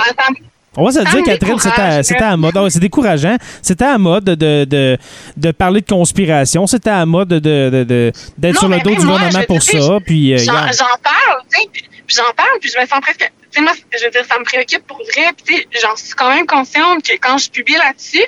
On 0.77 0.85
va 0.85 0.91
se 0.91 0.99
dire, 0.99 1.23
Catherine, 1.25 1.59
c'était 2.03 2.23
à, 2.23 2.31
à, 2.31 2.37
mode. 2.37 2.55
c'est 2.69 2.81
décourageant. 2.81 3.37
C'était 3.63 3.85
à 3.85 3.97
mode 3.97 4.25
de, 4.25 4.65
de, 4.65 4.99
de, 5.37 5.51
parler 5.53 5.81
de 5.81 5.87
conspiration. 5.87 6.67
C'était 6.67 6.91
à 6.91 7.07
mode 7.07 7.29
de, 7.29 7.39
de, 7.85 8.13
d'être 8.37 8.59
sur 8.59 8.69
le 8.69 8.81
dos 8.81 8.91
du 8.91 9.07
gouvernement 9.07 9.45
pour 9.47 9.63
ça. 9.63 9.99
Puis, 10.05 10.37
j'en, 10.39 10.53
parle, 10.53 11.43
tu 11.53 11.61
sais, 11.61 11.69
puis 12.07 12.17
j'en 12.17 12.33
parle, 12.35 12.59
puis 12.61 12.71
je 12.71 12.81
me 12.81 12.87
sens 12.87 13.01
presque 13.01 13.31
sais, 13.55 13.61
moi, 13.61 13.73
je 13.97 14.05
veux 14.05 14.11
dire, 14.11 14.25
ça 14.25 14.39
me 14.39 14.45
préoccupe 14.45 14.87
pour 14.87 14.99
vrai. 14.99 15.33
Puis, 15.45 15.67
j'en 15.81 15.97
suis 15.97 16.15
quand 16.15 16.35
même 16.35 16.47
consciente 16.47 17.03
que 17.03 17.17
quand 17.17 17.39
je 17.39 17.51
publie 17.51 17.75
là-dessus, 17.75 18.25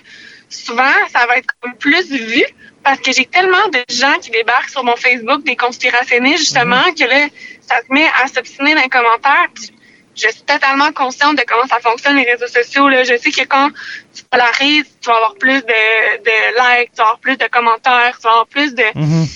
souvent, 0.48 0.94
ça 1.12 1.26
va 1.26 1.38
être 1.38 1.54
plus 1.78 2.10
vu 2.10 2.44
parce 2.84 3.00
que 3.00 3.12
j'ai 3.12 3.26
tellement 3.26 3.66
de 3.68 3.82
gens 3.92 4.16
qui 4.20 4.30
débarquent 4.30 4.70
sur 4.70 4.84
mon 4.84 4.94
Facebook, 4.94 5.42
des 5.44 5.56
conspirationnistes, 5.56 6.38
justement, 6.38 6.86
mhm. 6.86 6.94
que 6.94 7.04
là, 7.04 7.26
ça 7.68 7.78
se 7.78 7.92
met 7.92 8.06
à 8.22 8.28
s'obstiner 8.28 8.74
dans 8.74 8.82
les 8.82 8.88
commentaires. 8.88 9.48
Puis, 9.54 9.72
je 10.14 10.28
suis 10.28 10.42
totalement 10.42 10.92
consciente 10.92 11.36
de 11.36 11.42
comment 11.46 11.66
ça 11.66 11.78
fonctionne, 11.80 12.16
les 12.16 12.30
réseaux 12.30 12.46
sociaux. 12.46 12.88
Là. 12.88 13.02
Je 13.04 13.18
sais 13.18 13.30
que 13.30 13.42
quand 13.42 13.70
tu 14.14 14.22
polarises, 14.30 14.86
tu 15.02 15.10
vas 15.10 15.16
avoir 15.16 15.34
plus 15.34 15.60
de, 15.60 16.22
de 16.24 16.80
likes, 16.80 16.92
tu 16.92 16.96
vas 16.96 17.02
avoir 17.02 17.18
plus 17.18 17.36
de 17.36 17.46
commentaires, 17.48 18.16
tu 18.18 18.22
vas 18.22 18.30
avoir 18.30 18.46
plus 18.46 18.74
de, 18.74 18.84
mhm. 18.94 19.26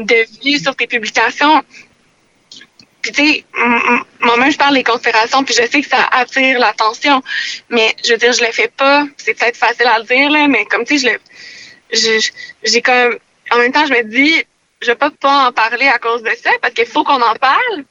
de 0.00 0.26
vues 0.42 0.58
sur 0.58 0.74
tes 0.74 0.88
publications. 0.88 1.62
Puis 3.04 3.12
tu 3.12 3.26
sais, 3.26 3.44
moi-même 4.20 4.50
je 4.50 4.56
parle 4.56 4.74
des 4.74 4.82
conspirations, 4.82 5.44
puis 5.44 5.52
je 5.52 5.70
sais 5.70 5.82
que 5.82 5.86
ça 5.86 6.08
attire 6.10 6.58
l'attention, 6.58 7.22
mais 7.68 7.94
je 8.02 8.12
veux 8.12 8.16
dire, 8.16 8.32
je 8.32 8.42
le 8.42 8.50
fais 8.50 8.68
pas. 8.68 9.06
C'est 9.18 9.38
peut-être 9.38 9.58
facile 9.58 9.86
à 9.88 9.98
le 9.98 10.06
dire 10.06 10.30
là, 10.30 10.48
mais 10.48 10.64
comme 10.64 10.86
tu 10.86 10.98
sais, 10.98 11.20
je 11.92 12.08
le, 12.08 12.20
j'ai 12.62 12.80
comme, 12.80 13.18
en 13.50 13.58
même 13.58 13.72
temps, 13.72 13.84
je 13.84 13.92
me 13.92 14.04
dis, 14.04 14.42
je 14.80 14.92
peux 14.92 15.10
pas 15.10 15.48
en 15.48 15.52
parler 15.52 15.86
à 15.86 15.98
cause 15.98 16.22
de 16.22 16.30
ça, 16.42 16.50
parce 16.62 16.72
qu'il 16.72 16.86
faut 16.86 17.04
qu'on 17.04 17.20
en 17.20 17.34
parle, 17.34 17.84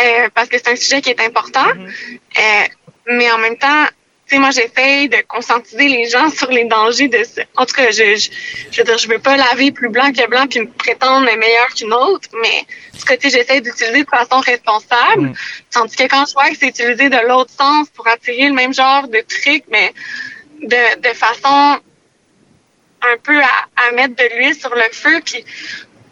euh, 0.00 0.28
parce 0.32 0.48
que 0.48 0.58
c'est 0.58 0.68
un 0.68 0.76
sujet 0.76 1.02
qui 1.02 1.10
est 1.10 1.20
important. 1.20 1.66
Mm-hmm. 1.66 2.18
Euh, 2.38 2.68
mais 3.08 3.32
en 3.32 3.38
même 3.38 3.58
temps, 3.58 3.86
sais, 4.32 4.38
moi, 4.38 4.50
j'essaye 4.50 5.08
de 5.08 5.18
conscientiser 5.28 5.88
les 5.88 6.08
gens 6.08 6.30
sur 6.36 6.50
les 6.50 6.64
dangers 6.64 7.08
de 7.08 7.22
ça. 7.24 7.42
En 7.56 7.66
tout 7.66 7.74
cas, 7.74 7.90
je, 7.90 8.16
je, 8.16 8.30
je 8.70 8.78
veux 8.78 8.84
dire, 8.84 8.98
je 8.98 9.08
veux 9.08 9.18
pas 9.18 9.36
laver 9.36 9.72
plus 9.72 9.88
blanc 9.88 10.12
que 10.12 10.26
blanc 10.28 10.46
puis 10.48 10.60
me 10.60 10.68
prétendre 10.68 11.24
meilleur 11.24 11.68
qu'une 11.74 11.92
autre, 11.92 12.28
mais 12.42 12.66
ce 12.98 13.04
côté, 13.04 13.30
j'essaie 13.30 13.60
d'utiliser 13.60 14.04
de 14.04 14.08
façon 14.08 14.40
responsable. 14.40 15.28
Mm. 15.28 15.34
Tandis 15.70 15.96
que 15.96 16.04
quand 16.04 16.24
je 16.26 16.32
vois 16.32 16.50
que 16.50 16.56
c'est 16.58 16.68
utilisé 16.68 17.08
de 17.08 17.28
l'autre 17.28 17.52
sens 17.58 17.88
pour 17.90 18.06
attirer 18.08 18.48
le 18.48 18.54
même 18.54 18.74
genre 18.74 19.08
de 19.08 19.20
truc, 19.20 19.64
mais 19.70 19.92
de, 20.62 21.00
de 21.00 21.14
façon 21.14 21.80
un 23.04 23.16
peu 23.22 23.40
à, 23.40 23.88
à 23.88 23.92
mettre 23.92 24.14
de 24.14 24.36
l'huile 24.36 24.54
sur 24.54 24.74
le 24.74 24.82
feu, 24.92 25.20
puis 25.24 25.44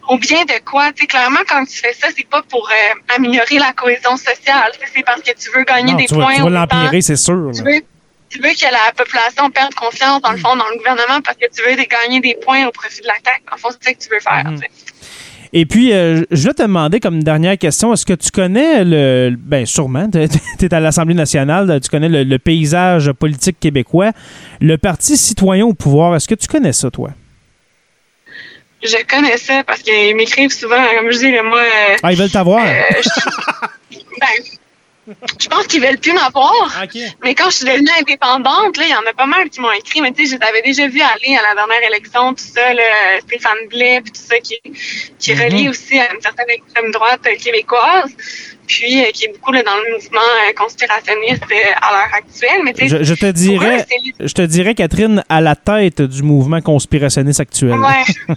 au 0.09 0.19
bien 0.19 0.45
de 0.45 0.61
quoi? 0.65 0.93
Tu 0.93 1.03
sais, 1.03 1.07
clairement, 1.07 1.41
quand 1.49 1.65
tu 1.65 1.79
fais 1.79 1.93
ça, 1.93 2.09
c'est 2.17 2.27
pas 2.27 2.43
pour 2.43 2.69
euh, 2.69 3.15
améliorer 3.15 3.59
la 3.59 3.73
cohésion 3.73 4.17
sociale. 4.17 4.73
C'est 4.93 5.05
parce 5.05 5.23
que 5.23 5.31
tu 5.31 5.51
veux 5.55 5.63
gagner 5.65 5.95
des 5.95 6.07
points. 6.07 6.35
Tu 6.35 6.43
vas 6.43 6.51
l'empirer, 6.51 7.01
c'est 7.01 7.17
sûr 7.17 7.51
tu 7.55 7.63
veux 7.63 7.81
que 8.39 8.73
la 8.73 8.93
population 8.97 9.51
perde 9.51 9.75
confiance, 9.75 10.23
dans 10.23 10.33
le 10.33 10.39
fond, 10.39 10.57
dans 10.57 10.69
le 10.69 10.79
gouvernement 10.79 11.21
parce 11.23 11.37
que 11.37 11.47
tu 11.53 11.63
veux 11.63 11.77
gagner 11.85 12.21
des 12.21 12.37
points 12.41 12.67
au 12.67 12.71
profit 12.71 13.03
de 13.03 13.07
la 13.07 13.15
CAQ. 13.25 13.43
En 13.53 13.57
fond, 13.57 13.69
c'est 13.71 13.85
ça 13.85 13.95
que 13.95 13.99
tu 13.99 14.09
veux 14.11 14.21
faire. 14.21 14.51
Mhm. 14.51 14.61
Et 15.53 15.67
puis, 15.67 15.93
euh, 15.93 16.23
je 16.31 16.47
vais 16.47 16.55
te 16.55 16.63
demander 16.63 17.01
comme 17.01 17.25
dernière 17.25 17.59
question, 17.59 17.93
est-ce 17.93 18.07
que 18.07 18.13
tu 18.13 18.31
connais 18.31 18.85
le... 18.85 19.35
Ben 19.37 19.67
sûrement, 19.67 20.09
tu 20.09 20.19
es 20.21 20.75
à 20.75 20.79
l'Assemblée 20.79 21.15
nationale, 21.15 21.81
tu 21.83 21.89
connais 21.89 22.09
le, 22.09 22.39
paysage 22.39 23.11
politique 23.13 23.59
québécois. 23.59 24.13
Le 24.61 24.79
Parti 24.79 25.17
citoyen 25.17 25.67
au 25.67 25.75
pouvoir, 25.75 26.15
est-ce 26.15 26.29
que 26.29 26.37
tu 26.37 26.47
connais 26.47 26.73
ça, 26.73 26.91
toi? 26.91 27.11
Je 28.83 28.97
connais 29.09 29.37
ça 29.37 29.65
parce 29.65 29.83
qu'ils 29.83 30.15
m'écrivent 30.15 30.53
souvent, 30.53 30.83
comme 30.97 31.11
je 31.11 31.19
dis, 31.19 31.33
moi... 31.43 31.61
Euh, 31.61 31.97
ah, 32.03 32.13
ils 32.13 32.19
veulent 32.19 32.31
t'avoir? 32.31 32.65
ben, 33.91 34.29
je 35.39 35.49
pense 35.49 35.67
qu'ils 35.67 35.81
veulent 35.81 35.99
plus 35.99 36.13
m'avoir. 36.13 36.85
Mais 37.23 37.35
quand 37.35 37.51
je 37.51 37.57
suis 37.57 37.67
devenue 37.67 37.91
indépendante, 38.01 38.77
là, 38.77 38.85
il 38.85 38.91
y 38.91 38.95
en 38.95 39.09
a 39.09 39.13
pas 39.15 39.27
mal 39.27 39.49
qui 39.51 39.61
m'ont 39.61 39.73
écrit. 39.73 40.01
Mais 40.01 40.13
tu 40.13 40.27
sais, 40.27 40.35
je 40.35 40.39
t'avais 40.39 40.63
déjà 40.63 40.87
vu 40.87 41.01
aller 41.01 41.37
à 41.37 41.43
la 41.43 41.55
dernière 41.55 41.89
élection, 41.89 42.35
tout 42.35 42.45
ça, 42.45 42.73
là, 42.73 42.83
Stéphane 43.21 43.69
Blais, 43.69 44.01
puis 44.03 44.13
tout 44.13 44.21
ça, 44.21 44.39
qui, 44.39 44.61
qui 45.19 45.35
mhm. 45.35 45.69
aussi 45.69 45.99
à 45.99 46.13
une 46.15 46.21
certaine 46.21 46.51
extrême 46.51 46.91
droite 46.91 47.23
québécoise. 47.43 48.11
Puis, 48.67 49.01
euh, 49.01 49.11
qui 49.13 49.25
est 49.25 49.33
beaucoup 49.33 49.51
là, 49.51 49.65
dans 49.65 49.75
le 49.75 49.97
mouvement 49.97 50.21
euh, 50.21 50.53
conspirationniste 50.57 51.43
euh, 51.51 51.83
à 51.83 51.91
l'heure 51.91 52.15
actuelle. 52.15 52.61
Mais, 52.63 52.73
je, 52.79 53.03
je 53.03 53.15
te 53.15 53.27
dirais, 53.27 53.85
je 54.21 54.33
te 54.33 54.43
dirais, 54.43 54.77
Catherine, 54.77 55.25
à 55.29 55.41
la 55.41 55.57
tête 55.57 56.01
du 56.01 56.23
mouvement 56.23 56.61
conspirationniste 56.61 57.41
actuel. 57.41 57.81
Ouais. 57.81 58.37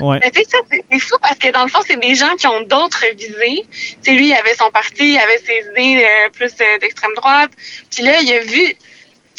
Ouais. 0.00 0.18
Mais 0.22 0.30
tu 0.30 0.42
sais, 0.42 0.58
c'est 0.90 0.98
fou 0.98 1.16
parce 1.20 1.38
que 1.38 1.50
dans 1.50 1.62
le 1.62 1.68
fond, 1.68 1.80
c'est 1.86 1.98
des 2.00 2.14
gens 2.14 2.34
qui 2.36 2.46
ont 2.46 2.62
d'autres 2.62 3.04
visées. 3.16 3.64
Tu 4.02 4.12
lui, 4.12 4.28
il 4.28 4.34
avait 4.34 4.54
son 4.54 4.70
parti, 4.70 5.12
il 5.14 5.18
avait 5.18 5.38
ses 5.38 5.70
idées 5.70 6.04
euh, 6.04 6.30
plus 6.30 6.52
euh, 6.60 6.78
d'extrême 6.80 7.12
droite. 7.16 7.50
Puis 7.90 8.02
là, 8.02 8.20
il 8.20 8.32
a 8.32 8.40
vu, 8.40 8.74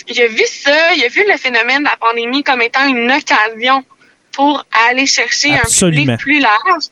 il 0.08 0.22
a 0.22 0.28
vu 0.28 0.44
ça, 0.46 0.94
il 0.96 1.04
a 1.04 1.08
vu 1.08 1.24
le 1.28 1.38
phénomène 1.38 1.80
de 1.80 1.90
la 1.90 1.98
pandémie 1.98 2.44
comme 2.44 2.62
étant 2.62 2.88
une 2.88 3.12
occasion 3.12 3.84
pour 4.32 4.66
aller 4.90 5.06
chercher 5.06 5.54
un 5.54 5.64
public 5.64 6.18
plus 6.20 6.40
large. 6.40 6.86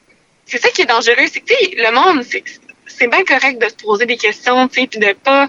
C'est 0.45 0.61
ça 0.61 0.69
qui 0.69 0.81
est 0.81 0.85
dangereux, 0.85 1.25
c'est 1.31 1.39
que 1.39 1.53
le 1.77 1.91
monde, 1.91 2.23
c'est 2.23 3.07
bien 3.07 3.23
correct 3.23 3.61
de 3.61 3.69
se 3.69 3.75
poser 3.75 4.05
des 4.05 4.17
questions, 4.17 4.67
tu 4.67 4.81
sais, 4.81 4.87
puis 4.87 4.99
de 4.99 5.13
pas 5.13 5.47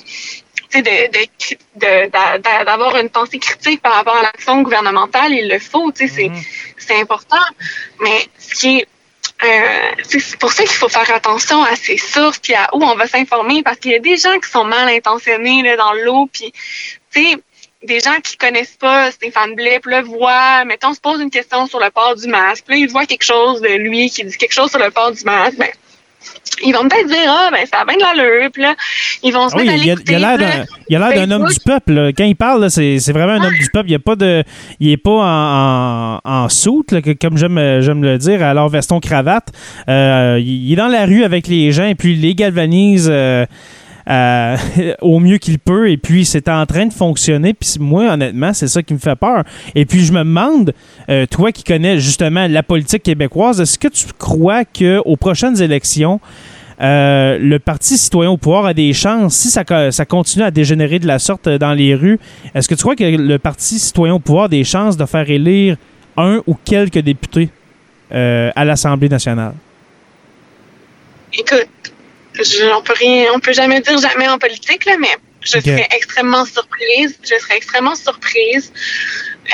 d'avoir 0.83 2.93
de, 2.93 2.99
de, 2.99 3.03
une 3.03 3.11
pensée 3.11 3.39
critique 3.39 3.83
par 3.83 3.95
rapport 3.95 4.17
à 4.17 4.23
l'action 4.23 4.63
gouvernementale, 4.63 5.33
il 5.33 5.49
le 5.49 5.59
faut, 5.59 5.93
tu 5.93 6.09
sais, 6.09 6.31
c'est 6.79 6.95
mhm. 6.95 7.03
important. 7.03 7.45
Mais 8.01 8.27
ce 8.39 8.55
qui 8.55 8.79
est 8.79 8.87
euh, 9.43 10.03
c'est 10.05 10.39
pour 10.39 10.53
ça 10.53 10.63
qu'il 10.63 10.77
faut 10.77 10.89
faire 10.89 11.13
attention 11.13 11.63
à 11.65 11.75
ces 11.75 11.97
sources 11.97 12.39
puis 12.39 12.55
à 12.55 12.69
où 12.73 12.85
on 12.85 12.95
va 12.95 13.09
s'informer 13.09 13.65
parce 13.65 13.79
qu'il 13.79 13.91
y 13.91 13.97
a 13.97 13.99
des 13.99 14.17
gens 14.17 14.39
qui 14.39 14.49
sont 14.49 14.65
mal 14.65 14.89
intentionnés 14.89 15.63
là, 15.63 15.77
dans 15.77 15.93
l'eau 15.93 16.29
puis 16.33 16.53
tu 17.13 17.25
sais 17.25 17.37
des 17.85 18.01
gens 18.01 18.19
qui 18.23 18.37
connaissent 18.37 18.77
pas 18.77 19.11
Stéphane 19.11 19.55
Blais, 19.55 19.79
puis 19.81 19.93
là, 19.93 20.03
voient, 20.03 20.65
mettons, 20.65 20.95
se 20.95 21.01
pose 21.01 21.21
une 21.21 21.31
question 21.31 21.67
sur 21.67 21.79
le 21.79 21.91
port 21.91 22.17
du 22.17 22.27
masque, 22.29 22.65
puis 22.67 22.77
là, 22.77 22.87
ils 22.87 22.91
voient 22.91 23.07
quelque 23.07 23.25
chose 23.25 23.61
de 23.61 23.69
lui 23.69 24.11
qui 24.11 24.25
dit 24.25 24.37
quelque 24.37 24.55
chose 24.55 24.71
sur 24.71 24.79
le 24.79 24.91
port 24.91 25.13
du 25.13 25.23
masque, 25.25 25.59
ben, 25.59 25.69
ils 26.63 26.73
vont 26.73 26.89
peut-être 26.89 27.09
dire 27.09 27.27
ah 27.27 27.51
ben 27.53 27.67
ça 27.67 27.81
a 27.81 27.85
bien 27.85 27.97
de 27.97 28.03
l'allure 28.03 28.51
puis 28.53 28.63
là 28.63 28.75
ils 29.23 29.33
vont 29.33 29.49
se 29.49 29.55
ah 29.55 29.59
mettre 29.59 29.73
à 29.73 29.77
l'écouter. 29.77 30.13
Il 30.13 30.25
a 30.25 30.37
l'air 30.37 30.65
il 30.89 30.97
a 30.97 31.11
l'air 31.11 31.27
d'un 31.27 31.31
homme 31.35 31.49
du 31.49 31.59
peuple 31.65 32.13
quand 32.17 32.25
il 32.25 32.37
parle 32.37 32.71
c'est 32.71 33.13
vraiment 33.13 33.33
un 33.33 33.45
homme 33.45 33.55
du 33.55 33.69
peuple. 33.73 33.91
Il 33.91 33.95
a 33.95 33.99
pas 33.99 34.17
de 34.17 34.45
il 34.81 34.91
est 34.91 34.97
pas 34.97 35.11
en, 35.11 36.21
en, 36.25 36.49
soute 36.49 36.95
comme 37.21 37.37
j'aime 37.37 37.81
j'aime 37.81 38.03
le 38.03 38.19
dire 38.19 38.43
alors 38.43 38.69
veston 38.69 39.01
cravate. 39.01 39.49
Euh, 39.89 40.39
il 40.41 40.73
est 40.73 40.77
dans 40.77 40.89
la 40.89 41.07
rue 41.07 41.25
avec 41.25 41.49
les 41.49 41.73
gens 41.73 41.87
et 41.87 41.95
puis 41.95 42.13
il 42.13 42.21
les 42.21 42.35
galvanise 42.35 43.09
euh, 43.11 43.47
euh, 44.09 44.57
au 45.01 45.19
mieux 45.19 45.39
qu'il 45.39 45.59
peut. 45.59 45.91
Et 45.91 45.97
puis, 45.97 46.25
c'est 46.25 46.49
en 46.49 46.67
train 46.67 46.87
de 46.87 46.93
fonctionner. 46.93 47.55
Puis, 47.55 47.77
moi, 47.79 48.13
honnêtement, 48.13 48.53
c'est 48.53 48.69
ça 48.69 48.83
qui 48.83 48.95
me 48.95 48.99
fait 48.99 49.17
peur. 49.17 49.45
Et 49.75 49.85
puis, 49.85 50.05
je 50.05 50.13
me 50.13 50.19
demande, 50.19 50.73
euh, 51.09 51.27
toi 51.27 51.53
qui 51.53 51.65
connais 51.65 51.99
justement 51.99 52.47
la 52.49 52.63
politique 52.63 53.03
québécoise, 53.03 53.61
est-ce 53.61 53.79
que 53.79 53.89
tu 53.89 54.07
crois 54.19 54.65
qu'aux 54.65 55.17
prochaines 55.17 55.61
élections, 55.61 56.21
euh, 56.81 57.39
le 57.39 57.59
Parti 57.59 57.97
citoyen 57.97 58.31
au 58.31 58.37
pouvoir 58.37 58.67
a 58.67 58.75
des 58.75 58.93
chances, 58.93 59.37
si 59.37 59.49
ça, 59.49 59.65
ça, 59.93 60.05
continue 60.05 60.45
à 60.45 60.51
dégénérer 60.51 60.99
de 60.99 61.07
la 61.07 61.21
sorte 61.21 61.49
dans 61.49 61.73
les 61.73 61.95
rues, 61.95 62.19
est-ce 62.55 62.69
que 62.69 62.75
tu 62.75 62.83
crois 62.83 62.97
que 62.97 63.05
le 63.05 63.39
Parti 63.39 63.79
citoyen 63.79 64.15
au 64.15 64.19
pouvoir 64.19 64.47
a 64.47 64.49
des 64.49 64.65
chances 64.65 64.97
de 64.97 65.07
faire 65.07 65.31
élire 65.31 65.77
un 66.17 66.43
ou 66.47 66.57
quelques 66.65 66.99
députés 66.99 67.49
à 68.11 68.65
l'Assemblée 68.65 69.09
nationale? 69.09 69.55
Écoute, 71.33 71.94
on 72.75 72.83
peut 72.83 72.95
rien, 72.99 73.27
on 73.35 73.41
peut 73.41 73.53
jamais 73.53 73.81
dire 73.81 73.99
jamais 73.99 74.29
en 74.29 74.39
politique, 74.39 74.85
là, 74.85 74.97
mais 74.99 75.17
je 75.45 75.61
serais 75.61 75.89
extrêmement 75.95 76.45
surprise. 76.45 77.19
Je 77.23 77.39
serais 77.39 77.57
extrêmement 77.57 77.95
surprise. 77.95 78.73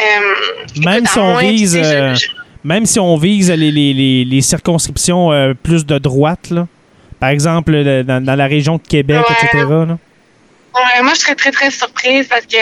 Euh, 0.01 0.81
même, 0.85 1.07
si 1.07 1.19
on 1.19 1.37
vise, 1.37 1.77
euh, 1.77 2.15
même 2.65 2.87
si 2.87 3.01
on 3.01 3.17
vise 3.17 3.51
les, 3.51 3.71
les, 3.71 4.25
les, 4.25 4.41
circonscriptions 4.41 5.33
euh, 5.33 5.53
plus 5.55 5.85
de 5.85 5.99
droite, 5.99 6.51
là. 6.51 6.69
par 7.19 7.31
exemple 7.31 7.73
dans, 8.05 8.25
dans, 8.25 8.37
la 8.37 8.47
région 8.47 8.77
de 8.77 8.87
Québec, 8.87 9.25
etc. 9.31 9.65
Là. 9.69 9.99
Ouais, 10.75 11.03
moi, 11.03 11.13
je 11.15 11.21
serais 11.21 11.35
très, 11.35 11.51
très 11.51 11.71
surprise 11.71 12.29
parce 12.29 12.47
que 12.47 12.57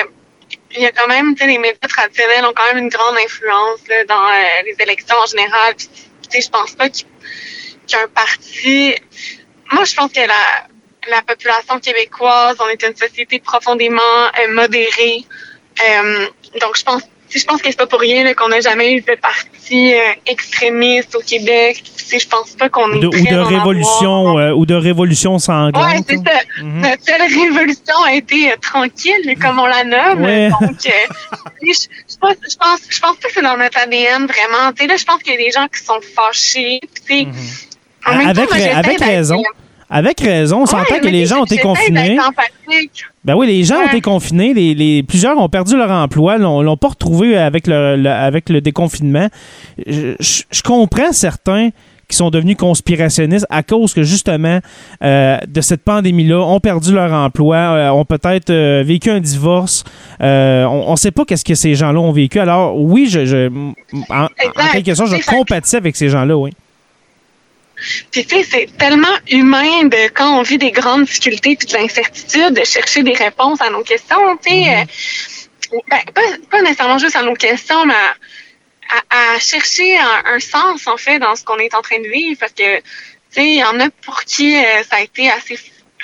il 0.74 0.82
y 0.82 0.86
a 0.86 0.92
quand 0.92 1.08
même, 1.08 1.34
tu 1.34 1.42
sais, 1.42 1.50
les 1.50 1.58
médias 1.58 1.88
traditionnels 1.88 2.44
ont 2.44 2.52
quand 2.54 2.74
même 2.74 2.84
une 2.84 2.90
grande 2.90 3.16
influence 3.24 3.80
là, 3.88 4.04
dans 4.06 4.64
les 4.64 4.76
élections 4.82 5.16
en 5.22 5.26
général. 5.26 5.74
Puis, 5.76 5.88
tu 5.88 6.30
sais, 6.30 6.40
je 6.42 6.50
pense 6.50 6.72
pas 6.72 6.88
qu'il 6.88 7.06
y 7.90 7.94
a 7.94 8.04
un 8.04 8.08
parti 8.08 8.94
moi, 9.72 9.84
je 9.84 9.94
pense 9.94 10.12
que 10.12 10.20
la, 10.20 10.66
la 11.10 11.22
population 11.22 11.78
québécoise, 11.80 12.56
on 12.60 12.68
est 12.68 12.82
une 12.82 12.96
société 12.96 13.38
profondément 13.38 14.00
euh, 14.00 14.54
modérée. 14.54 15.24
Euh, 15.88 16.26
donc, 16.60 16.76
je 16.76 16.82
pense, 16.82 17.02
je 17.30 17.44
pense 17.44 17.60
que 17.60 17.70
c'est 17.70 17.76
pas 17.78 17.86
pour 17.86 18.00
rien 18.00 18.32
qu'on 18.34 18.48
n'a 18.48 18.60
jamais 18.60 18.94
eu 18.94 19.00
de 19.00 19.14
parti 19.20 19.94
euh, 19.94 19.98
extrémiste 20.26 21.14
au 21.14 21.20
Québec. 21.20 21.82
Je 22.10 22.26
pense 22.26 22.52
pas 22.52 22.70
qu'on 22.70 22.90
est 22.94 23.00
de, 23.00 23.06
ou 23.06 23.10
de 23.10 23.36
révolution 23.36 24.34
ou 24.56 24.64
de 24.64 24.74
révolution 24.74 25.38
sanglante. 25.38 25.84
Ouais, 25.84 26.00
c'est 26.08 26.16
ça. 26.16 26.62
Mhm. 26.62 26.80
Notre 26.80 27.04
seule 27.04 27.20
révolution 27.20 28.02
a 28.06 28.14
été 28.14 28.54
tranquille, 28.62 29.36
comme 29.40 29.58
on 29.58 29.66
la 29.66 29.84
nomme. 29.84 30.50
Donc, 30.60 30.78
je, 30.82 31.70
je, 31.70 32.16
pense, 32.18 32.34
je 32.50 32.56
pense, 32.56 32.80
je 32.88 32.98
pense 32.98 33.16
pas 33.16 33.28
que 33.28 33.34
c'est 33.34 33.42
dans 33.42 33.58
notre 33.58 33.78
ADN 33.78 34.26
vraiment. 34.26 34.72
Tu 34.72 34.82
sais, 34.82 34.86
là, 34.86 34.96
je 34.96 35.04
pense 35.04 35.22
qu'il 35.22 35.34
y 35.34 35.36
a 35.36 35.38
des 35.38 35.50
gens 35.50 35.68
qui 35.68 35.84
sont 35.84 36.00
fâchés. 36.00 36.80
Tu 37.06 37.26
sais, 37.26 37.26
avec, 38.04 38.50
avec 38.52 39.00
raison. 39.00 39.42
Avec 39.90 40.20
raison, 40.20 40.62
on 40.62 40.66
s'entend 40.66 40.98
que 41.00 41.08
les 41.08 41.24
gens 41.24 41.40
ont 41.40 41.44
été 41.44 41.58
confinés. 41.58 42.18
Ben 43.24 43.34
oui, 43.34 43.46
les 43.46 43.64
gens 43.64 43.76
ont 43.76 43.86
été 43.86 44.02
confinés. 44.02 44.52
Les, 44.52 45.02
plusieurs 45.02 45.38
ont 45.38 45.48
perdu 45.48 45.76
leur 45.76 45.90
emploi, 45.90 46.36
l'ont, 46.36 46.60
l'ont 46.60 46.76
pas 46.76 46.88
retrouvé 46.88 47.38
avec 47.38 47.66
le, 47.66 48.06
avec 48.06 48.50
le 48.50 48.60
déconfinement. 48.60 49.28
Je, 49.86 50.62
comprends 50.62 51.12
certains 51.12 51.70
qui 52.06 52.16
sont 52.16 52.28
devenus 52.30 52.56
conspirationnistes 52.56 53.46
à 53.48 53.62
cause 53.62 53.92
que 53.94 54.02
justement 54.02 54.60
euh, 55.02 55.38
de 55.46 55.60
cette 55.60 55.84
pandémie-là 55.84 56.38
ont 56.38 56.60
perdu 56.60 56.92
leur 56.92 57.12
emploi, 57.12 57.56
euh, 57.56 57.90
ont 57.90 58.04
peut-être 58.06 58.50
euh, 58.50 58.82
vécu 58.84 59.10
un 59.10 59.20
divorce. 59.20 59.84
on 60.20 60.90
ne 60.90 60.96
sait 60.96 61.10
pas 61.10 61.24
qu'est-ce 61.24 61.44
que 61.44 61.54
ces 61.54 61.74
gens-là 61.74 62.00
ont 62.00 62.12
vécu. 62.12 62.40
Alors 62.40 62.78
oui, 62.78 63.08
je, 63.10 63.24
je 63.24 63.50
en, 64.10 64.24
en, 64.24 64.28
quelque 64.72 64.94
sorte, 64.94 65.10
je 65.10 65.24
compatis 65.24 65.76
avec 65.76 65.96
ces 65.96 66.10
gens-là, 66.10 66.36
oui. 66.36 66.50
Puis 68.10 68.26
tu 68.26 68.36
sais, 68.36 68.44
c'est 68.44 68.76
tellement 68.76 69.06
humain 69.30 69.84
de 69.84 70.08
quand 70.08 70.38
on 70.38 70.42
vit 70.42 70.58
des 70.58 70.72
grandes 70.72 71.04
difficultés 71.04 71.56
puis 71.56 71.66
de 71.66 71.74
l'incertitude, 71.74 72.54
de 72.54 72.64
chercher 72.64 73.02
des 73.02 73.14
réponses 73.14 73.60
à 73.60 73.70
nos 73.70 73.82
questions, 73.82 74.36
tu 74.38 74.50
sais. 74.50 74.86
Ben, 75.70 76.00
pas, 76.14 76.22
pas, 76.50 76.62
nécessairement 76.62 76.98
juste 76.98 77.16
à 77.16 77.22
nos 77.22 77.34
questions, 77.34 77.84
mais 77.84 77.94
à, 77.94 79.34
à 79.34 79.38
chercher 79.38 79.98
un, 79.98 80.40
sens, 80.40 80.86
en 80.86 80.96
fait, 80.96 81.18
dans 81.18 81.36
ce 81.36 81.44
qu'on 81.44 81.58
est 81.58 81.74
en 81.74 81.82
train 81.82 82.00
de 82.00 82.08
vivre. 82.08 82.38
Parce 82.40 82.52
que, 82.52 82.78
tu 82.78 82.82
sais, 83.30 83.44
il 83.44 83.58
y 83.58 83.64
en 83.64 83.78
a 83.78 83.90
pour 84.02 84.24
qui 84.24 84.56
euh, 84.56 84.82
ça 84.88 84.96
a 84.96 85.00
été 85.02 85.30
assez 85.30 85.58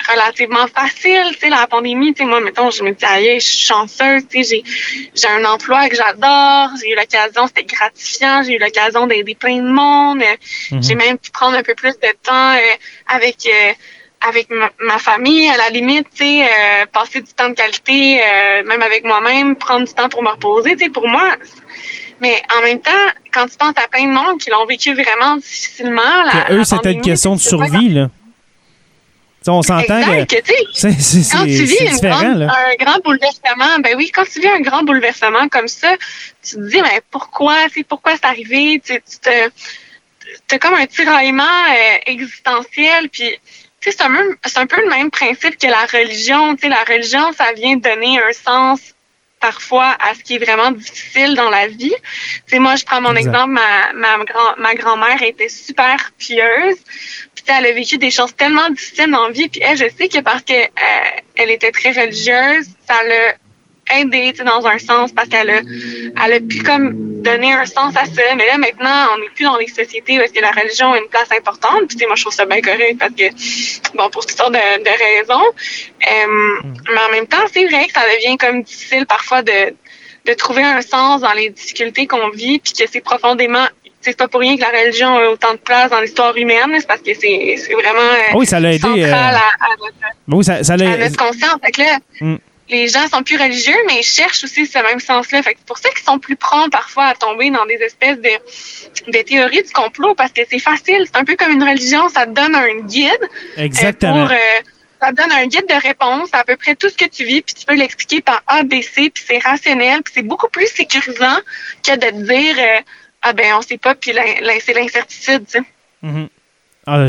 relativement 0.09 0.67
facile, 0.67 1.31
tu 1.33 1.39
sais, 1.39 1.49
la 1.49 1.67
pandémie, 1.67 2.13
tu 2.13 2.23
sais, 2.23 2.29
moi, 2.29 2.41
mettons, 2.41 2.69
je 2.69 2.83
me 2.83 2.91
dis, 2.91 3.05
aïe, 3.05 3.39
je 3.39 3.45
suis 3.45 3.65
chanceuse, 3.65 4.27
tu 4.29 4.43
sais, 4.43 4.63
j'ai, 4.63 5.09
j'ai 5.15 5.27
un 5.27 5.45
emploi 5.45 5.87
que 5.89 5.95
j'adore, 5.95 6.69
j'ai 6.81 6.91
eu 6.91 6.95
l'occasion, 6.95 7.47
c'était 7.47 7.63
gratifiant, 7.63 8.43
j'ai 8.43 8.55
eu 8.55 8.59
l'occasion 8.59 9.07
d'aider 9.07 9.35
plein 9.35 9.57
de 9.57 9.69
monde, 9.69 10.21
mhm. 10.71 10.83
j'ai 10.83 10.95
même 10.95 11.17
pu 11.17 11.31
prendre 11.31 11.57
un 11.57 11.63
peu 11.63 11.75
plus 11.75 11.93
de 11.93 12.09
temps 12.23 12.53
euh, 12.53 12.59
avec 13.07 13.37
euh, 13.45 13.73
avec 14.27 14.49
ma, 14.49 14.97
famille, 14.97 15.47
à 15.49 15.57
la 15.57 15.69
limite, 15.69 16.07
tu 16.09 16.23
sais, 16.23 16.43
euh, 16.43 16.85
passer 16.91 17.21
du 17.21 17.31
temps 17.33 17.49
de 17.49 17.53
qualité, 17.53 18.19
même 18.65 18.81
avec 18.81 19.03
moi-même, 19.03 19.55
prendre 19.55 19.85
du 19.85 19.93
temps 19.93 20.09
pour 20.09 20.23
me 20.23 20.29
reposer, 20.29 20.75
tu 20.75 20.85
sais, 20.85 20.89
pour 20.89 21.07
moi, 21.07 21.35
mais 22.21 22.41
en 22.57 22.63
même 22.63 22.79
temps, 22.79 22.91
quand 23.31 23.45
tu 23.45 23.55
penses 23.57 23.75
à 23.75 23.87
plein 23.87 24.07
de 24.07 24.11
monde 24.11 24.39
qui 24.39 24.49
l'ont 24.49 24.65
vécu 24.65 24.95
vraiment 24.95 25.35
difficilement, 25.35 26.23
là, 26.23 26.47
eux, 26.49 26.63
c'était 26.63 26.93
une 26.93 27.01
question 27.01 27.35
de 27.35 27.41
survie, 27.41 27.89
là 27.89 28.09
on 29.51 29.61
s'entend 29.61 30.01
que, 30.25 30.35
c'est 30.73 30.89
quand 31.31 31.43
tu 31.43 31.63
vis 31.63 31.87
un 31.87 32.75
grand 32.79 32.99
bouleversement, 33.03 33.79
ben 33.79 33.95
oui, 33.97 34.11
quand 34.13 34.25
tu 34.25 34.39
vis 34.39 34.49
un 34.49 34.61
grand 34.61 34.83
bouleversement 34.83 35.47
comme 35.49 35.67
ça, 35.67 35.95
tu 36.43 36.55
te 36.55 36.69
dis, 36.69 36.81
mais 36.81 37.01
pourquoi, 37.11 37.55
pourquoi 37.87 38.13
c'est 38.15 38.25
arrivé, 38.25 38.81
tu, 38.85 38.99
te, 39.21 40.55
as 40.55 40.59
comme 40.59 40.73
un 40.73 40.85
tiraillement 40.85 41.43
euh, 41.43 41.97
existentiel, 42.05 43.09
puis 43.09 43.39
c'est 43.91 44.01
un, 44.01 44.13
un 44.55 44.65
peu 44.65 44.81
le 44.81 44.89
même 44.89 45.11
principe 45.11 45.57
que 45.57 45.67
la 45.67 45.85
religion. 45.85 46.55
La 46.63 46.83
religion, 46.83 47.31
ça 47.33 47.53
vient 47.53 47.75
donner 47.77 48.19
un 48.19 48.33
sens 48.33 48.95
parfois 49.39 49.95
à 49.99 50.15
ce 50.15 50.23
qui 50.23 50.35
est 50.35 50.43
vraiment 50.43 50.71
difficile 50.71 51.35
dans 51.35 51.49
la 51.49 51.67
vie. 51.67 51.93
Moi, 52.53 52.75
je 52.77 52.85
prends 52.85 53.01
mon 53.01 53.15
exemple, 53.15 53.51
ma, 53.51 53.93
ma, 53.93 54.23
grand, 54.23 54.57
ma 54.57 54.73
grand-mère 54.73 55.21
était 55.21 55.49
super 55.49 56.11
pieuse. 56.17 56.77
Elle 57.47 57.65
a 57.67 57.71
vécu 57.71 57.97
des 57.97 58.11
choses 58.11 58.35
tellement 58.35 58.69
difficiles 58.69 59.11
dans 59.11 59.27
la 59.27 59.31
vie. 59.31 59.47
Puis 59.49 59.61
elle, 59.63 59.77
je 59.77 59.85
sais 59.97 60.07
que 60.07 60.19
parce 60.21 60.41
qu'elle 60.43 60.65
euh, 60.65 61.21
elle 61.35 61.51
était 61.51 61.71
très 61.71 61.91
religieuse, 61.91 62.67
ça 62.87 63.03
l'a 63.03 63.35
aidé 63.99 64.33
dans 64.33 64.65
un 64.65 64.79
sens 64.79 65.11
parce 65.11 65.29
qu'elle 65.29 65.49
a, 65.49 65.59
elle 66.25 66.33
a 66.33 66.39
pu 66.39 66.63
comme 66.63 67.21
donner 67.21 67.53
un 67.53 67.65
sens 67.65 67.95
à 67.95 68.05
ça. 68.05 68.35
Mais 68.35 68.45
là, 68.47 68.57
maintenant, 68.57 69.13
on 69.13 69.19
n'est 69.19 69.29
plus 69.29 69.43
dans 69.43 69.57
les 69.57 69.67
sociétés 69.67 70.15
est-ce 70.15 70.33
que 70.33 70.41
la 70.41 70.51
religion 70.51 70.93
a 70.93 70.97
une 70.97 71.07
place 71.07 71.31
importante. 71.31 71.87
Puis, 71.87 72.05
moi, 72.05 72.15
je 72.15 72.23
trouve 72.23 72.33
ça 72.33 72.45
bien 72.45 72.61
correct 72.61 72.97
parce 72.99 73.13
que, 73.13 73.29
bon, 73.95 74.09
pour 74.09 74.25
toutes 74.25 74.37
sortes 74.37 74.53
de, 74.53 74.83
de 74.83 75.19
raisons. 75.19 75.45
Euh, 75.45 76.71
mais 76.93 77.01
en 77.07 77.11
même 77.11 77.27
temps, 77.27 77.45
c'est 77.51 77.65
vrai 77.65 77.87
que 77.87 77.93
ça 77.93 78.01
devient 78.15 78.37
comme 78.37 78.63
difficile 78.63 79.05
parfois 79.05 79.41
de, 79.41 79.75
de 80.25 80.33
trouver 80.33 80.63
un 80.63 80.81
sens 80.81 81.21
dans 81.21 81.33
les 81.33 81.49
difficultés 81.49 82.07
qu'on 82.07 82.29
vit 82.29 82.59
puis 82.59 82.73
que 82.73 82.85
c'est 82.91 83.01
profondément 83.01 83.67
c'est 84.11 84.17
pas 84.17 84.27
pour 84.27 84.39
rien 84.39 84.55
que 84.55 84.61
la 84.61 84.69
religion 84.69 85.17
a 85.17 85.27
autant 85.29 85.51
de 85.53 85.57
place 85.59 85.89
dans 85.89 85.99
l'histoire 85.99 86.35
humaine, 86.37 86.75
c'est 86.79 86.87
parce 86.87 87.01
que 87.01 87.13
c'est 87.13 87.57
vraiment 87.73 87.99
euh, 87.99 88.35
oui, 88.35 88.45
ça 88.45 88.59
l'a 88.59 88.71
aidé, 88.73 88.79
central 88.81 89.35
euh, 89.35 89.37
à, 89.37 89.65
à, 89.65 89.69
notre, 89.79 89.93
oui, 90.29 90.43
ça, 90.43 90.63
ça 90.63 90.73
à 90.73 90.77
notre 90.77 91.17
conscience. 91.17 91.57
Fait 91.63 91.71
que 91.71 91.81
là, 91.81 91.97
Mm. 92.21 92.35
les 92.69 92.87
gens 92.87 93.07
sont 93.09 93.23
plus 93.23 93.37
religieux, 93.37 93.75
mais 93.87 93.99
ils 93.99 94.03
cherchent 94.03 94.43
aussi 94.45 94.65
ce 94.65 94.79
même 94.79 94.99
sens-là. 94.99 95.43
Fait 95.43 95.53
que 95.53 95.59
c'est 95.59 95.67
pour 95.67 95.77
ça 95.77 95.89
qu'ils 95.89 96.03
sont 96.05 96.17
plus 96.19 96.35
prompts 96.35 96.71
parfois 96.71 97.05
à 97.05 97.13
tomber 97.15 97.49
dans 97.51 97.65
des 97.65 97.75
espèces 97.75 98.17
de, 98.17 99.11
de 99.11 99.21
théories 99.23 99.63
du 99.63 99.71
complot, 99.71 100.15
parce 100.15 100.31
que 100.31 100.41
c'est 100.49 100.59
facile. 100.59 101.05
C'est 101.05 101.17
un 101.17 101.25
peu 101.25 101.35
comme 101.35 101.51
une 101.51 101.63
religion, 101.63 102.07
ça 102.09 102.25
te 102.25 102.31
donne 102.31 102.55
un 102.55 102.79
guide. 102.85 103.11
euh, 103.57 103.61
Exactement. 103.63 104.25
pour, 104.25 104.31
euh, 104.31 104.37
ça 105.01 105.09
te 105.11 105.15
donne 105.15 105.31
un 105.33 105.45
guide 105.45 105.67
de 105.67 105.79
réponse 105.87 106.29
à, 106.31 106.39
à 106.39 106.43
peu 106.45 106.55
près 106.55 106.73
tout 106.75 106.89
ce 106.89 106.95
que 106.95 107.05
tu 107.05 107.25
vis, 107.25 107.41
puis 107.41 107.53
tu 107.53 107.65
peux 107.65 107.75
l'expliquer 107.75 108.21
par 108.21 108.41
A, 108.47 108.63
B, 108.63 108.75
C, 108.81 109.11
puis 109.13 109.23
c'est 109.27 109.37
rationnel, 109.39 110.01
puis 110.03 110.13
c'est 110.15 110.23
beaucoup 110.23 110.47
plus 110.49 110.67
sécurisant 110.67 111.37
que 111.85 111.95
de 111.95 111.99
te 111.99 112.21
dire 112.33 112.55
ah 113.27 113.33
ben 113.33 113.53
on 113.57 113.61
sait 113.61 113.77
pas, 113.79 113.95
puis 113.95 114.11
c'est 114.61 114.73
l'incertitude. 114.73 115.45
tu 115.47 115.59
sais. 115.59 115.63
Mhm. 116.03 116.27
Ah, 116.85 117.07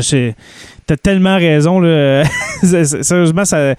T'as 0.87 0.97
tellement 0.97 1.37
raison. 1.37 1.79
Là. 1.79 2.23
Sérieusement, 2.63 3.45
ça. 3.45 3.75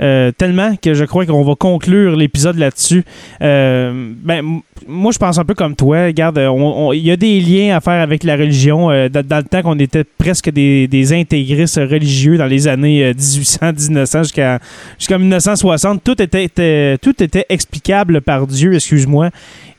Euh, 0.00 0.30
tellement 0.32 0.76
que 0.76 0.94
je 0.94 1.04
crois 1.04 1.26
qu'on 1.26 1.42
va 1.42 1.54
conclure 1.56 2.16
l'épisode 2.16 2.56
là-dessus. 2.56 3.04
Euh, 3.42 4.12
ben, 4.22 4.60
moi, 4.86 5.12
je 5.12 5.18
pense 5.18 5.38
un 5.38 5.44
peu 5.44 5.54
comme 5.54 5.74
toi. 5.74 6.06
Regarde, 6.06 6.38
on- 6.38 6.92
il 6.92 7.04
y 7.04 7.10
a 7.10 7.16
des 7.16 7.40
liens 7.40 7.76
à 7.76 7.80
faire 7.80 8.00
avec 8.00 8.22
la 8.24 8.36
religion. 8.36 8.90
euh, 8.90 9.08
dans, 9.08 9.36
le 9.38 9.42
temps 9.42 9.62
qu'on 9.62 9.78
était 9.78 10.04
presque 10.04 10.50
des, 10.50 11.12
intégristes 11.12 11.76
religieux 11.76 12.36
dans 12.36 12.46
les 12.46 12.68
années 12.68 13.04
euh, 13.04 13.12
1800, 13.14 13.72
1900 13.72 14.22
jusqu'à 14.24 14.58
jusqu'à 14.98 15.18
1960, 15.18 16.02
tout 16.04 16.20
était, 16.22 16.98
tout 16.98 17.22
était 17.22 17.46
explicable 17.48 18.20
par 18.20 18.46
Dieu, 18.46 18.74
excuse-moi. 18.74 19.30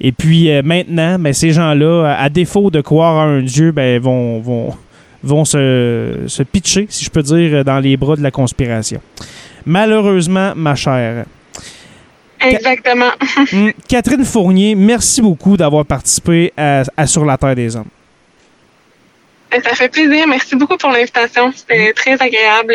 Et 0.01 0.11
puis 0.11 0.51
euh, 0.51 0.61
maintenant, 0.63 1.17
ben, 1.19 1.33
ces 1.33 1.51
gens-là, 1.51 2.15
à 2.19 2.29
défaut 2.29 2.71
de 2.71 2.81
croire 2.81 3.25
en 3.25 3.29
un 3.29 3.41
Dieu, 3.41 3.71
ben, 3.71 3.99
vont, 4.01 4.39
vont, 4.39 4.73
vont 5.23 5.45
se 5.45 6.43
pitcher, 6.43 6.87
si 6.89 7.05
je 7.05 7.09
peux 7.09 7.23
dire, 7.23 7.63
dans 7.63 7.79
les 7.79 7.95
bras 7.97 8.15
de 8.15 8.23
la 8.23 8.31
conspiration. 8.31 9.01
Malheureusement, 9.69 10.53
ma 10.55 10.73
chère. 10.73 11.25
Exactement. 12.41 13.11
Hum, 13.53 13.71
Catherine 13.87 14.25
Fournier, 14.25 14.73
merci 14.73 15.21
beaucoup 15.21 15.55
d'avoir 15.55 15.85
participé 15.85 16.51
à, 16.57 16.81
à 16.97 17.05
Sur 17.05 17.23
la 17.23 17.37
Terre 17.37 17.53
des 17.53 17.75
Hommes. 17.75 17.85
Ça 19.51 19.75
fait 19.75 19.89
plaisir. 19.89 20.25
Merci 20.27 20.55
beaucoup 20.55 20.75
pour 20.75 20.89
l'invitation. 20.89 21.51
C'était 21.55 21.93
très 21.93 22.13
agréable. 22.13 22.73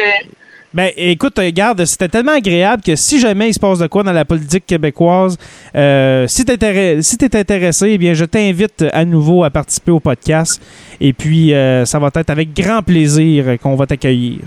Ben, 0.73 0.93
écoute, 0.97 1.37
regarde, 1.37 1.85
c'était 1.85 2.09
tellement 2.09 2.37
agréable 2.37 2.85
que 2.85 2.95
si 2.95 3.19
jamais 3.19 3.49
il 3.49 3.55
se 3.55 3.61
passe 3.61 3.81
de 3.81 3.89
quoi 3.89 4.05
dans 4.05 4.13
la 4.13 4.25
politique 4.25 4.65
québécoise, 4.65 5.37
euh, 5.75 6.29
si 6.29 6.45
tu 6.45 6.53
es, 6.53 7.03
si 7.03 7.19
t'es 7.19 7.37
intéressé, 7.37 7.91
eh 7.91 7.99
bien, 7.99 8.15
je 8.15 8.25
t'invite 8.25 8.85
à 8.93 9.05
nouveau 9.05 9.43
à 9.43 9.51
participer 9.51 9.91
au 9.91 9.99
podcast. 9.99 10.63
Et 11.01 11.13
puis, 11.13 11.53
euh, 11.55 11.85
ça 11.87 11.99
va 11.99 12.11
être 12.15 12.31
avec 12.31 12.55
grand 12.55 12.83
plaisir 12.83 13.57
qu'on 13.61 13.75
va 13.75 13.85
t'accueillir. 13.89 14.43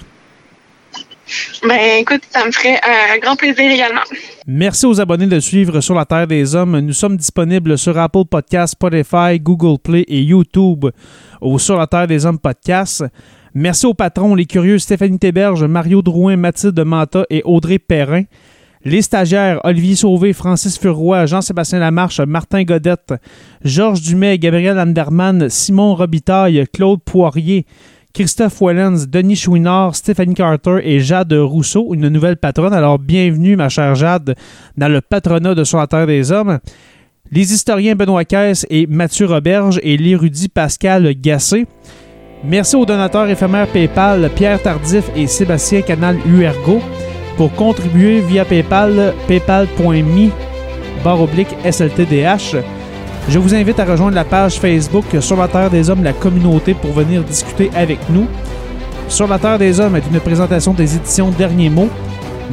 Ben 1.67 1.99
écoute, 1.99 2.21
ça 2.29 2.45
me 2.45 2.51
ferait 2.51 2.79
un 2.83 3.17
grand 3.19 3.35
plaisir 3.35 3.69
également. 3.71 4.01
Merci 4.45 4.85
aux 4.85 5.01
abonnés 5.01 5.27
de 5.27 5.39
suivre 5.39 5.81
Sur 5.81 5.95
la 5.95 6.05
Terre 6.05 6.27
des 6.27 6.55
Hommes. 6.55 6.79
Nous 6.79 6.93
sommes 6.93 7.17
disponibles 7.17 7.77
sur 7.77 7.97
Apple 7.97 8.25
Podcasts, 8.29 8.73
Spotify, 8.73 9.39
Google 9.39 9.79
Play 9.79 10.05
et 10.07 10.21
YouTube 10.21 10.85
au 11.41 11.59
Sur 11.59 11.77
la 11.77 11.87
Terre 11.87 12.07
des 12.07 12.25
Hommes 12.25 12.39
podcast. 12.39 13.03
Merci 13.53 13.85
aux 13.85 13.93
patrons, 13.93 14.35
les 14.35 14.45
curieux 14.45 14.79
Stéphanie 14.79 15.19
Théberge, 15.19 15.63
Mario 15.63 16.01
Drouin, 16.01 16.37
Mathilde 16.37 16.79
Manta 16.79 17.25
et 17.29 17.41
Audrey 17.43 17.79
Perrin. 17.79 18.23
Les 18.85 19.01
stagiaires 19.01 19.59
Olivier 19.63 19.95
Sauvé, 19.95 20.31
Francis 20.31 20.77
Furoy, 20.77 21.25
Jean-Sébastien 21.25 21.79
Lamarche, 21.79 22.21
Martin 22.21 22.63
Godette, 22.63 23.15
Georges 23.63 24.01
Dumais, 24.01 24.37
Gabriel 24.37 24.79
Anderman, 24.79 25.49
Simon 25.49 25.95
Robitaille, 25.95 26.65
Claude 26.71 27.01
Poirier, 27.03 27.65
Christophe 28.17 28.61
Wellens, 28.61 29.05
Denis 29.07 29.35
Chouinard, 29.35 29.95
Stéphanie 29.95 30.33
Carter 30.33 30.79
et 30.81 30.99
Jade 30.99 31.33
Rousseau, 31.33 31.93
une 31.93 32.09
nouvelle 32.09 32.37
patronne. 32.37 32.73
Alors, 32.73 32.97
bienvenue, 32.97 33.55
ma 33.55 33.69
chère 33.69 33.93
Jade, 33.93 34.33
dans 34.75 34.87
le 34.87 35.01
patronat 35.01 35.53
de 35.53 35.63
Sur 35.63 35.77
la 35.77 35.85
Terre 35.85 36.07
des 36.07 36.31
Hommes. 36.31 36.57
Les 37.31 37.53
historiens 37.53 37.93
Benoît 37.93 38.25
Caisse 38.25 38.65
et 38.71 38.87
Mathieu 38.87 39.27
Roberge 39.27 39.79
et 39.83 39.97
l'érudit 39.97 40.49
Pascal 40.49 41.13
Gassé. 41.13 41.67
Merci 42.43 42.75
aux 42.75 42.87
donateurs 42.87 43.29
éphémères 43.29 43.67
PayPal 43.67 44.31
Pierre 44.35 44.63
Tardif 44.63 45.11
et 45.15 45.27
Sébastien 45.27 45.83
Canal 45.83 46.17
Huergo. 46.25 46.81
Pour 47.37 47.53
contribuer 47.53 48.21
via 48.21 48.45
PayPal, 48.45 49.13
paypal.me 49.27 50.31
barre 51.03 51.21
oblique 51.21 51.55
SLTDH. 51.63 52.55
Je 53.29 53.39
vous 53.39 53.53
invite 53.53 53.79
à 53.79 53.85
rejoindre 53.85 54.15
la 54.15 54.23
page 54.23 54.57
Facebook 54.57 55.05
Sur 55.19 55.35
la 55.35 55.49
Terre 55.49 55.69
des 55.69 55.89
Hommes, 55.89 56.03
la 56.03 56.13
communauté, 56.13 56.73
pour 56.73 56.93
venir 56.93 57.23
discuter 57.23 57.69
avec 57.75 57.99
nous. 58.09 58.25
Sur 59.09 59.27
la 59.27 59.37
Terre 59.37 59.59
des 59.59 59.79
Hommes 59.81 59.97
est 59.97 60.07
une 60.11 60.19
présentation 60.21 60.73
des 60.73 60.95
éditions 60.95 61.31
Derniers 61.31 61.69
mots. 61.69 61.89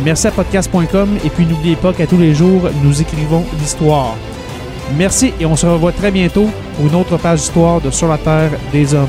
Merci 0.05 0.27
à 0.27 0.31
podcast.com 0.33 1.09
et 1.25 1.31
puis 1.31 1.47
n'oubliez 1.47 1.77
pas 1.77 1.93
qu'à 1.93 2.09
tous 2.09 2.19
les 2.19 2.35
jours, 2.35 2.69
nous 2.83 3.01
écrivons 3.01 3.45
l'histoire. 3.61 4.17
Merci 4.97 5.33
et 5.41 5.47
on 5.47 5.55
se 5.55 5.67
revoit 5.67 5.93
très 5.93 6.11
bientôt 6.11 6.49
pour 6.77 6.87
une 6.87 6.95
autre 6.97 7.17
page 7.19 7.39
d'histoire 7.41 7.81
de 7.81 7.91
Sur 7.91 8.09
la 8.09 8.19
Terre 8.19 8.51
des 8.73 8.95
Hommes. 8.95 9.09